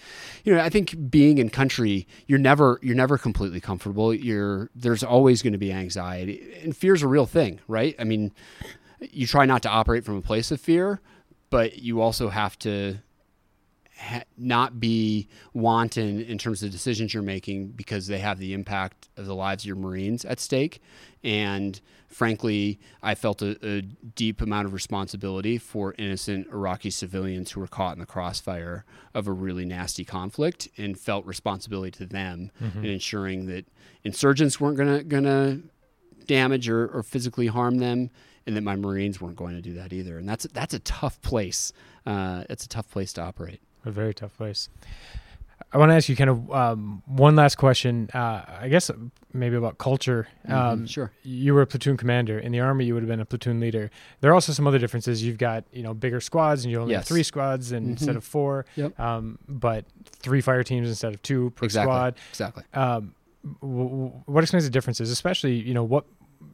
you 0.44 0.54
know, 0.54 0.62
I 0.62 0.70
think 0.70 1.10
being 1.10 1.38
in 1.38 1.50
country, 1.50 2.08
you're 2.28 2.40
never 2.40 2.80
you're 2.82 2.96
never 2.96 3.18
completely 3.18 3.60
comfortable. 3.60 4.14
You're 4.14 4.70
there's 4.76 5.04
always 5.04 5.42
going 5.42 5.54
to 5.54 5.60
be 5.60 5.72
anxiety, 5.72 6.60
and 6.64 6.76
fear's 6.76 7.04
a 7.04 7.08
real 7.08 7.26
thing, 7.26 7.60
right? 7.68 7.96
I 8.00 8.04
mean, 8.04 8.32
you 9.00 9.28
try 9.28 9.46
not 9.46 9.62
to 9.64 9.70
operate 9.70 10.06
from 10.06 10.18
a 10.18 10.22
place 10.22 10.52
of 10.52 10.60
fear, 10.60 11.02
but 11.50 11.80
you 11.80 12.02
also 12.02 12.30
have 12.30 12.58
to 12.60 12.98
ha- 13.98 14.24
not 14.38 14.80
be 14.80 15.28
wanton 15.54 16.22
in 16.22 16.38
terms 16.38 16.64
of 16.64 16.72
decisions 16.72 17.14
you're 17.14 17.24
making 17.24 17.70
because 17.70 18.08
they 18.08 18.20
have 18.20 18.40
the 18.40 18.54
impact 18.54 19.10
of 19.18 19.26
the 19.26 19.36
lives 19.36 19.64
of 19.64 19.68
your 19.68 19.76
Marines 19.76 20.26
at 20.26 20.40
stake. 20.40 20.82
And 21.24 21.80
frankly, 22.14 22.80
I 23.02 23.16
felt 23.16 23.42
a, 23.42 23.58
a, 23.66 23.82
deep 23.82 24.42
amount 24.42 24.68
of 24.68 24.74
responsibility 24.74 25.58
for 25.58 25.96
innocent 25.98 26.48
Iraqi 26.48 26.90
civilians 26.90 27.52
who 27.52 27.60
were 27.60 27.68
caught 27.68 27.94
in 27.94 28.00
the 28.00 28.06
crossfire 28.06 28.86
of 29.14 29.28
a 29.28 29.32
really 29.32 29.66
nasty 29.66 30.06
conflict, 30.06 30.70
and 30.78 30.98
felt 30.98 31.26
responsibility 31.26 31.92
to 31.98 32.06
them 32.06 32.52
mm-hmm. 32.62 32.80
in 32.80 32.86
ensuring 32.86 33.48
that 33.48 33.66
insurgents 34.04 34.60
weren't 34.60 34.78
gonna 34.78 35.04
gonna 35.04 35.60
damage 36.26 36.70
or, 36.70 36.88
or 36.88 37.04
physically 37.04 37.48
harm 37.48 37.78
them, 37.80 38.10
and 38.46 38.56
that 38.56 38.62
my 38.62 38.76
Marines 38.76 39.20
weren't 39.20 39.36
going 39.36 39.56
to 39.56 39.62
do 39.62 39.74
that 39.74 39.94
either. 39.94 40.18
And 40.18 40.28
that's 40.28 40.46
that's 40.54 40.74
a 40.74 40.80
tough 40.80 41.22
place. 41.22 41.74
Uh, 42.06 42.44
it's 42.50 42.66
a 42.66 42.70
tough 42.70 42.90
place 42.90 43.14
to 43.14 43.22
operate. 43.22 43.62
A 43.86 43.92
very 43.92 44.14
tough 44.14 44.36
place. 44.38 44.70
I 45.74 45.78
want 45.80 45.90
to 45.90 45.96
ask 45.96 46.08
you 46.08 46.16
kind 46.16 46.30
of 46.30 46.52
um, 46.52 47.02
one 47.08 47.36
last 47.36 47.56
question. 47.58 48.08
Uh, 48.14 48.44
I 48.62 48.68
guess 48.70 48.92
maybe 49.34 49.56
about 49.56 49.80
culture. 49.80 50.28
Mhm, 50.48 50.54
Um, 50.54 50.86
sure. 50.86 51.12
You 51.24 51.56
were 51.56 51.64
a 51.64 51.68
platoon 51.68 51.98
commander 51.98 52.38
in 52.38 52.52
the 52.52 52.60
army. 52.60 52.86
You 52.86 52.94
would 52.94 53.02
have 53.02 53.08
been 53.10 53.20
a 53.20 53.26
platoon 53.26 53.60
leader. 53.60 53.90
There 54.22 54.30
are 54.30 54.36
also 54.36 54.54
some 54.54 54.68
other 54.68 54.78
differences. 54.78 55.24
You've 55.24 55.40
got 55.40 55.64
you 55.74 55.82
know 55.82 55.94
bigger 55.96 56.22
squads, 56.22 56.64
and 56.64 56.72
you 56.72 56.80
only 56.80 56.94
have 56.94 57.06
three 57.06 57.24
squads 57.24 57.72
and 57.72 57.88
instead 57.90 58.16
of 58.16 58.24
four. 58.24 58.66
Yep. 58.76 59.00
Um, 59.00 59.40
but 59.50 59.86
three 60.22 60.42
fire 60.42 60.64
teams 60.64 60.88
instead 60.88 61.14
of 61.14 61.22
two 61.24 61.50
per 61.56 61.66
Exactly. 61.66 61.90
squad. 61.92 62.16
Exactly. 62.30 62.64
Um, 62.76 63.16
w- 63.62 63.90
w- 63.90 64.12
what 64.26 64.44
explains 64.44 64.66
the 64.66 64.70
differences? 64.70 65.10
Especially 65.10 65.56
you 65.56 65.74
know 65.74 65.84
what 65.84 66.06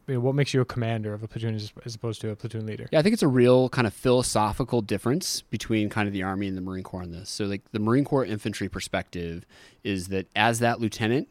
you 0.07 0.15
know, 0.15 0.19
what 0.19 0.35
makes 0.35 0.53
you 0.53 0.61
a 0.61 0.65
commander 0.65 1.13
of 1.13 1.23
a 1.23 1.27
platoon 1.27 1.55
as, 1.55 1.71
opposed 1.95 2.21
to 2.21 2.29
a 2.29 2.35
platoon 2.35 2.65
leader. 2.65 2.87
Yeah, 2.91 2.99
I 2.99 3.01
think 3.01 3.13
it's 3.13 3.23
a 3.23 3.27
real 3.27 3.69
kind 3.69 3.85
of 3.87 3.93
philosophical 3.93 4.81
difference 4.81 5.41
between 5.41 5.89
kind 5.89 6.07
of 6.07 6.13
the 6.13 6.23
Army 6.23 6.47
and 6.47 6.57
the 6.57 6.61
Marine 6.61 6.83
Corps 6.83 7.03
on 7.03 7.11
this. 7.11 7.29
So, 7.29 7.45
like 7.45 7.61
the 7.71 7.79
Marine 7.79 8.05
Corps 8.05 8.25
infantry 8.25 8.69
perspective 8.69 9.45
is 9.83 10.07
that 10.07 10.27
as 10.35 10.59
that 10.59 10.79
lieutenant, 10.79 11.27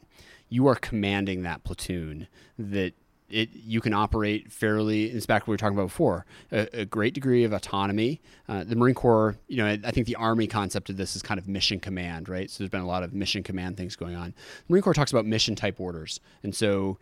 you 0.48 0.66
are 0.66 0.74
commanding 0.74 1.42
that 1.42 1.64
platoon. 1.64 2.28
That 2.58 2.94
it 3.30 3.50
you 3.52 3.80
can 3.80 3.92
operate 3.92 4.50
fairly. 4.50 5.04
It's 5.06 5.26
back 5.26 5.42
what 5.42 5.48
we 5.48 5.52
were 5.52 5.58
talking 5.58 5.76
about 5.76 5.88
before. 5.88 6.24
A, 6.52 6.80
a 6.80 6.84
great 6.84 7.14
degree 7.14 7.44
of 7.44 7.52
autonomy. 7.52 8.20
Uh, 8.48 8.64
the 8.64 8.76
Marine 8.76 8.94
Corps, 8.94 9.36
you 9.48 9.58
know, 9.58 9.66
I, 9.66 9.78
I 9.84 9.90
think 9.90 10.06
the 10.06 10.16
Army 10.16 10.46
concept 10.46 10.88
of 10.88 10.96
this 10.96 11.14
is 11.16 11.22
kind 11.22 11.38
of 11.38 11.48
mission 11.48 11.80
command, 11.80 12.28
right? 12.28 12.50
So 12.50 12.58
there's 12.58 12.70
been 12.70 12.80
a 12.80 12.86
lot 12.86 13.02
of 13.02 13.12
mission 13.12 13.42
command 13.42 13.76
things 13.76 13.96
going 13.96 14.16
on. 14.16 14.34
The 14.66 14.72
Marine 14.72 14.82
Corps 14.82 14.94
talks 14.94 15.12
about 15.12 15.26
mission 15.26 15.54
type 15.54 15.80
orders, 15.80 16.20
and 16.42 16.54
so 16.54 16.98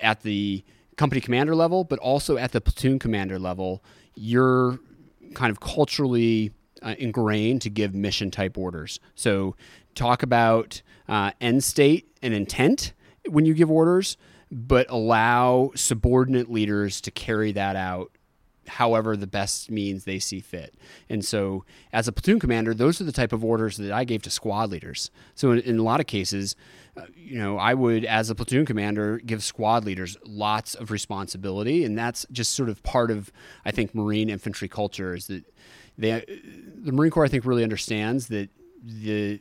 at 0.00 0.22
the 0.22 0.64
company 0.98 1.22
commander 1.22 1.54
level, 1.54 1.84
but 1.84 1.98
also 2.00 2.36
at 2.36 2.52
the 2.52 2.60
platoon 2.60 2.98
commander 2.98 3.38
level, 3.38 3.82
you're 4.14 4.78
kind 5.34 5.50
of 5.50 5.60
culturally 5.60 6.52
uh, 6.82 6.94
ingrained 6.98 7.62
to 7.62 7.70
give 7.70 7.94
mission 7.94 8.30
type 8.30 8.58
orders. 8.58 9.00
So, 9.14 9.56
talk 9.94 10.22
about 10.22 10.82
uh, 11.08 11.30
end 11.40 11.64
state 11.64 12.08
and 12.22 12.34
intent 12.34 12.92
when 13.28 13.46
you 13.46 13.54
give 13.54 13.70
orders, 13.70 14.16
but 14.50 14.86
allow 14.90 15.72
subordinate 15.74 16.50
leaders 16.50 17.00
to 17.02 17.10
carry 17.10 17.52
that 17.52 17.76
out 17.76 18.12
however 18.68 19.16
the 19.16 19.26
best 19.26 19.70
means 19.70 20.04
they 20.04 20.18
see 20.18 20.40
fit. 20.40 20.74
And 21.08 21.24
so, 21.24 21.64
as 21.92 22.08
a 22.08 22.12
platoon 22.12 22.38
commander, 22.38 22.74
those 22.74 23.00
are 23.00 23.04
the 23.04 23.12
type 23.12 23.32
of 23.32 23.44
orders 23.44 23.76
that 23.78 23.92
I 23.92 24.04
gave 24.04 24.22
to 24.22 24.30
squad 24.30 24.70
leaders. 24.70 25.10
So, 25.34 25.50
in, 25.52 25.60
in 25.60 25.78
a 25.78 25.82
lot 25.82 26.00
of 26.00 26.06
cases, 26.06 26.54
uh, 26.96 27.02
you 27.16 27.38
know, 27.38 27.58
I 27.58 27.74
would, 27.74 28.04
as 28.04 28.30
a 28.30 28.34
platoon 28.34 28.66
commander, 28.66 29.18
give 29.18 29.42
squad 29.42 29.84
leaders 29.84 30.16
lots 30.24 30.74
of 30.74 30.90
responsibility, 30.90 31.84
and 31.84 31.96
that's 31.96 32.26
just 32.32 32.54
sort 32.54 32.68
of 32.68 32.82
part 32.82 33.10
of, 33.10 33.32
I 33.64 33.70
think, 33.70 33.94
Marine 33.94 34.30
infantry 34.30 34.68
culture 34.68 35.14
is 35.14 35.26
that 35.28 35.44
they, 35.96 36.24
the 36.76 36.92
Marine 36.92 37.10
Corps, 37.10 37.24
I 37.24 37.28
think, 37.28 37.44
really 37.44 37.62
understands 37.62 38.28
that 38.28 38.50
the 38.84 39.40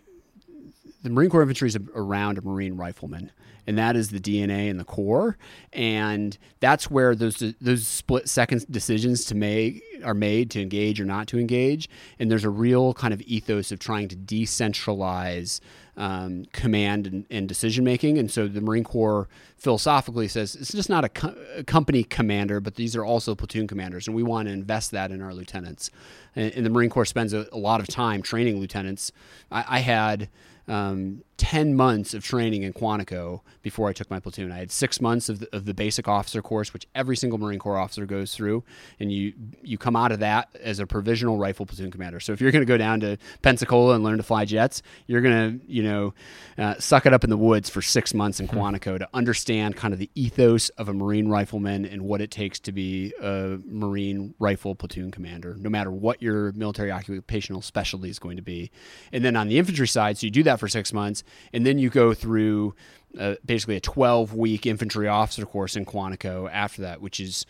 the 1.04 1.10
Marine 1.10 1.30
Corps 1.30 1.44
infantry 1.44 1.68
is 1.68 1.78
around 1.96 2.38
a 2.38 2.42
Marine 2.42 2.76
rifleman, 2.76 3.32
and 3.68 3.78
that 3.78 3.98
is 3.98 4.10
the 4.10 4.20
DNA 4.20 4.70
and 4.70 4.80
the 4.80 4.86
core, 4.86 5.38
and 5.74 6.38
that's 6.62 6.90
where 6.90 7.14
those 7.14 7.44
those 7.60 7.86
split 7.86 8.30
second 8.30 8.66
decisions 8.72 9.26
to 9.26 9.36
make 9.36 9.84
are 10.04 10.14
made 10.14 10.50
to 10.52 10.62
engage 10.62 11.02
or 11.02 11.06
not 11.06 11.28
to 11.28 11.38
engage, 11.38 11.90
and 12.18 12.32
there's 12.32 12.46
a 12.46 12.50
real 12.50 12.94
kind 12.94 13.14
of 13.14 13.22
ethos 13.22 13.72
of 13.72 13.80
trying 13.80 14.08
to 14.08 14.16
decentralize 14.16 15.60
um, 15.98 16.46
command 16.54 17.08
and, 17.08 17.26
and 17.30 17.50
decision 17.50 17.84
making, 17.84 18.18
and 18.18 18.32
so 18.32 18.48
the 18.48 18.62
Marine 18.62 18.86
Corps 18.86 19.28
philosophically 19.58 20.28
says 20.28 20.56
it's 20.56 20.72
just 20.72 20.90
not 20.90 21.04
a, 21.04 21.10
co- 21.10 21.36
a 21.58 21.64
company 21.64 22.04
commander, 22.04 22.60
but 22.60 22.76
these 22.76 22.96
are 22.96 23.04
also 23.04 23.36
platoon 23.36 23.68
commanders, 23.68 24.08
and 24.08 24.16
we 24.16 24.24
want 24.24 24.48
to 24.48 24.54
invest 24.54 24.92
that 24.92 25.12
in 25.12 25.22
our 25.22 25.34
lieutenants, 25.34 25.92
and, 26.36 26.54
and 26.54 26.66
the 26.66 26.70
Marine 26.70 26.90
Corps 26.90 27.06
spends 27.06 27.34
a, 27.34 27.48
a 27.52 27.58
lot 27.58 27.82
of 27.82 27.88
time 27.88 28.22
training 28.22 28.60
lieutenants. 28.60 29.12
I, 29.52 29.66
I 29.68 29.80
had 29.80 30.30
um, 30.68 31.24
10 31.38 31.76
months 31.76 32.14
of 32.14 32.24
training 32.24 32.64
in 32.64 32.74
Quantico 32.74 33.42
before 33.62 33.88
I 33.88 33.94
took 33.94 34.10
my 34.10 34.20
platoon. 34.20 34.52
I 34.52 34.58
had 34.58 34.72
six 34.72 35.00
months 35.00 35.30
of 35.30 35.40
the, 35.40 35.56
of 35.56 35.66
the 35.66 35.74
basic 35.74 36.08
officer 36.08 36.42
course, 36.42 36.74
which 36.74 36.88
every 36.96 37.16
single 37.16 37.38
Marine 37.38 37.60
Corps 37.60 37.78
officer 37.78 38.06
goes 38.06 38.34
through, 38.34 38.64
and 39.00 39.12
you 39.12 39.34
you 39.62 39.78
come 39.78 39.96
out 39.96 40.12
of 40.12 40.20
that 40.20 40.50
as 40.62 40.80
a 40.80 40.88
provisional 40.88 41.38
rifle 41.38 41.66
platoon 41.66 41.92
commander. 41.92 42.20
So 42.20 42.34
if 42.34 42.42
you're 42.42 42.52
going 42.52 42.64
to 42.64 42.68
go 42.68 42.78
down 42.78 43.00
to 43.02 43.18
Pensacola 43.42 43.96
and 43.96 44.04
learn 44.04 44.18
to 44.18 44.24
fly 44.24 44.46
jets, 44.46 44.82
you're 45.06 45.22
going 45.22 45.60
to 45.60 45.66
you 45.68 45.84
know 45.84 46.14
uh, 46.58 46.76
suck 46.80 47.06
it 47.06 47.14
up 47.14 47.24
in 47.24 47.30
the 47.30 47.38
woods 47.38 47.70
for 47.70 47.82
six 47.82 48.14
months 48.14 48.40
in 48.40 48.48
Quantico 48.48 48.98
to 48.98 49.08
understand 49.14 49.76
kind 49.76 49.94
of 49.94 50.00
the 50.00 50.10
ethos 50.16 50.70
of 50.70 50.90
a 50.90 50.94
Marine 50.94 51.28
rifleman 51.28 51.86
and 51.86 52.02
what 52.02 52.20
it 52.20 52.32
takes 52.32 52.60
to 52.62 52.72
be 52.72 53.14
a 53.22 53.60
Marine 53.66 54.34
rifle 54.40 54.74
platoon 54.74 55.12
commander, 55.12 55.56
no 55.60 55.70
matter 55.70 55.92
what 55.92 56.22
your 56.22 56.52
military 56.54 56.92
occupational 56.92 57.62
specialty 57.62 58.10
is 58.10 58.18
going 58.18 58.38
to 58.38 58.44
be. 58.44 58.72
And 59.12 59.24
then 59.24 59.36
on 59.36 59.48
the 59.48 59.60
infantry 59.60 59.88
side, 59.88 60.18
so 60.18 60.26
you 60.26 60.32
do 60.32 60.44
that 60.44 60.60
for 60.60 60.68
six 60.68 60.92
months, 60.92 61.24
and 61.54 61.66
then 61.66 61.80
you 61.80 61.90
go 61.90 62.14
through 62.14 62.76
uh, 63.18 63.36
basically 63.46 63.76
a 63.76 63.80
12 63.80 64.34
week 64.34 64.66
infantry 64.66 65.08
officer 65.08 65.46
course 65.46 65.76
in 65.76 65.86
Quantico 65.86 66.50
after 66.52 66.82
that, 66.84 67.02
which 67.02 67.20
is 67.20 67.46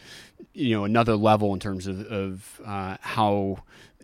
you 0.53 0.75
know 0.75 0.85
another 0.85 1.15
level 1.15 1.53
in 1.53 1.59
terms 1.59 1.87
of, 1.87 2.01
of 2.05 2.61
uh, 2.65 2.97
how 3.01 3.57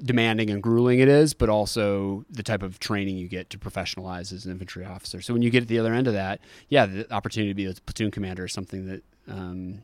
demanding 0.03 0.49
and 0.49 0.61
grueling 0.61 0.99
it 0.99 1.07
is, 1.07 1.33
but 1.33 1.49
also 1.49 2.25
the 2.29 2.43
type 2.43 2.63
of 2.63 2.79
training 2.79 3.17
you 3.17 3.27
get 3.27 3.49
to 3.49 3.57
professionalize 3.57 4.33
as 4.33 4.45
an 4.45 4.51
infantry 4.51 4.83
officer. 4.83 5.21
So 5.21 5.33
when 5.33 5.41
you 5.41 5.49
get 5.49 5.63
at 5.63 5.69
the 5.69 5.79
other 5.79 5.93
end 5.93 6.07
of 6.07 6.13
that, 6.13 6.41
yeah, 6.69 6.85
the 6.85 7.13
opportunity 7.13 7.51
to 7.51 7.55
be 7.55 7.65
a 7.65 7.73
platoon 7.73 8.11
commander 8.11 8.45
is 8.45 8.53
something 8.53 8.87
that 8.87 9.03
um, 9.27 9.83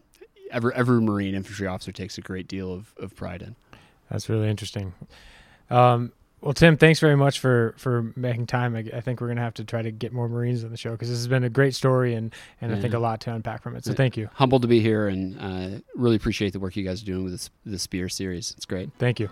every 0.51 0.73
every 0.75 1.01
Marine 1.01 1.35
infantry 1.35 1.67
officer 1.67 1.91
takes 1.91 2.17
a 2.17 2.21
great 2.21 2.47
deal 2.47 2.73
of, 2.73 2.93
of 2.97 3.15
pride 3.15 3.41
in. 3.41 3.55
That's 4.09 4.27
really 4.27 4.49
interesting. 4.49 4.93
Um, 5.69 6.11
well, 6.41 6.53
Tim, 6.53 6.77
thanks 6.77 6.99
very 6.99 7.15
much 7.15 7.39
for 7.39 7.73
for 7.77 8.13
making 8.15 8.47
time. 8.47 8.75
I, 8.75 8.85
I 8.93 9.01
think 9.01 9.21
we're 9.21 9.27
gonna 9.27 9.41
have 9.41 9.55
to 9.55 9.63
try 9.63 9.81
to 9.81 9.91
get 9.91 10.13
more 10.13 10.29
Marines 10.29 10.63
on 10.63 10.71
the 10.71 10.77
show 10.77 10.91
because 10.91 11.09
this 11.09 11.17
has 11.17 11.27
been 11.27 11.43
a 11.43 11.49
great 11.49 11.75
story 11.75 12.13
and 12.13 12.33
and 12.61 12.73
I 12.73 12.79
think 12.79 12.93
a 12.93 12.99
lot 12.99 13.21
to 13.21 13.33
unpack 13.33 13.61
from 13.61 13.75
it. 13.75 13.85
So 13.85 13.93
thank 13.93 14.15
you, 14.17 14.29
Humbled 14.33 14.61
to 14.61 14.67
be 14.67 14.79
here 14.79 15.07
and 15.07 15.39
uh, 15.39 15.79
really 15.95 16.15
appreciate 16.15 16.53
the 16.53 16.59
work 16.59 16.75
you 16.75 16.83
guys 16.83 17.01
are 17.01 17.05
doing 17.05 17.23
with 17.23 17.33
this, 17.33 17.49
the 17.65 17.79
Spear 17.79 18.09
series. 18.09 18.53
It's 18.57 18.65
great. 18.65 18.89
thank 18.99 19.19
you. 19.19 19.29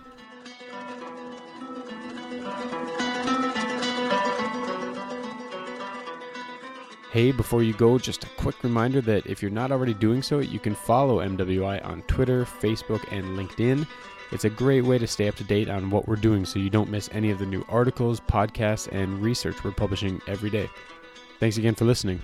Hey, 7.10 7.32
before 7.32 7.62
you 7.62 7.72
go, 7.72 7.98
just 7.98 8.24
a 8.24 8.28
quick 8.36 8.62
reminder 8.62 9.00
that 9.00 9.26
if 9.26 9.40
you're 9.40 9.50
not 9.50 9.72
already 9.72 9.94
doing 9.94 10.22
so, 10.22 10.40
you 10.40 10.58
can 10.58 10.74
follow 10.74 11.18
MWI 11.26 11.82
on 11.84 12.02
Twitter, 12.02 12.44
Facebook, 12.44 13.02
and 13.10 13.24
LinkedIn. 13.28 13.86
It's 14.30 14.44
a 14.44 14.50
great 14.50 14.84
way 14.84 14.98
to 14.98 15.06
stay 15.06 15.28
up 15.28 15.36
to 15.36 15.44
date 15.44 15.70
on 15.70 15.90
what 15.90 16.06
we're 16.06 16.16
doing 16.16 16.44
so 16.44 16.58
you 16.58 16.70
don't 16.70 16.90
miss 16.90 17.08
any 17.12 17.30
of 17.30 17.38
the 17.38 17.46
new 17.46 17.64
articles, 17.68 18.20
podcasts, 18.20 18.88
and 18.92 19.22
research 19.22 19.64
we're 19.64 19.72
publishing 19.72 20.20
every 20.26 20.50
day. 20.50 20.68
Thanks 21.40 21.56
again 21.56 21.74
for 21.74 21.84
listening. 21.84 22.20